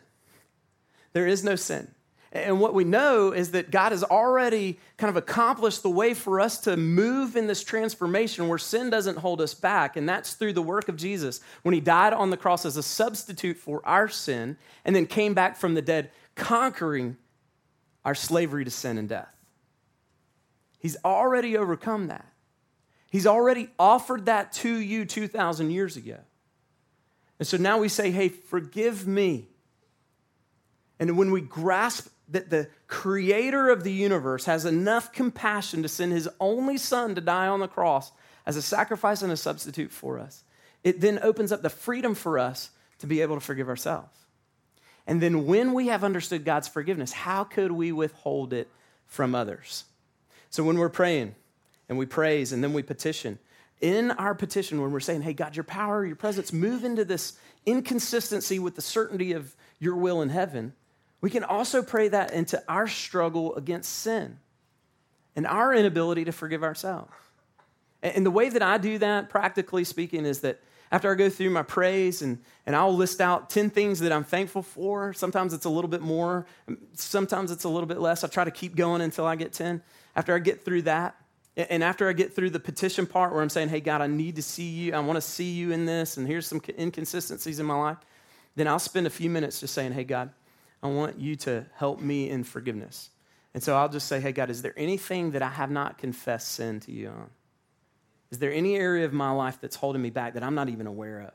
There 1.13 1.25
is 1.25 1.43
no 1.43 1.55
sin. 1.55 1.93
And 2.31 2.59
what 2.59 2.75
we 2.75 2.83
know 2.83 3.31
is 3.31 3.51
that 3.51 3.71
God 3.71 3.91
has 3.91 4.03
already 4.03 4.79
kind 4.97 5.09
of 5.09 5.15
accomplished 5.17 5.81
the 5.81 5.89
way 5.89 6.13
for 6.13 6.39
us 6.39 6.59
to 6.61 6.77
move 6.77 7.35
in 7.35 7.47
this 7.47 7.63
transformation 7.63 8.47
where 8.47 8.59
sin 8.59 8.91
doesn't 8.91 9.17
hold 9.17 9.41
us 9.41 9.55
back. 9.55 9.97
And 9.97 10.07
that's 10.07 10.33
through 10.33 10.53
the 10.53 10.61
work 10.61 10.89
of 10.89 10.95
Jesus 10.95 11.41
when 11.63 11.73
he 11.73 11.79
died 11.79 12.13
on 12.13 12.29
the 12.29 12.37
cross 12.37 12.65
as 12.65 12.77
a 12.77 12.83
substitute 12.83 13.57
for 13.57 13.81
our 13.83 14.07
sin 14.07 14.57
and 14.85 14.95
then 14.95 15.07
came 15.07 15.33
back 15.33 15.57
from 15.57 15.73
the 15.73 15.81
dead, 15.81 16.11
conquering 16.35 17.17
our 18.05 18.13
slavery 18.13 18.63
to 18.63 18.71
sin 18.71 18.99
and 18.99 19.09
death. 19.09 19.35
He's 20.77 20.97
already 21.03 21.57
overcome 21.57 22.07
that. 22.07 22.25
He's 23.09 23.25
already 23.25 23.69
offered 23.79 24.27
that 24.27 24.51
to 24.53 24.69
you 24.69 25.03
2,000 25.03 25.71
years 25.71 25.97
ago. 25.97 26.17
And 27.39 27.47
so 27.47 27.57
now 27.57 27.79
we 27.79 27.89
say, 27.89 28.11
hey, 28.11 28.29
forgive 28.29 29.07
me. 29.07 29.47
And 30.99 31.17
when 31.17 31.31
we 31.31 31.41
grasp 31.41 32.07
that 32.31 32.49
the 32.49 32.69
creator 32.87 33.69
of 33.69 33.83
the 33.83 33.91
universe 33.91 34.45
has 34.45 34.65
enough 34.65 35.11
compassion 35.11 35.81
to 35.83 35.89
send 35.89 36.11
his 36.11 36.29
only 36.39 36.77
son 36.77 37.15
to 37.15 37.21
die 37.21 37.47
on 37.47 37.59
the 37.59 37.67
cross 37.67 38.11
as 38.45 38.55
a 38.55 38.61
sacrifice 38.61 39.21
and 39.21 39.31
a 39.31 39.37
substitute 39.37 39.91
for 39.91 40.19
us, 40.19 40.43
it 40.83 41.01
then 41.01 41.19
opens 41.21 41.51
up 41.51 41.61
the 41.61 41.69
freedom 41.69 42.15
for 42.15 42.39
us 42.39 42.71
to 42.99 43.07
be 43.07 43.21
able 43.21 43.35
to 43.35 43.41
forgive 43.41 43.69
ourselves. 43.69 44.15
And 45.07 45.21
then 45.21 45.45
when 45.45 45.73
we 45.73 45.87
have 45.87 46.03
understood 46.03 46.45
God's 46.45 46.67
forgiveness, 46.67 47.11
how 47.11 47.43
could 47.43 47.71
we 47.71 47.91
withhold 47.91 48.53
it 48.53 48.69
from 49.07 49.33
others? 49.33 49.85
So 50.49 50.63
when 50.63 50.77
we're 50.77 50.89
praying 50.89 51.35
and 51.87 51.97
we 51.97 52.05
praise 52.05 52.51
and 52.51 52.63
then 52.63 52.73
we 52.73 52.83
petition, 52.83 53.39
in 53.81 54.11
our 54.11 54.35
petition, 54.35 54.81
when 54.81 54.91
we're 54.91 54.99
saying, 54.99 55.21
hey, 55.21 55.33
God, 55.33 55.55
your 55.55 55.63
power, 55.63 56.05
your 56.05 56.15
presence, 56.15 56.51
move 56.51 56.83
into 56.83 57.05
this 57.05 57.39
inconsistency 57.65 58.59
with 58.59 58.75
the 58.75 58.81
certainty 58.81 59.31
of 59.31 59.55
your 59.79 59.95
will 59.95 60.21
in 60.21 60.29
heaven, 60.29 60.73
we 61.21 61.29
can 61.29 61.43
also 61.43 61.83
pray 61.83 62.07
that 62.07 62.33
into 62.33 62.61
our 62.67 62.87
struggle 62.87 63.55
against 63.55 63.91
sin 63.91 64.39
and 65.35 65.45
our 65.45 65.73
inability 65.73 66.25
to 66.25 66.31
forgive 66.31 66.63
ourselves. 66.63 67.11
And 68.01 68.25
the 68.25 68.31
way 68.31 68.49
that 68.49 68.61
I 68.61 68.77
do 68.77 68.97
that, 68.99 69.29
practically 69.29 69.83
speaking, 69.83 70.25
is 70.25 70.41
that 70.41 70.61
after 70.91 71.11
I 71.11 71.15
go 71.15 71.29
through 71.29 71.51
my 71.51 71.61
praise 71.61 72.21
and, 72.21 72.39
and 72.65 72.75
I'll 72.75 72.95
list 72.95 73.21
out 73.21 73.49
10 73.49 73.69
things 73.69 73.99
that 73.99 74.11
I'm 74.11 74.23
thankful 74.23 74.63
for, 74.63 75.13
sometimes 75.13 75.53
it's 75.53 75.65
a 75.65 75.69
little 75.69 75.89
bit 75.89 76.01
more, 76.01 76.45
sometimes 76.93 77.51
it's 77.51 77.63
a 77.63 77.69
little 77.69 77.85
bit 77.85 77.99
less. 77.99 78.23
I 78.23 78.27
try 78.27 78.43
to 78.43 78.51
keep 78.51 78.75
going 78.75 79.01
until 79.01 79.25
I 79.25 79.35
get 79.35 79.53
10. 79.53 79.83
After 80.15 80.33
I 80.33 80.39
get 80.39 80.63
through 80.63 80.83
that, 80.83 81.15
and 81.55 81.83
after 81.83 82.07
I 82.07 82.13
get 82.13 82.33
through 82.33 82.51
the 82.51 82.59
petition 82.59 83.05
part 83.05 83.33
where 83.33 83.41
I'm 83.41 83.49
saying, 83.49 83.69
hey, 83.69 83.81
God, 83.81 84.01
I 84.01 84.07
need 84.07 84.37
to 84.37 84.41
see 84.41 84.69
you, 84.69 84.93
I 84.93 84.99
want 84.99 85.17
to 85.17 85.21
see 85.21 85.51
you 85.51 85.71
in 85.71 85.85
this, 85.85 86.17
and 86.17 86.25
here's 86.25 86.47
some 86.47 86.61
inconsistencies 86.77 87.59
in 87.59 87.65
my 87.65 87.75
life, 87.75 87.97
then 88.55 88.67
I'll 88.67 88.79
spend 88.79 89.07
a 89.07 89.09
few 89.09 89.29
minutes 89.29 89.59
just 89.59 89.73
saying, 89.73 89.91
hey, 89.91 90.05
God, 90.05 90.31
I 90.81 90.87
want 90.87 91.19
you 91.19 91.35
to 91.37 91.65
help 91.75 91.99
me 91.99 92.29
in 92.29 92.43
forgiveness. 92.43 93.09
And 93.53 93.63
so 93.63 93.75
I'll 93.75 93.89
just 93.89 94.07
say, 94.07 94.19
hey, 94.19 94.31
God, 94.31 94.49
is 94.49 94.61
there 94.61 94.73
anything 94.77 95.31
that 95.31 95.41
I 95.41 95.49
have 95.49 95.71
not 95.71 95.97
confessed 95.97 96.53
sin 96.53 96.79
to 96.81 96.91
you 96.91 97.09
on? 97.09 97.29
Is 98.31 98.39
there 98.39 98.53
any 98.53 98.75
area 98.75 99.05
of 99.05 99.13
my 99.13 99.31
life 99.31 99.59
that's 99.59 99.75
holding 99.75 100.01
me 100.01 100.11
back 100.11 100.35
that 100.35 100.43
I'm 100.43 100.55
not 100.55 100.69
even 100.69 100.87
aware 100.87 101.21
of? 101.21 101.33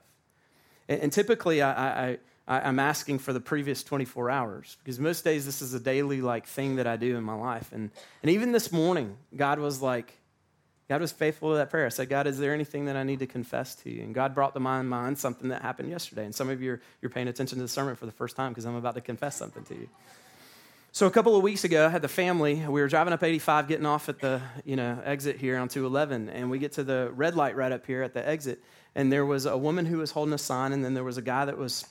And, 0.88 1.02
and 1.02 1.12
typically, 1.12 1.60
I, 1.60 2.10
I, 2.10 2.18
I, 2.46 2.68
am 2.68 2.78
asking 2.78 3.18
for 3.18 3.32
the 3.32 3.40
previous 3.40 3.82
24 3.82 4.30
hours 4.30 4.76
because 4.82 5.00
most 5.00 5.24
days 5.24 5.44
this 5.44 5.60
is 5.60 5.74
a 5.74 5.80
daily 5.80 6.20
like 6.20 6.46
thing 6.46 6.76
that 6.76 6.86
I 6.86 6.96
do 6.96 7.16
in 7.16 7.24
my 7.24 7.34
life. 7.34 7.72
And, 7.72 7.90
and 8.22 8.30
even 8.30 8.52
this 8.52 8.70
morning, 8.70 9.16
God 9.34 9.58
was 9.58 9.82
like, 9.82 10.16
God 10.88 11.00
was 11.00 11.12
faithful 11.12 11.52
to 11.52 11.56
that 11.56 11.70
prayer. 11.70 11.86
I 11.86 11.88
said, 11.88 12.10
God, 12.10 12.26
is 12.26 12.38
there 12.38 12.52
anything 12.52 12.84
that 12.86 12.96
I 12.96 13.04
need 13.04 13.20
to 13.20 13.26
confess 13.26 13.74
to 13.76 13.90
you? 13.90 14.02
And 14.02 14.14
God 14.14 14.34
brought 14.34 14.52
to 14.54 14.60
my 14.60 14.82
mind 14.82 15.18
something 15.18 15.48
that 15.48 15.62
happened 15.62 15.88
yesterday. 15.88 16.26
And 16.26 16.34
some 16.34 16.50
of 16.50 16.60
you 16.60 16.72
are 16.72 16.80
you're 17.00 17.10
paying 17.10 17.28
attention 17.28 17.56
to 17.56 17.62
the 17.62 17.68
sermon 17.68 17.96
for 17.96 18.04
the 18.04 18.12
first 18.12 18.36
time 18.36 18.52
because 18.52 18.66
I'm 18.66 18.74
about 18.74 18.94
to 18.94 19.00
confess 19.00 19.36
something 19.36 19.64
to 19.64 19.74
you. 19.74 19.88
So 20.92 21.06
a 21.06 21.10
couple 21.10 21.34
of 21.34 21.42
weeks 21.42 21.64
ago, 21.64 21.86
I 21.86 21.88
had 21.88 22.02
the 22.02 22.08
family. 22.08 22.54
We 22.54 22.80
were 22.80 22.86
driving 22.86 23.12
up 23.12 23.22
85, 23.22 23.66
getting 23.66 23.86
off 23.86 24.08
at 24.08 24.20
the 24.20 24.40
you 24.64 24.76
know 24.76 25.00
exit 25.04 25.38
here 25.38 25.56
on 25.56 25.68
211, 25.68 26.28
and 26.28 26.50
we 26.50 26.58
get 26.58 26.72
to 26.72 26.84
the 26.84 27.10
red 27.14 27.34
light 27.34 27.56
right 27.56 27.72
up 27.72 27.84
here 27.84 28.02
at 28.02 28.14
the 28.14 28.24
exit. 28.26 28.62
And 28.94 29.10
there 29.10 29.26
was 29.26 29.44
a 29.46 29.56
woman 29.56 29.86
who 29.86 29.98
was 29.98 30.12
holding 30.12 30.34
a 30.34 30.38
sign, 30.38 30.72
and 30.72 30.84
then 30.84 30.94
there 30.94 31.02
was 31.02 31.16
a 31.16 31.22
guy 31.22 31.46
that 31.46 31.58
was 31.58 31.84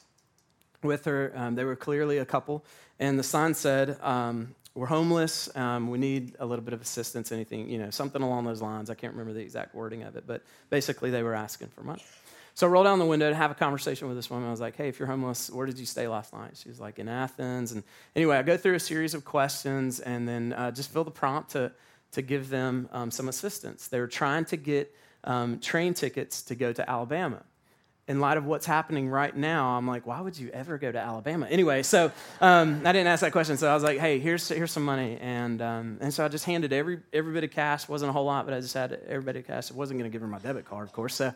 with 0.84 1.04
her. 1.04 1.34
Um, 1.36 1.56
they 1.56 1.66
were 1.66 1.76
clearly 1.76 2.20
a 2.20 2.26
couple, 2.26 2.64
and 2.98 3.20
the 3.20 3.24
sign 3.24 3.56
said, 3.56 3.98
um, 4.02 4.56
we're 4.76 4.88
homeless. 4.88 5.56
Um, 5.56 5.90
we 5.90 5.98
need 5.98 6.36
a 6.40 6.46
little 6.46 6.66
bit 6.66 6.74
of 6.74 6.82
assistance, 6.82 7.32
anything, 7.32 7.70
you 7.70 7.78
know, 7.78 7.92
something 7.92 8.22
along 8.22 8.46
those 8.46 8.62
lines. 8.62 8.90
I 8.90 8.96
can't 8.96 9.14
remember 9.14 9.34
the 9.34 9.42
exact 9.42 9.76
wording 9.76 10.04
of 10.04 10.16
it, 10.16 10.26
but 10.26 10.42
basically 10.70 11.12
they 11.12 11.22
were 11.22 11.36
asking 11.36 11.68
for 11.68 11.84
money. 11.84 12.04
So 12.56 12.68
I 12.68 12.70
rolled 12.70 12.86
down 12.86 13.00
the 13.00 13.06
window 13.06 13.30
to 13.30 13.36
have 13.36 13.52
a 13.52 13.56
conversation 13.56 14.08
with 14.08 14.16
this 14.16 14.30
woman. 14.30 14.48
I 14.48 14.52
was 14.52 14.62
like, 14.62 14.76
hey, 14.76 14.88
if 14.88 15.00
you're 15.00 15.08
homeless, 15.08 15.50
where 15.50 15.66
did 15.66 15.80
you 15.80 15.86
stay 15.86 16.08
last 16.08 16.34
night? 16.34 16.52
She 16.56 16.70
was 16.70 16.80
like, 16.80 17.00
in 17.00 17.08
Athens. 17.08 17.72
And 17.72 17.84
anyway, 18.16 18.38
I 18.38 18.44
go 18.44 18.58
through 18.58 18.76
a 18.76 18.80
series 18.80 19.14
of 19.14 19.26
questions 19.26 20.00
and 20.00 20.28
then 20.28 20.54
uh, 20.54 20.70
just 20.72 20.92
fill 20.92 21.04
the 21.04 21.12
prompt 21.12 21.52
to, 21.52 21.72
to 22.12 22.22
give 22.22 22.50
them 22.50 22.90
um, 22.92 23.10
some 23.10 23.28
assistance. 23.28 23.88
They 23.88 24.00
were 24.00 24.08
trying 24.08 24.46
to 24.46 24.58
get 24.58 24.96
um, 25.24 25.60
train 25.60 25.94
tickets 25.96 26.44
to 26.44 26.56
go 26.56 26.74
to 26.74 26.88
Alabama 26.88 27.44
in 28.08 28.20
light 28.20 28.38
of 28.38 28.46
what's 28.46 28.66
happening 28.66 29.08
right 29.08 29.36
now, 29.36 29.78
I'm 29.78 29.88
like, 29.88 30.06
why 30.06 30.20
would 30.20 30.38
you 30.38 30.50
ever 30.50 30.78
go 30.78 30.92
to 30.92 31.00
Alabama? 31.00 31.48
Anyway, 31.50 31.84
so 31.84 32.12
um, 32.42 32.82
I 32.86 32.92
didn't 32.92 33.08
ask 33.08 33.22
that 33.22 33.32
question. 33.32 33.56
So 33.56 33.70
I 33.70 33.74
was 33.74 33.84
like, 33.84 33.98
hey, 33.98 34.20
here's, 34.20 34.50
here's 34.50 34.72
some 34.72 34.84
money. 34.84 35.18
And, 35.22 35.62
um, 35.62 35.98
and 36.02 36.14
so 36.14 36.26
I 36.26 36.28
just 36.28 36.44
handed 36.44 36.74
every, 36.74 37.00
every 37.14 37.34
bit 37.34 37.46
of 37.46 37.52
cash. 37.52 37.88
wasn't 37.88 38.10
a 38.10 38.14
whole 38.14 38.26
lot, 38.26 38.46
but 38.46 38.54
I 38.54 38.60
just 38.60 38.74
had 38.74 39.00
every 39.08 39.24
bit 39.24 39.38
of 39.38 39.48
cash. 39.48 39.72
I 39.72 39.76
wasn't 39.76 40.00
going 40.00 40.12
to 40.12 40.14
give 40.14 40.22
her 40.22 40.28
my 40.28 40.40
debit 40.40 40.66
card, 40.66 40.86
of 40.86 40.92
course. 40.92 41.16
So, 41.16 41.34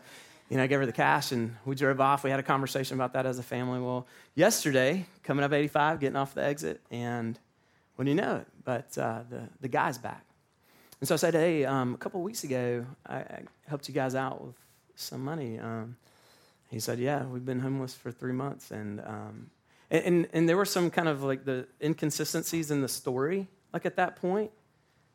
you 0.50 0.58
know, 0.58 0.62
I 0.62 0.66
gave 0.66 0.78
her 0.78 0.86
the 0.86 0.92
cash 0.92 1.32
and 1.32 1.56
we 1.64 1.74
drove 1.74 2.00
off. 2.02 2.22
We 2.22 2.30
had 2.30 2.40
a 2.40 2.44
conversation 2.44 2.96
about 2.96 3.14
that 3.14 3.24
as 3.24 3.38
a 3.38 3.42
family. 3.42 3.80
Well, 3.80 4.06
yesterday, 4.34 5.06
coming 5.22 5.44
up 5.44 5.52
85, 5.52 6.00
getting 6.00 6.16
off 6.16 6.34
the 6.34 6.44
exit, 6.44 6.82
and 6.90 7.38
when 7.96 8.06
you 8.06 8.14
know 8.14 8.36
it, 8.36 8.46
but 8.64 8.96
uh, 8.98 9.20
the, 9.30 9.48
the 9.60 9.68
guy's 9.68 9.96
back. 9.96 10.24
And 11.00 11.08
so 11.08 11.14
I 11.14 11.18
said, 11.18 11.34
hey, 11.34 11.64
um, 11.64 11.94
a 11.94 11.96
couple 11.96 12.20
weeks 12.22 12.44
ago, 12.44 12.84
I, 13.06 13.16
I, 13.16 13.42
helped 13.68 13.88
you 13.88 13.94
guys 13.94 14.14
out 14.14 14.44
with 14.44 14.54
some 14.96 15.24
money. 15.24 15.58
Um, 15.58 15.96
he 16.68 16.80
said, 16.80 16.98
Yeah, 16.98 17.24
we've 17.24 17.44
been 17.44 17.60
homeless 17.60 17.94
for 17.94 18.10
three 18.10 18.32
months. 18.32 18.70
And, 18.70 19.00
um, 19.00 19.50
and, 19.90 20.04
and, 20.04 20.28
and, 20.32 20.48
there 20.48 20.56
were 20.56 20.66
some 20.66 20.90
kind 20.90 21.08
of 21.08 21.22
like 21.22 21.44
the 21.44 21.66
inconsistencies 21.82 22.70
in 22.70 22.82
the 22.82 22.88
story, 22.88 23.48
like 23.72 23.86
at 23.86 23.96
that 23.96 24.16
point, 24.16 24.50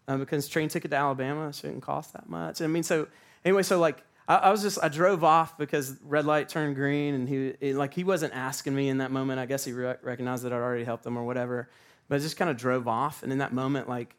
um, 0.08 0.20
because 0.20 0.48
train 0.48 0.68
ticket 0.68 0.92
to 0.92 0.98
Alabama 0.98 1.54
shouldn't 1.54 1.84
cost 1.84 2.14
that 2.14 2.28
much. 2.28 2.62
I 2.62 2.68
mean, 2.68 2.84
so 2.84 3.08
anyway, 3.46 3.64
so 3.64 3.80
like, 3.80 4.04
I, 4.28 4.36
I 4.36 4.52
was 4.52 4.64
just, 4.64 4.80
I 4.82 4.90
drove 4.90 5.24
off 5.24 5.58
because 5.58 5.96
red 6.04 6.26
light 6.26 6.50
turned 6.50 6.76
green 6.76 7.14
and 7.14 7.30
he, 7.30 7.54
it, 7.60 7.76
like, 7.76 7.94
he 7.94 8.04
wasn't 8.04 8.34
asking 8.34 8.74
me 8.74 8.90
in 8.90 8.98
that 8.98 9.12
moment. 9.12 9.40
I 9.40 9.46
guess 9.46 9.64
he 9.64 9.74
re- 9.74 9.96
recognized 10.02 10.44
that 10.44 10.54
I'd 10.54 10.58
already 10.58 10.86
helped 10.86 11.06
him 11.06 11.18
or 11.18 11.24
whatever. 11.24 11.70
But 12.10 12.16
I 12.16 12.20
just 12.20 12.36
kind 12.36 12.50
of 12.50 12.58
drove 12.58 12.88
off. 12.88 13.22
And 13.22 13.32
in 13.32 13.38
that 13.38 13.54
moment, 13.54 13.88
like, 13.88 14.16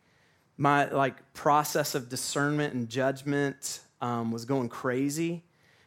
my 0.57 0.89
like 0.91 1.33
process 1.33 1.97
of 1.97 2.09
discernment 2.09 2.75
and 2.75 2.89
judgment 2.89 3.81
um, 4.01 4.31
was 4.31 4.45
going 4.45 4.69
crazy 4.69 5.43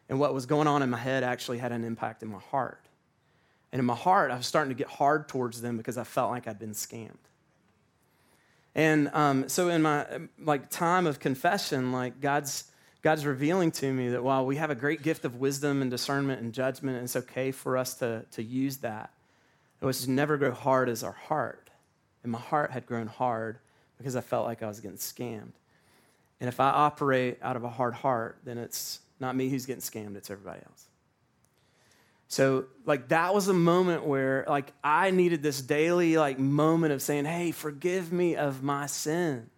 and 0.10 0.20
what 0.20 0.34
was 0.34 0.45
going 0.45 0.68
on 0.68 0.82
in 0.82 0.89
my 0.89 0.97
head 0.97 1.24
actually 1.24 1.58
had 1.58 1.72
an 1.72 1.84
impact 1.84 2.24
in 2.24 2.30
my 2.30 2.39
heart. 2.39 2.86
And 3.72 3.80
in 3.80 3.86
my 3.86 3.95
heart, 3.95 4.32
I 4.32 4.38
was 4.38 4.45
starting 4.45 4.70
to 4.70 4.78
get 4.78 4.88
hard 4.88 5.28
towards 5.28 5.62
them 5.62 5.78
because 5.78 5.97
I 5.97 6.03
felt 6.03 6.32
like 6.32 6.47
I'd 6.47 6.60
been 6.60 6.72
scammed. 6.72 7.18
And 8.74 9.10
um, 9.14 9.49
so 9.49 9.70
in 9.70 9.82
my 9.82 10.05
like 10.39 10.70
time 10.70 11.08
of 11.08 11.20
confession, 11.20 11.91
like 11.91 12.22
God's 12.22 12.72
God's 13.01 13.26
revealing 13.26 13.72
to 13.72 13.91
me 13.91 14.10
that 14.10 14.24
while 14.24 14.45
we 14.45 14.55
have 14.58 14.70
a 14.70 14.76
great 14.76 15.01
gift 15.01 15.24
of 15.24 15.36
wisdom 15.36 15.82
and 15.82 15.91
discernment 15.91 16.41
and 16.41 16.53
judgment, 16.53 16.97
and 16.97 17.05
it's 17.05 17.16
okay 17.16 17.51
for 17.51 17.78
us 17.78 17.93
to, 17.95 18.26
to 18.32 18.43
use 18.43 18.78
that, 18.78 19.12
it 19.82 19.86
was 19.86 20.03
to 20.03 20.12
never 20.12 20.36
grow 20.36 20.51
hard 20.51 20.89
as 20.89 21.03
our 21.03 21.12
heart. 21.12 21.70
And 22.24 22.32
my 22.32 22.39
heart 22.39 22.72
had 22.72 22.86
grown 22.86 23.08
hard 23.08 23.60
because 23.97 24.16
I 24.16 24.22
felt 24.22 24.45
like 24.45 24.64
I 24.64 24.68
was 24.68 24.80
getting 24.80 24.97
scammed. 24.97 25.53
And 26.41 26.47
if 26.47 26.60
I 26.60 26.70
operate 26.70 27.38
out 27.41 27.55
of 27.55 27.64
a 27.64 27.70
hard 27.70 27.93
heart, 27.93 28.39
then 28.43 28.58
it's 28.58 28.99
not 29.20 29.36
me 29.36 29.49
who's 29.49 29.65
getting 29.65 29.82
scammed, 29.82 30.15
it's 30.15 30.30
everybody 30.30 30.61
else. 30.65 30.88
So, 32.30 32.65
like, 32.86 33.07
that 33.07 33.34
was 33.34 33.47
a 33.47 33.53
moment 33.53 34.05
where, 34.05 34.45
like, 34.49 34.74
I 34.84 35.11
needed 35.11 35.41
this 35.41 35.61
daily, 35.61 36.18
like, 36.18 36.38
moment 36.38 36.93
of 36.93 37.01
saying, 37.01 37.24
hey, 37.26 37.51
forgive 37.51 38.11
me 38.11 38.36
of 38.36 38.61
my 38.61 38.86
sin. 38.88 39.49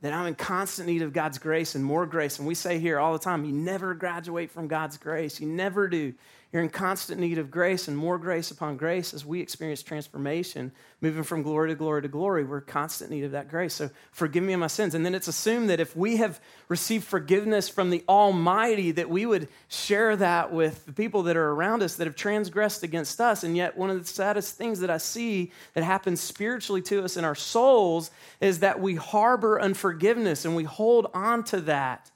that 0.00 0.12
I'm 0.12 0.26
in 0.26 0.34
constant 0.34 0.88
need 0.88 1.02
of 1.02 1.12
God's 1.12 1.38
grace 1.38 1.74
and 1.74 1.84
more 1.84 2.06
grace. 2.06 2.38
And 2.38 2.46
we 2.46 2.54
say 2.54 2.78
here 2.78 2.98
all 2.98 3.12
the 3.12 3.18
time, 3.18 3.44
you 3.44 3.52
never 3.52 3.94
graduate 3.94 4.50
from 4.50 4.68
God's 4.68 4.96
grace. 4.96 5.40
You 5.40 5.48
never 5.48 5.88
do. 5.88 6.14
You're 6.50 6.62
in 6.62 6.70
constant 6.70 7.20
need 7.20 7.36
of 7.36 7.50
grace 7.50 7.88
and 7.88 7.96
more 7.96 8.16
grace 8.16 8.50
upon 8.50 8.78
grace 8.78 9.12
as 9.12 9.22
we 9.22 9.40
experience 9.42 9.82
transformation, 9.82 10.72
moving 11.02 11.22
from 11.22 11.42
glory 11.42 11.68
to 11.68 11.74
glory 11.74 12.00
to 12.00 12.08
glory. 12.08 12.42
We're 12.42 12.58
in 12.58 12.64
constant 12.64 13.10
need 13.10 13.24
of 13.24 13.32
that 13.32 13.50
grace. 13.50 13.74
So 13.74 13.90
forgive 14.12 14.42
me 14.42 14.54
of 14.54 14.60
my 14.60 14.66
sins. 14.66 14.94
And 14.94 15.04
then 15.04 15.14
it's 15.14 15.28
assumed 15.28 15.68
that 15.68 15.78
if 15.78 15.94
we 15.94 16.16
have 16.16 16.40
received 16.68 17.04
forgiveness 17.04 17.68
from 17.68 17.90
the 17.90 18.02
Almighty, 18.08 18.92
that 18.92 19.10
we 19.10 19.26
would 19.26 19.48
share 19.68 20.16
that 20.16 20.50
with 20.50 20.86
the 20.86 20.92
people 20.94 21.24
that 21.24 21.36
are 21.36 21.50
around 21.50 21.82
us 21.82 21.96
that 21.96 22.06
have 22.06 22.16
transgressed 22.16 22.82
against 22.82 23.20
us. 23.20 23.44
And 23.44 23.54
yet, 23.54 23.76
one 23.76 23.90
of 23.90 24.00
the 24.00 24.08
saddest 24.08 24.56
things 24.56 24.80
that 24.80 24.88
I 24.88 24.98
see 24.98 25.52
that 25.74 25.84
happens 25.84 26.18
spiritually 26.18 26.80
to 26.82 27.04
us 27.04 27.18
in 27.18 27.26
our 27.26 27.34
souls 27.34 28.10
is 28.40 28.60
that 28.60 28.80
we 28.80 28.94
harbor 28.94 29.60
unforgiveness 29.60 30.46
and 30.46 30.56
we 30.56 30.64
hold 30.64 31.08
on 31.12 31.44
to 31.44 31.60
that. 31.62 32.10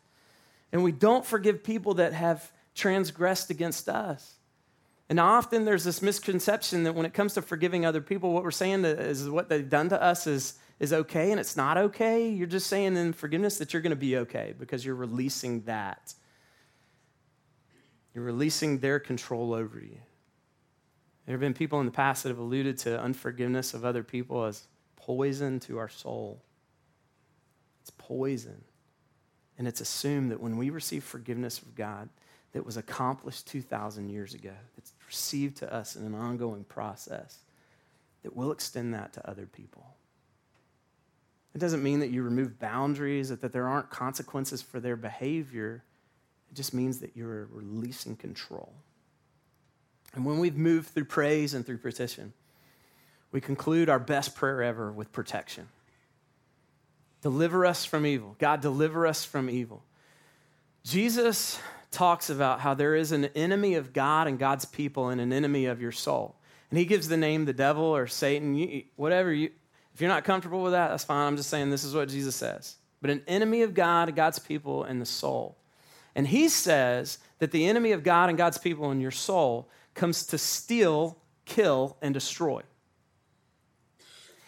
And 0.73 0.83
we 0.83 0.91
don't 0.91 1.27
forgive 1.27 1.63
people 1.63 1.95
that 1.95 2.15
have 2.15 2.51
transgressed 2.75 3.51
against 3.51 3.89
us. 3.89 4.35
And 5.09 5.21
often 5.21 5.65
there's 5.65 5.85
this 5.85 6.01
misconception 6.01 6.85
that 6.85 6.95
when 6.95 7.05
it 7.05 7.13
comes 7.13 7.35
to 7.35 7.43
forgiving 7.43 7.85
other 7.85 8.01
people, 8.01 8.33
what 8.33 8.45
we're 8.45 8.51
saying 8.51 8.85
is 8.85 9.29
what 9.29 9.49
they've 9.49 9.69
done 9.69 9.91
to 9.91 10.03
us 10.03 10.27
is, 10.27 10.55
is 10.81 10.93
okay 10.93 11.31
and 11.31 11.39
it's 11.39 11.57
not 11.57 11.77
okay. 11.77 12.31
You're 12.31 12.47
just 12.47 12.67
saying 12.67 12.97
in 12.97 13.13
forgiveness 13.13 13.59
that 13.59 13.73
you're 13.73 13.83
going 13.83 13.91
to 13.91 13.97
be 13.97 14.17
okay 14.19 14.55
because 14.59 14.87
you're 14.87 14.95
releasing 14.95 15.63
that. 15.63 16.15
You're 18.15 18.25
releasing 18.25 18.79
their 18.79 18.99
control 18.99 19.53
over 19.53 19.79
you. 19.81 19.99
There 21.27 21.35
have 21.35 21.41
been 21.41 21.55
people 21.55 21.81
in 21.81 21.87
the 21.87 21.93
past 21.93 22.23
that 22.23 22.31
have 22.31 22.39
alluded 22.39 22.79
to 22.79 23.01
unforgiveness 23.01 23.75
of 23.75 23.85
other 23.85 24.03
people 24.03 24.45
as 24.45 24.67
poison 24.97 25.61
to 25.61 25.79
our 25.79 25.89
soul. 25.89 26.43
It's 27.83 27.91
poison. 27.91 28.65
And 29.59 29.69
it's 29.69 29.81
assumed 29.81 30.31
that 30.31 30.41
when 30.41 30.57
we 30.57 30.71
receive 30.71 31.05
forgiveness 31.05 31.61
of 31.61 31.75
God, 31.75 32.09
that 32.53 32.67
was 32.67 32.77
accomplished 32.77 33.47
2,000 33.49 34.09
years 34.11 34.35
ago, 34.35 34.53
that's 34.77 34.93
received 35.07 35.57
to 35.59 35.73
us 35.73 35.97
in 35.97 36.05
an 36.05 36.15
ongoing 36.15 36.65
process, 36.65 37.39
that 38.23 38.37
we'll 38.37 38.53
extend 38.53 38.95
that 38.95 39.13
to 39.15 39.29
other 39.29 39.47
people. 39.47 39.87
It 41.55 41.59
doesn't 41.59 41.83
mean 41.83 42.01
that 42.01 42.11
you 42.11 42.23
remove 42.23 42.59
boundaries, 42.59 43.29
that, 43.29 43.41
that 43.43 43.53
there 43.53 43.69
aren't 43.69 43.91
consequences 43.91 44.63
for 44.63 44.81
their 44.81 44.97
behavior. 44.97 45.83
It 46.51 46.55
just 46.55 46.73
means 46.73 46.99
that 47.01 47.17
you're 47.17 47.49
releasing 47.53 48.17
control. 48.17 48.73
And 50.15 50.25
when 50.25 50.39
we've 50.39 50.57
moved 50.57 50.91
through 50.91 51.07
praise 51.07 51.55
and 51.55 51.65
through 51.65 51.79
petition, 51.79 52.33
we 53.33 53.41
conclude 53.41 53.89
our 53.89 53.99
best 53.99 54.35
prayer 54.35 54.63
ever 54.63 54.93
with 54.93 55.11
protection. 55.13 55.69
Deliver 57.23 57.65
us 57.65 57.85
from 57.85 58.05
evil. 58.05 58.37
God, 58.39 58.61
deliver 58.61 59.07
us 59.07 59.25
from 59.25 59.49
evil. 59.49 59.83
Jesus 60.85 61.59
talks 61.93 62.31
about 62.31 62.61
how 62.61 62.75
there 62.75 62.95
is 62.95 63.13
an 63.13 63.27
enemy 63.37 63.75
of 63.75 63.93
God 63.93 64.27
and 64.27 64.39
God's 64.39 64.65
people 64.65 65.11
and 65.11 65.21
an 65.21 65.33
enemy 65.33 65.67
of 65.67 65.81
your 65.81 65.93
soul. 65.93 66.37
And 66.71 66.79
he 66.79 66.87
gives 66.87 67.07
the 67.07 67.17
name 67.17 67.45
the 67.45 67.53
devil 67.53 67.85
or 67.85 68.07
Satan, 68.07 68.55
you, 68.55 68.85
whatever. 68.97 69.33
You, 69.33 69.51
if 69.95 70.01
you're 70.01 70.09
not 70.09 70.25
comfortable 70.25 70.63
with 70.63 70.73
that, 70.73 70.89
that's 70.89 71.05
fine. 71.05 71.27
I'm 71.27 71.37
just 71.37 71.51
saying 71.51 71.71
this 71.71 71.85
is 71.85 71.95
what 71.95 72.09
Jesus 72.09 72.35
says. 72.35 72.77
But 73.03 73.11
an 73.11 73.23
enemy 73.29 73.63
of 73.63 73.75
God, 73.75 74.15
God's 74.17 74.39
people, 74.39 74.85
and 74.85 75.01
the 75.01 75.07
soul. 75.07 75.59
And 76.15 76.27
he 76.27 76.49
says 76.49 77.19
that 77.39 77.51
the 77.51 77.67
enemy 77.67 77.93
of 77.93 78.03
God 78.03 78.29
and 78.29 78.39
God's 78.39 78.59
people 78.59 78.91
and 78.91 79.03
your 79.03 79.11
soul 79.11 79.69
comes 79.95 80.27
to 80.27 80.39
steal, 80.39 81.19
kill, 81.45 81.97
and 82.01 82.15
destroy. 82.15 82.63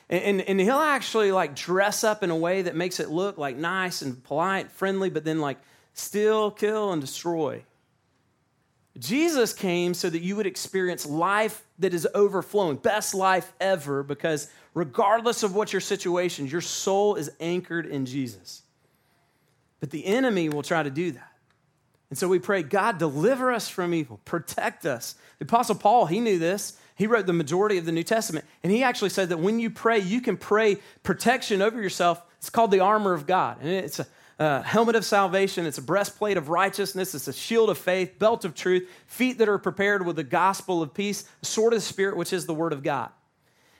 And, 0.09 0.23
and, 0.23 0.41
and, 0.43 0.61
he'll 0.61 0.77
actually 0.77 1.33
like 1.33 1.55
dress 1.57 2.05
up 2.05 2.23
in 2.23 2.31
a 2.31 2.37
way 2.37 2.63
that 2.63 2.77
makes 2.77 3.01
it 3.01 3.09
look 3.09 3.39
like 3.39 3.57
nice 3.57 4.03
and 4.03 4.23
polite, 4.23 4.71
friendly, 4.71 5.09
but 5.09 5.25
then 5.25 5.41
like 5.41 5.59
steal, 5.95 6.51
kill, 6.51 6.93
and 6.93 7.01
destroy. 7.01 7.65
Jesus 8.99 9.53
came 9.53 9.95
so 9.95 10.09
that 10.09 10.23
you 10.23 10.37
would 10.37 10.47
experience 10.47 11.05
life 11.05 11.65
that 11.81 11.95
is 11.95 12.07
overflowing, 12.15 12.77
best 12.77 13.15
life 13.15 13.53
ever, 13.61 14.03
because 14.03 14.49
regardless 14.73 15.43
of 15.43 15.55
what 15.55 15.73
your 15.73 15.81
situation, 15.81 16.47
your 16.47 16.61
soul 16.61 17.17
is 17.17 17.31
anchored 17.41 17.87
in 17.87 18.07
Jesus. 18.07 18.63
But 19.81 19.91
the 19.91 20.07
enemy 20.07 20.49
will 20.49 20.63
try 20.63 20.83
to 20.83 20.91
do 20.91 21.11
that. 21.13 21.33
And 22.11 22.19
so 22.19 22.29
we 22.29 22.39
pray, 22.39 22.63
God, 22.63 22.99
deliver 22.99 23.51
us 23.51 23.69
from 23.69 23.93
evil, 23.93 24.21
protect 24.25 24.87
us. 24.87 25.17
The 25.39 25.45
Apostle 25.45 25.75
Paul, 25.75 26.07
he 26.07 26.21
knew 26.21 26.39
this. 26.39 26.79
He 26.95 27.09
wrote 27.09 27.27
the 27.27 27.33
majority 27.33 27.77
of 27.77 27.87
the 27.87 27.93
New 27.93 28.05
Testament. 28.05 28.45
And 28.63 28.71
he 28.71 28.85
actually 28.85 29.11
said 29.11 29.31
that 29.31 29.41
when 29.41 29.59
you 29.59 29.69
pray, 29.69 29.99
you 29.99 30.21
can 30.21 30.37
pray 30.37 30.77
protection 31.03 31.61
over 31.61 31.83
yourself. 31.83 32.23
It's 32.39 32.51
called 32.51 32.71
the 32.71 32.81
armor 32.81 33.15
of 33.15 33.27
God. 33.27 33.59
And 33.61 33.69
it's 33.69 33.99
a, 33.99 34.07
uh, 34.39 34.63
helmet 34.63 34.97
of 34.97 35.05
salvation, 35.05 35.67
it's 35.67 35.79
a 35.79 35.83
breastplate 35.83 36.37
of 36.37 36.49
righteousness, 36.49 37.15
it's 37.15 37.29
a 37.29 37.33
shield 37.33 37.71
of 37.71 37.79
faith, 37.79 38.19
belt 38.19 38.45
of 38.45 38.55
truth, 38.55 38.89
feet 39.07 39.39
that 39.39 39.49
are 39.49 39.59
prepared 39.59 40.05
with 40.05 40.17
the 40.17 40.25
gospel 40.25 40.83
of 40.83 40.93
peace, 40.93 41.29
sword 41.43 41.73
of 41.73 41.79
the 41.79 41.85
Spirit, 41.85 42.17
which 42.17 42.33
is 42.33 42.47
the 42.47 42.55
word 42.55 42.73
of 42.73 42.83
God. 42.83 43.11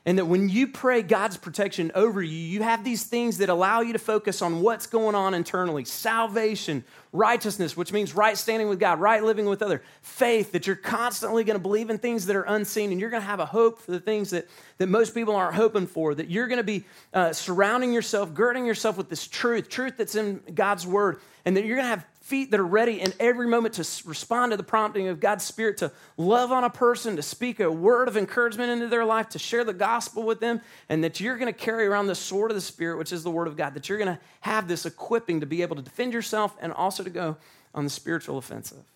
And 0.07 0.19
that 0.19 0.27
when 0.27 0.51
you 0.51 0.67
pray 0.67 1.01
God's 1.01 1.39
protection 1.39 1.91
over 1.95 2.23
you, 2.23 2.37
you 2.37 2.63
have 2.63 2.85
these 2.85 3.05
things 3.05 3.39
that 3.39 3.49
allow 3.49 3.81
you 3.81 3.95
to 3.95 3.99
focus 3.99 4.43
on 4.43 4.61
what's 4.61 4.87
going 4.87 5.15
on 5.15 5.33
internally. 5.33 5.87
Salvation, 5.87 6.85
righteousness, 7.11 7.75
which 7.75 7.91
means 7.91 8.15
right 8.15 8.37
standing 8.37 8.69
with 8.69 8.79
God, 8.79 9.01
right 9.01 9.25
living 9.25 9.47
with 9.47 9.63
other, 9.63 9.83
faith, 10.03 10.53
that 10.53 10.67
you're 10.67 10.77
constantly 10.77 11.43
going 11.43 11.57
to 11.57 11.63
believe 11.63 11.89
in 11.89 11.97
things 11.97 12.27
that 12.27 12.37
are 12.37 12.43
unseen, 12.43 12.93
and 12.93 13.01
you're 13.01 13.09
going 13.09 13.23
to 13.23 13.27
have 13.27 13.41
a 13.41 13.47
hope 13.47 13.81
for 13.81 13.93
the 13.93 14.01
things 14.01 14.29
that, 14.31 14.47
that 14.77 14.91
most 14.91 15.15
people 15.15 15.35
aren't 15.35 15.55
hoping 15.55 15.87
for, 15.87 16.15
that 16.15 16.29
you're 16.29 16.49
going 16.49 16.59
to 16.59 16.65
be 16.65 16.85
uh, 17.15 17.33
surrounding 17.33 17.95
yourself, 17.95 18.35
girding 18.35 18.67
yourself 18.67 18.99
with 18.99 19.09
this 19.09 19.27
truth, 19.27 19.71
truth 19.71 19.97
that's 19.97 20.17
in 20.17 20.43
God's 20.55 20.87
word, 20.87 21.19
and 21.47 21.57
that 21.57 21.65
you're 21.65 21.77
going 21.77 21.87
to 21.87 21.97
have 21.97 22.07
feet 22.25 22.51
that 22.51 22.59
are 22.59 22.67
ready 22.67 23.03
in 23.03 23.13
every 23.21 23.47
moment 23.47 23.75
to 23.75 23.87
respond 24.09 24.51
to 24.51 24.57
the 24.57 24.63
prompting 24.63 25.09
of 25.09 25.21
God's 25.21 25.45
Spirit, 25.45 25.77
to 25.77 25.93
love 26.17 26.53
on 26.53 26.65
a 26.65 26.71
person, 26.71 27.17
to 27.17 27.23
speak 27.23 27.61
a 27.61 27.71
word 27.71 28.09
of 28.09 28.17
encouragement 28.17 28.71
into 28.71 28.87
their 28.87 29.05
life, 29.05 29.29
to 29.29 29.39
share 29.39 29.63
the 29.63 29.75
gospel 29.75 30.23
with 30.23 30.41
them, 30.41 30.63
and 30.89 31.05
that 31.05 31.21
you're 31.21 31.37
going 31.37 31.53
to 31.53 31.59
carry 31.59 31.87
around 31.87 32.07
the 32.07 32.15
sword 32.15 32.51
of 32.51 32.55
the 32.55 32.63
Spirit, 32.63 32.97
which 32.97 33.13
is 33.13 33.25
the 33.25 33.31
word 33.31 33.47
of 33.47 33.59
God, 33.59 33.75
that 33.75 33.91
you're 33.91 33.99
going 33.99 34.15
to 34.15 34.19
have 34.41 34.69
this 34.69 34.87
equipping 34.87 35.41
to 35.41 35.47
be 35.47 35.61
able 35.61 35.77
to 35.77 35.83
defend 35.83 36.15
yourself 36.15 36.57
and 36.63 36.73
also 36.73 37.03
to 37.03 37.11
go 37.11 37.37
on 37.75 37.85
the 37.85 37.91
spiritual 37.91 38.39
offensive. 38.39 38.91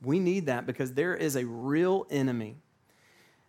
We 0.00 0.20
need 0.20 0.46
that 0.46 0.66
because 0.66 0.94
there 0.94 1.16
is 1.16 1.34
a 1.34 1.44
real 1.44 2.06
enemy. 2.10 2.58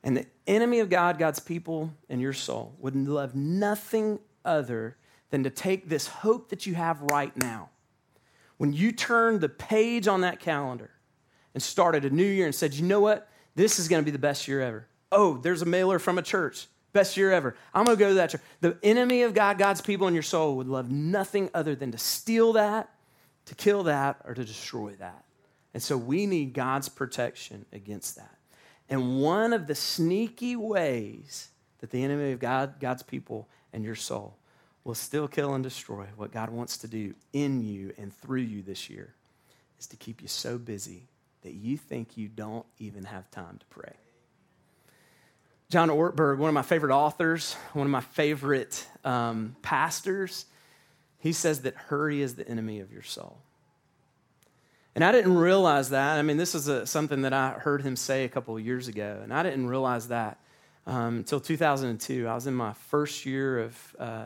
And 0.04 0.18
the 0.18 0.26
enemy 0.48 0.80
of 0.80 0.90
God, 0.90 1.20
God's 1.20 1.40
people, 1.40 1.94
and 2.10 2.20
your 2.20 2.34
soul 2.34 2.74
would 2.80 2.96
love 2.96 3.36
nothing 3.36 4.18
other 4.44 4.98
than 5.30 5.44
to 5.44 5.52
take 5.52 5.88
this 5.88 6.08
hope 6.08 6.50
that 6.50 6.66
you 6.66 6.74
have 6.74 7.00
right 7.04 7.36
now 7.38 7.70
when 8.58 8.74
you 8.74 8.92
turned 8.92 9.42
the 9.42 9.50
page 9.50 10.08
on 10.08 10.22
that 10.22 10.40
calendar 10.40 10.92
and 11.54 11.62
started 11.62 12.06
a 12.06 12.10
new 12.10 12.26
year 12.26 12.46
and 12.46 12.56
said, 12.56 12.74
you 12.74 12.86
know 12.86 13.00
what? 13.00 13.30
This 13.56 13.80
is 13.80 13.88
going 13.88 14.02
to 14.02 14.06
be 14.06 14.12
the 14.12 14.20
best 14.20 14.48
year 14.48 14.62
ever. 14.62 14.88
Oh, 15.12 15.38
there's 15.38 15.62
a 15.62 15.66
mailer 15.66 16.00
from 16.00 16.18
a 16.18 16.22
church. 16.22 16.68
Best 16.94 17.18
year 17.18 17.32
ever. 17.32 17.56
I'm 17.74 17.86
going 17.86 17.98
to 17.98 18.00
go 18.00 18.10
to 18.10 18.16
that 18.16 18.30
church. 18.30 18.42
The 18.62 18.78
enemy 18.84 19.24
of 19.24 19.34
God, 19.34 19.58
God's 19.58 19.82
people 19.82 20.08
in 20.08 20.14
your 20.14 20.24
soul, 20.24 20.56
would 20.58 20.68
love 20.68 20.90
nothing 20.90 21.50
other 21.54 21.76
than 21.76 21.92
to 21.92 21.98
steal 21.98 22.54
that, 22.54 22.90
to 23.46 23.56
kill 23.56 23.84
that, 23.84 24.22
or 24.24 24.34
to 24.34 24.46
destroy 24.46 24.92
that. 25.00 25.26
And 25.74 25.84
so 25.84 25.98
we 25.98 26.26
need 26.26 26.54
God's 26.54 26.88
protection 26.88 27.66
against 27.74 28.16
that. 28.16 28.38
And 28.90 29.22
one 29.22 29.52
of 29.52 29.68
the 29.68 29.76
sneaky 29.76 30.56
ways 30.56 31.50
that 31.80 31.92
the 31.92 32.04
enemy 32.04 32.32
of 32.32 32.40
God, 32.40 32.76
God's 32.80 33.04
people, 33.04 33.50
and 33.74 33.84
your 33.84 33.96
soul 33.96 34.38
will 34.86 34.96
still 34.96 35.28
kill 35.28 35.54
and 35.54 35.64
destroy. 35.64 36.06
What 36.16 36.32
God 36.32 36.50
wants 36.50 36.78
to 36.78 36.88
do 36.88 37.14
in 37.34 37.62
you 37.62 37.92
and 37.98 38.16
through 38.16 38.42
you 38.42 38.62
this 38.62 38.90
year 38.90 39.14
is 39.78 39.88
to 39.88 39.98
keep 39.98 40.22
you 40.22 40.30
so 40.30 40.58
busy 40.58 41.08
that 41.42 41.54
you 41.54 41.76
think 41.76 42.16
you 42.16 42.30
don't 42.30 42.66
even 42.80 43.04
have 43.04 43.30
time 43.32 43.58
to 43.58 43.66
pray. 43.66 43.94
John 45.70 45.90
Ortberg, 45.90 46.38
one 46.38 46.48
of 46.48 46.54
my 46.54 46.62
favorite 46.62 46.96
authors, 46.96 47.56
one 47.74 47.88
of 47.88 47.92
my 47.92 48.02
favorite 48.02 48.88
um, 49.04 49.56
pastors, 49.64 50.46
he 51.18 51.34
says 51.34 51.62
that 51.62 51.76
hurry 51.76 52.22
is 52.22 52.36
the 52.36 52.48
enemy 52.48 52.80
of 52.80 52.94
your 52.94 53.02
soul. 53.02 53.40
And 54.94 55.04
I 55.04 55.12
didn't 55.12 55.36
realize 55.36 55.90
that. 55.90 56.20
I 56.20 56.22
mean, 56.22 56.38
this 56.38 56.54
is 56.54 56.68
a, 56.68 56.86
something 56.86 57.24
that 57.24 57.34
I 57.34 57.50
heard 57.50 57.82
him 57.82 57.96
say 57.96 58.24
a 58.24 58.30
couple 58.30 58.56
of 58.56 58.64
years 58.64 58.88
ago, 58.88 59.20
and 59.24 59.34
I 59.34 59.42
didn't 59.42 59.68
realize 59.68 60.08
that 60.10 60.38
um, 60.86 61.18
until 61.18 61.40
2002. 61.40 62.28
I 62.28 62.36
was 62.36 62.46
in 62.48 62.54
my 62.54 62.74
first 62.74 63.26
year 63.26 63.60
of 63.60 63.96
uh, 64.00 64.26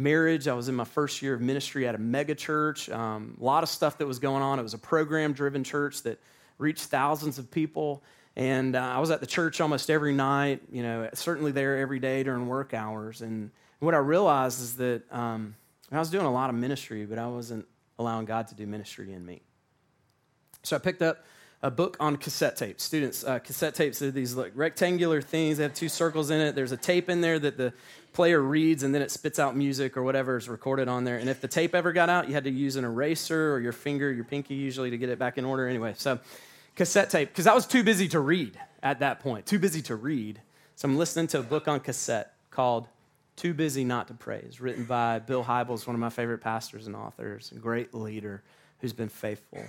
marriage. 0.00 0.48
I 0.48 0.54
was 0.54 0.68
in 0.68 0.74
my 0.74 0.84
first 0.84 1.20
year 1.20 1.34
of 1.34 1.40
ministry 1.40 1.86
at 1.86 1.94
a 1.94 1.98
mega 1.98 2.34
church. 2.34 2.88
Um, 2.88 3.36
a 3.40 3.44
lot 3.44 3.62
of 3.62 3.68
stuff 3.68 3.98
that 3.98 4.06
was 4.06 4.18
going 4.18 4.42
on. 4.42 4.58
It 4.58 4.62
was 4.62 4.74
a 4.74 4.78
program 4.78 5.34
driven 5.34 5.62
church 5.62 6.02
that 6.02 6.18
reached 6.58 6.84
thousands 6.84 7.38
of 7.38 7.50
people. 7.50 8.02
And 8.34 8.76
uh, 8.76 8.80
I 8.80 8.98
was 8.98 9.10
at 9.10 9.20
the 9.20 9.26
church 9.26 9.60
almost 9.60 9.90
every 9.90 10.14
night, 10.14 10.62
you 10.72 10.82
know, 10.82 11.08
certainly 11.12 11.52
there 11.52 11.78
every 11.78 11.98
day 11.98 12.22
during 12.22 12.46
work 12.46 12.72
hours. 12.72 13.20
And 13.20 13.50
what 13.80 13.94
I 13.94 13.98
realized 13.98 14.60
is 14.60 14.76
that 14.76 15.02
um, 15.12 15.54
I 15.92 15.98
was 15.98 16.10
doing 16.10 16.26
a 16.26 16.32
lot 16.32 16.48
of 16.48 16.56
ministry, 16.56 17.04
but 17.04 17.18
I 17.18 17.26
wasn't 17.26 17.66
allowing 17.98 18.24
God 18.24 18.48
to 18.48 18.54
do 18.54 18.66
ministry 18.66 19.12
in 19.12 19.24
me. 19.26 19.42
So 20.62 20.76
I 20.76 20.78
picked 20.78 21.02
up 21.02 21.24
a 21.62 21.70
book 21.70 21.96
on 22.00 22.16
cassette 22.16 22.56
tapes. 22.56 22.82
Students, 22.82 23.22
uh, 23.22 23.38
cassette 23.38 23.74
tapes 23.74 24.00
are 24.00 24.10
these 24.10 24.34
like 24.34 24.52
rectangular 24.54 25.20
things. 25.20 25.58
They 25.58 25.62
have 25.62 25.74
two 25.74 25.88
circles 25.88 26.30
in 26.30 26.40
it. 26.40 26.54
There's 26.54 26.72
a 26.72 26.76
tape 26.76 27.10
in 27.10 27.20
there 27.20 27.38
that 27.38 27.58
the 27.58 27.72
player 28.12 28.40
reads, 28.40 28.82
and 28.82 28.94
then 28.94 29.02
it 29.02 29.10
spits 29.10 29.38
out 29.38 29.56
music 29.56 29.96
or 29.96 30.02
whatever 30.02 30.36
is 30.36 30.48
recorded 30.48 30.88
on 30.88 31.04
there. 31.04 31.18
And 31.18 31.28
if 31.28 31.40
the 31.40 31.48
tape 31.48 31.74
ever 31.74 31.92
got 31.92 32.08
out, 32.08 32.28
you 32.28 32.34
had 32.34 32.44
to 32.44 32.50
use 32.50 32.76
an 32.76 32.84
eraser 32.84 33.52
or 33.52 33.60
your 33.60 33.72
finger, 33.72 34.10
your 34.10 34.24
pinky 34.24 34.54
usually, 34.54 34.90
to 34.90 34.98
get 34.98 35.10
it 35.10 35.18
back 35.18 35.36
in 35.36 35.44
order. 35.44 35.68
Anyway, 35.68 35.94
so 35.96 36.18
cassette 36.76 37.10
tape 37.10 37.28
because 37.28 37.46
I 37.46 37.54
was 37.54 37.66
too 37.66 37.82
busy 37.82 38.08
to 38.08 38.20
read 38.20 38.58
at 38.82 39.00
that 39.00 39.20
point. 39.20 39.44
Too 39.44 39.58
busy 39.58 39.82
to 39.82 39.96
read. 39.96 40.40
So 40.76 40.88
I'm 40.88 40.96
listening 40.96 41.26
to 41.28 41.40
a 41.40 41.42
book 41.42 41.68
on 41.68 41.80
cassette 41.80 42.32
called 42.50 42.88
too 43.36 43.52
Busy 43.52 43.84
Not 43.84 44.08
to 44.08 44.14
Pray. 44.14 44.42
It's 44.46 44.60
written 44.60 44.84
by 44.84 45.18
Bill 45.18 45.44
Hybels, 45.44 45.86
one 45.86 45.94
of 45.94 46.00
my 46.00 46.08
favorite 46.08 46.38
pastors 46.38 46.86
and 46.86 46.96
authors, 46.96 47.52
a 47.54 47.58
great 47.58 47.94
leader 47.94 48.42
who's 48.80 48.94
been 48.94 49.10
faithful. 49.10 49.62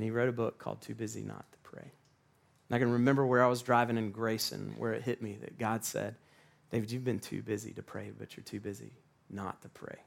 And 0.00 0.04
he 0.06 0.10
wrote 0.10 0.30
a 0.30 0.32
book 0.32 0.58
called 0.58 0.80
Too 0.80 0.94
Busy 0.94 1.20
Not 1.20 1.44
to 1.52 1.58
Pray. 1.58 1.82
And 1.82 2.74
I 2.74 2.78
can 2.78 2.90
remember 2.90 3.26
where 3.26 3.44
I 3.44 3.48
was 3.48 3.60
driving 3.60 3.98
in 3.98 4.12
Grayson, 4.12 4.74
where 4.78 4.94
it 4.94 5.02
hit 5.02 5.20
me 5.20 5.36
that 5.42 5.58
God 5.58 5.84
said, 5.84 6.14
David, 6.70 6.90
you've 6.90 7.04
been 7.04 7.18
too 7.18 7.42
busy 7.42 7.72
to 7.72 7.82
pray, 7.82 8.10
but 8.18 8.34
you're 8.34 8.42
too 8.42 8.60
busy 8.60 8.92
not 9.28 9.60
to 9.60 9.68
pray. 9.68 9.98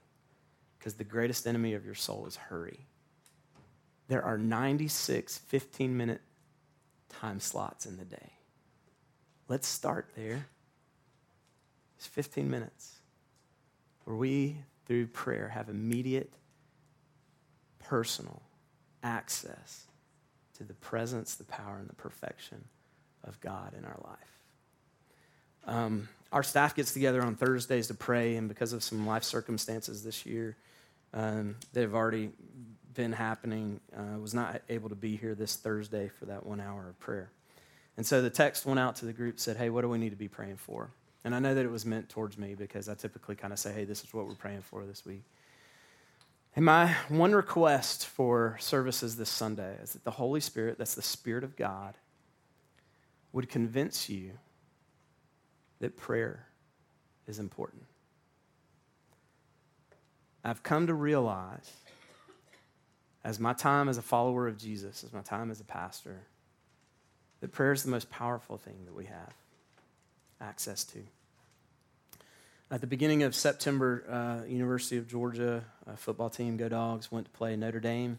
Because 0.79 0.95
the 0.95 1.03
greatest 1.03 1.45
enemy 1.45 1.75
of 1.75 1.85
your 1.85 1.93
soul 1.93 2.25
is 2.25 2.37
hurry. 2.37 2.87
There 4.07 4.25
are 4.25 4.35
96 4.35 5.37
15 5.37 5.95
minute 5.95 6.21
time 7.09 7.39
slots 7.39 7.85
in 7.85 7.97
the 7.97 8.03
day. 8.03 8.33
Let's 9.47 9.67
start 9.67 10.09
there. 10.15 10.47
It's 11.97 12.07
15 12.07 12.49
minutes 12.49 12.95
where 14.05 14.15
we, 14.15 14.57
through 14.87 15.05
prayer, 15.05 15.49
have 15.49 15.69
immediate, 15.69 16.33
personal 17.77 18.41
access 19.03 19.85
to 20.57 20.63
the 20.63 20.73
presence, 20.75 21.35
the 21.35 21.43
power, 21.43 21.77
and 21.77 21.89
the 21.89 21.95
perfection 21.95 22.63
of 23.23 23.39
God 23.41 23.73
in 23.77 23.85
our 23.85 23.99
life. 24.03 24.17
Um, 25.65 26.09
our 26.31 26.43
staff 26.43 26.75
gets 26.75 26.93
together 26.93 27.21
on 27.21 27.35
Thursdays 27.35 27.87
to 27.87 27.93
pray, 27.93 28.35
and 28.35 28.49
because 28.49 28.73
of 28.73 28.83
some 28.83 29.05
life 29.05 29.23
circumstances 29.23 30.03
this 30.03 30.25
year 30.25 30.57
um, 31.13 31.55
that 31.73 31.81
have 31.81 31.95
already 31.95 32.31
been 32.93 33.13
happening, 33.13 33.79
uh, 33.95 34.19
was 34.19 34.33
not 34.33 34.61
able 34.69 34.89
to 34.89 34.95
be 34.95 35.15
here 35.15 35.35
this 35.35 35.55
Thursday 35.55 36.09
for 36.09 36.25
that 36.25 36.45
one 36.45 36.59
hour 36.59 36.89
of 36.89 36.99
prayer. 36.99 37.29
And 37.97 38.05
so 38.05 38.21
the 38.21 38.29
text 38.29 38.65
went 38.65 38.79
out 38.79 38.97
to 38.97 39.05
the 39.05 39.13
group, 39.13 39.39
said, 39.39 39.57
Hey, 39.57 39.69
what 39.69 39.81
do 39.81 39.89
we 39.89 39.97
need 39.97 40.09
to 40.09 40.15
be 40.15 40.27
praying 40.27 40.57
for? 40.57 40.89
And 41.23 41.33
I 41.33 41.39
know 41.39 41.55
that 41.55 41.63
it 41.63 41.71
was 41.71 41.85
meant 41.85 42.09
towards 42.09 42.37
me 42.37 42.55
because 42.55 42.89
I 42.89 42.95
typically 42.95 43.35
kind 43.35 43.53
of 43.53 43.59
say, 43.59 43.71
hey, 43.71 43.85
this 43.85 44.03
is 44.03 44.13
what 44.13 44.27
we're 44.27 44.35
praying 44.35 44.61
for 44.61 44.85
this 44.85 45.05
week. 45.05 45.23
And 46.55 46.65
my 46.65 46.95
one 47.09 47.33
request 47.33 48.05
for 48.05 48.57
services 48.59 49.15
this 49.15 49.29
Sunday 49.29 49.75
is 49.81 49.93
that 49.93 50.03
the 50.03 50.11
Holy 50.11 50.39
Spirit, 50.39 50.77
that's 50.77 50.95
the 50.95 51.01
Spirit 51.01 51.43
of 51.43 51.55
God, 51.55 51.95
would 53.31 53.49
convince 53.49 54.09
you 54.09 54.31
that 55.79 55.97
prayer 55.97 56.45
is 57.27 57.39
important. 57.39 57.83
I've 60.43 60.61
come 60.61 60.87
to 60.87 60.93
realize, 60.93 61.71
as 63.23 63.39
my 63.39 63.53
time 63.53 63.89
as 63.89 63.97
a 63.97 64.01
follower 64.01 64.47
of 64.47 64.57
Jesus, 64.57 65.03
as 65.03 65.13
my 65.13 65.21
time 65.21 65.49
as 65.49 65.59
a 65.59 65.63
pastor, 65.63 66.21
that 67.39 67.51
prayer 67.51 67.71
is 67.71 67.83
the 67.83 67.89
most 67.89 68.11
powerful 68.11 68.57
thing 68.57 68.85
that 68.85 68.93
we 68.93 69.05
have 69.05 69.33
access 70.39 70.83
to. 70.83 70.99
At 72.74 72.82
the 72.82 72.88
beginning 72.88 73.21
of 73.21 73.36
September, 73.36 74.03
uh, 74.09 74.47
University 74.47 74.97
of 74.97 75.07
Georgia 75.07 75.63
uh, 75.86 75.95
football 75.95 76.32
team, 76.32 76.57
Go 76.57 76.69
Dogs, 76.69 77.11
went 77.11 77.28
to 77.28 77.32
play 77.32 77.55
Notre 77.55 77.80
Dame. 77.80 78.17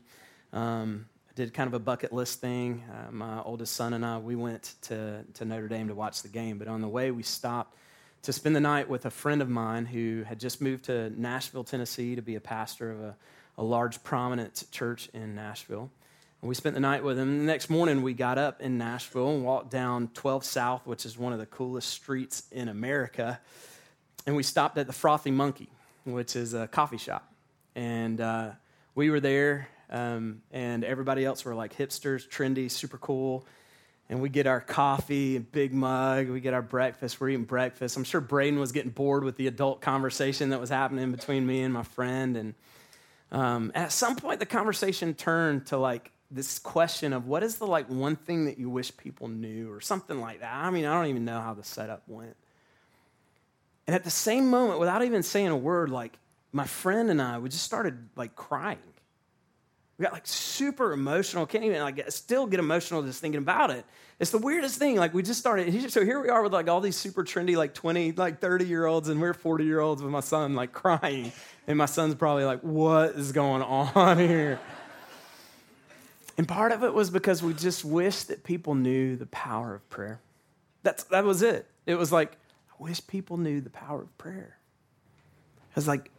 Um, 0.52 1.06
did 1.34 1.52
kind 1.52 1.66
of 1.66 1.74
a 1.74 1.80
bucket 1.80 2.12
list 2.12 2.40
thing. 2.40 2.84
Uh, 2.88 3.10
my 3.10 3.42
oldest 3.42 3.74
son 3.74 3.94
and 3.94 4.06
I, 4.06 4.18
we 4.18 4.36
went 4.36 4.76
to, 4.82 5.24
to 5.34 5.44
Notre 5.44 5.66
Dame 5.66 5.88
to 5.88 5.94
watch 5.96 6.22
the 6.22 6.28
game, 6.28 6.58
but 6.58 6.68
on 6.68 6.82
the 6.82 6.88
way, 6.88 7.10
we 7.10 7.24
stopped 7.24 7.76
to 8.22 8.32
spend 8.32 8.54
the 8.54 8.60
night 8.60 8.88
with 8.88 9.06
a 9.06 9.10
friend 9.10 9.42
of 9.42 9.48
mine 9.48 9.86
who 9.86 10.22
had 10.22 10.38
just 10.38 10.60
moved 10.60 10.84
to 10.84 11.10
Nashville, 11.20 11.64
Tennessee 11.64 12.14
to 12.14 12.22
be 12.22 12.36
a 12.36 12.40
pastor 12.40 12.92
of 12.92 13.00
a, 13.00 13.16
a 13.58 13.64
large, 13.64 14.04
prominent 14.04 14.62
church 14.70 15.10
in 15.12 15.34
Nashville. 15.34 15.90
And 16.42 16.48
we 16.48 16.54
spent 16.54 16.76
the 16.76 16.80
night 16.80 17.02
with 17.02 17.18
him. 17.18 17.38
The 17.38 17.44
next 17.44 17.70
morning, 17.70 18.02
we 18.02 18.14
got 18.14 18.38
up 18.38 18.60
in 18.60 18.78
Nashville 18.78 19.30
and 19.30 19.44
walked 19.44 19.72
down 19.72 20.10
12 20.14 20.44
South, 20.44 20.86
which 20.86 21.04
is 21.04 21.18
one 21.18 21.32
of 21.32 21.40
the 21.40 21.46
coolest 21.46 21.88
streets 21.88 22.44
in 22.52 22.68
America. 22.68 23.40
And 24.26 24.36
we 24.36 24.42
stopped 24.42 24.78
at 24.78 24.86
the 24.86 24.92
Frothy 24.92 25.30
Monkey, 25.30 25.68
which 26.04 26.36
is 26.36 26.54
a 26.54 26.66
coffee 26.66 26.98
shop. 26.98 27.30
And 27.74 28.20
uh, 28.20 28.52
we 28.94 29.10
were 29.10 29.20
there, 29.20 29.68
um, 29.90 30.42
and 30.50 30.84
everybody 30.84 31.24
else 31.24 31.44
were 31.44 31.54
like 31.54 31.76
hipsters, 31.76 32.26
trendy, 32.28 32.70
super 32.70 32.98
cool. 32.98 33.46
And 34.08 34.20
we 34.20 34.28
get 34.28 34.46
our 34.46 34.60
coffee, 34.60 35.38
big 35.38 35.72
mug. 35.72 36.28
We 36.28 36.40
get 36.40 36.52
our 36.52 36.62
breakfast. 36.62 37.20
We're 37.20 37.30
eating 37.30 37.44
breakfast. 37.44 37.96
I'm 37.96 38.04
sure 38.04 38.20
Braden 38.20 38.60
was 38.60 38.72
getting 38.72 38.90
bored 38.90 39.24
with 39.24 39.36
the 39.36 39.46
adult 39.46 39.80
conversation 39.80 40.50
that 40.50 40.60
was 40.60 40.68
happening 40.68 41.10
between 41.10 41.46
me 41.46 41.62
and 41.62 41.72
my 41.72 41.84
friend. 41.84 42.36
And 42.36 42.54
um, 43.32 43.72
at 43.74 43.92
some 43.92 44.16
point, 44.16 44.40
the 44.40 44.46
conversation 44.46 45.14
turned 45.14 45.66
to 45.66 45.78
like 45.78 46.12
this 46.30 46.58
question 46.58 47.12
of 47.12 47.26
what 47.26 47.42
is 47.42 47.56
the 47.56 47.66
like 47.66 47.88
one 47.88 48.16
thing 48.16 48.44
that 48.44 48.58
you 48.58 48.68
wish 48.68 48.94
people 48.96 49.28
knew 49.28 49.72
or 49.72 49.80
something 49.80 50.20
like 50.20 50.40
that. 50.40 50.52
I 50.52 50.70
mean, 50.70 50.84
I 50.84 50.94
don't 50.94 51.06
even 51.06 51.24
know 51.24 51.40
how 51.40 51.54
the 51.54 51.64
setup 51.64 52.02
went. 52.06 52.36
And 53.86 53.94
at 53.94 54.04
the 54.04 54.10
same 54.10 54.48
moment, 54.48 54.80
without 54.80 55.02
even 55.04 55.22
saying 55.22 55.48
a 55.48 55.56
word, 55.56 55.90
like 55.90 56.18
my 56.52 56.64
friend 56.64 57.10
and 57.10 57.20
I, 57.20 57.38
we 57.38 57.48
just 57.48 57.64
started 57.64 58.08
like 58.16 58.34
crying. 58.34 58.78
We 59.98 60.04
got 60.04 60.12
like 60.12 60.26
super 60.26 60.92
emotional. 60.92 61.46
Can't 61.46 61.64
even 61.64 61.80
like 61.80 62.10
still 62.10 62.46
get 62.46 62.58
emotional 62.58 63.02
just 63.02 63.20
thinking 63.20 63.38
about 63.38 63.70
it. 63.70 63.84
It's 64.18 64.30
the 64.30 64.38
weirdest 64.38 64.78
thing. 64.78 64.96
Like 64.96 65.14
we 65.14 65.22
just 65.22 65.38
started. 65.38 65.92
So 65.92 66.04
here 66.04 66.20
we 66.20 66.28
are 66.28 66.42
with 66.42 66.52
like 66.52 66.68
all 66.68 66.80
these 66.80 66.96
super 66.96 67.22
trendy, 67.24 67.56
like 67.56 67.74
20, 67.74 68.12
like 68.12 68.40
30 68.40 68.64
year 68.64 68.86
olds, 68.86 69.08
and 69.08 69.20
we're 69.20 69.34
40 69.34 69.64
year 69.64 69.80
olds 69.80 70.02
with 70.02 70.10
my 70.10 70.20
son 70.20 70.54
like 70.54 70.72
crying. 70.72 71.32
And 71.66 71.78
my 71.78 71.86
son's 71.86 72.14
probably 72.14 72.44
like, 72.44 72.60
what 72.60 73.10
is 73.10 73.32
going 73.32 73.62
on 73.62 74.18
here? 74.18 74.58
And 76.36 76.48
part 76.48 76.72
of 76.72 76.82
it 76.82 76.92
was 76.92 77.10
because 77.10 77.42
we 77.42 77.54
just 77.54 77.84
wished 77.84 78.28
that 78.28 78.42
people 78.42 78.74
knew 78.74 79.16
the 79.16 79.26
power 79.26 79.74
of 79.74 79.88
prayer. 79.90 80.20
That's, 80.82 81.04
that 81.04 81.24
was 81.24 81.42
it. 81.42 81.66
It 81.86 81.94
was 81.94 82.10
like, 82.10 82.36
I 82.78 82.82
wish 82.82 83.06
people 83.06 83.36
knew 83.36 83.60
the 83.60 83.70
power 83.70 84.02
of 84.02 84.18
prayer. 84.18 84.58
I 85.70 85.74
was 85.76 85.88
like, 85.88 86.10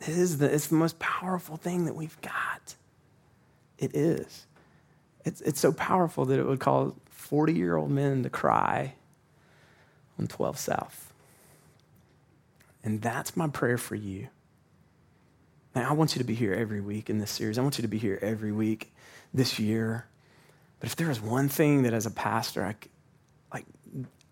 it 0.00 0.08
is 0.08 0.38
the, 0.38 0.52
it's 0.52 0.68
the 0.68 0.76
most 0.76 0.98
powerful 0.98 1.56
thing 1.56 1.86
that 1.86 1.94
we've 1.94 2.20
got. 2.20 2.74
It 3.78 3.94
is. 3.94 4.46
It's, 5.24 5.40
it's 5.40 5.60
so 5.60 5.72
powerful 5.72 6.24
that 6.26 6.38
it 6.38 6.46
would 6.46 6.60
cause 6.60 6.92
40 7.10 7.52
year 7.52 7.76
old 7.76 7.90
men 7.90 8.22
to 8.22 8.30
cry 8.30 8.94
on 10.18 10.26
12 10.26 10.58
South. 10.58 11.12
And 12.82 13.02
that's 13.02 13.36
my 13.36 13.48
prayer 13.48 13.78
for 13.78 13.94
you. 13.94 14.28
Now, 15.74 15.90
I 15.90 15.92
want 15.92 16.14
you 16.14 16.20
to 16.20 16.24
be 16.24 16.34
here 16.34 16.54
every 16.54 16.80
week 16.80 17.10
in 17.10 17.18
this 17.18 17.30
series. 17.30 17.58
I 17.58 17.62
want 17.62 17.78
you 17.78 17.82
to 17.82 17.88
be 17.88 17.98
here 17.98 18.18
every 18.22 18.52
week 18.52 18.92
this 19.34 19.58
year. 19.58 20.06
But 20.80 20.88
if 20.88 20.96
there 20.96 21.10
is 21.10 21.20
one 21.20 21.48
thing 21.48 21.82
that 21.82 21.92
as 21.92 22.06
a 22.06 22.10
pastor 22.10 22.64
I 22.64 22.74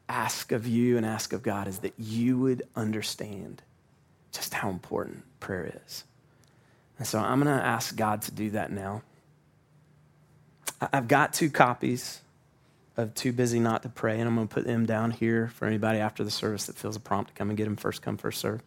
ask 0.08 0.52
of 0.52 0.66
you 0.66 0.96
and 0.96 1.04
ask 1.04 1.32
of 1.32 1.42
God 1.42 1.68
is 1.68 1.78
that 1.80 1.94
you 1.98 2.38
would 2.38 2.62
understand 2.74 3.62
just 4.32 4.54
how 4.54 4.70
important 4.70 5.24
prayer 5.40 5.80
is. 5.86 6.04
And 6.98 7.06
so 7.06 7.18
I'm 7.18 7.42
going 7.42 7.56
to 7.56 7.64
ask 7.64 7.96
God 7.96 8.22
to 8.22 8.30
do 8.30 8.50
that 8.50 8.70
now. 8.70 9.02
I've 10.80 11.08
got 11.08 11.32
two 11.32 11.50
copies 11.50 12.20
of 12.96 13.14
Too 13.14 13.32
Busy 13.32 13.60
Not 13.60 13.82
to 13.82 13.88
Pray, 13.88 14.18
and 14.18 14.28
I'm 14.28 14.34
going 14.34 14.48
to 14.48 14.54
put 14.54 14.64
them 14.64 14.86
down 14.86 15.10
here 15.10 15.48
for 15.48 15.66
anybody 15.66 15.98
after 15.98 16.24
the 16.24 16.30
service 16.30 16.66
that 16.66 16.76
feels 16.76 16.96
a 16.96 17.00
prompt 17.00 17.30
to 17.30 17.34
come 17.34 17.48
and 17.48 17.56
get 17.56 17.64
them 17.64 17.76
first 17.76 18.02
come, 18.02 18.16
first 18.16 18.40
serve. 18.40 18.62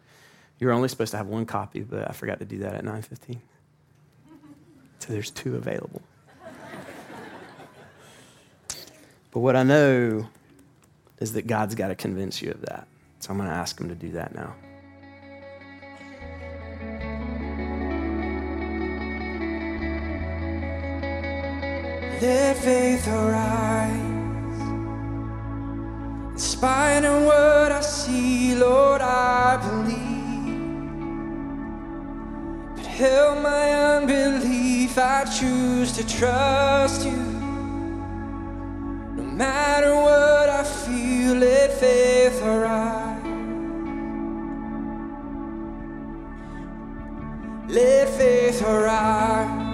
You're 0.58 0.72
only 0.72 0.88
supposed 0.88 1.12
to 1.12 1.16
have 1.16 1.26
one 1.26 1.46
copy, 1.46 1.80
but 1.80 2.08
I 2.08 2.12
forgot 2.12 2.38
to 2.40 2.44
do 2.44 2.58
that 2.58 2.74
at 2.74 2.84
9:15. 2.84 3.40
So 4.98 5.12
there's 5.12 5.30
two 5.30 5.56
available. 5.56 6.02
but 9.30 9.40
what 9.40 9.56
I 9.56 9.62
know 9.62 10.28
is 11.20 11.34
that 11.34 11.46
God's 11.46 11.74
got 11.74 11.88
to 11.88 11.94
convince 11.94 12.42
you 12.42 12.50
of 12.50 12.62
that. 12.62 12.88
So 13.20 13.30
I'm 13.30 13.36
going 13.36 13.48
to 13.48 13.54
ask 13.54 13.78
him 13.78 13.88
to 13.88 13.94
do 13.94 14.10
that 14.12 14.34
now. 14.34 14.54
Let 22.22 22.56
faith 22.58 23.08
arise. 23.08 24.60
In 26.32 26.38
spite 26.38 27.04
of 27.04 27.24
what 27.24 27.72
I 27.72 27.80
see, 27.80 28.54
Lord, 28.54 29.00
I 29.00 29.56
believe. 29.56 30.00
But 32.76 32.86
help 32.86 33.42
my 33.42 33.96
unbelief, 33.96 34.98
I 34.98 35.24
choose 35.24 35.92
to 35.92 36.06
trust 36.06 37.06
you. 37.06 37.12
No 39.16 39.22
matter 39.22 39.94
what 39.94 40.48
I 40.50 40.64
feel, 40.64 40.99
let 41.28 41.72
faith 41.72 42.42
arise. 42.42 43.24
Let 47.68 48.08
faith 48.08 48.62
arise. 48.62 49.68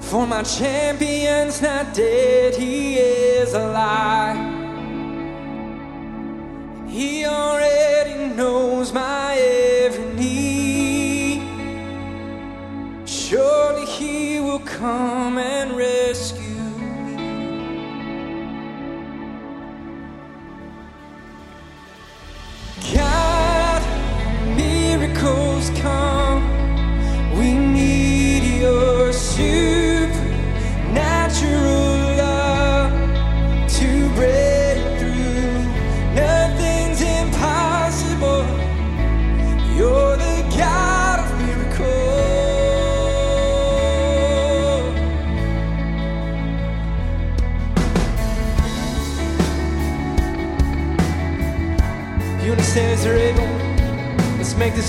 For 0.00 0.26
my 0.26 0.42
champion's 0.42 1.60
not 1.60 1.94
dead, 1.94 2.54
he 2.54 2.98
is 2.98 3.54
alive. 3.54 4.36
He 6.88 7.26
already 7.26 8.34
knows 8.34 8.92
my 8.92 9.36
every 9.36 10.14
need. 10.14 11.42
Surely 13.04 13.84
he 13.86 14.40
will 14.40 14.60
come 14.60 15.38
and 15.38 15.76
rescue 15.76 16.35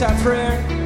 our 0.02 0.16
prayer. 0.22 0.77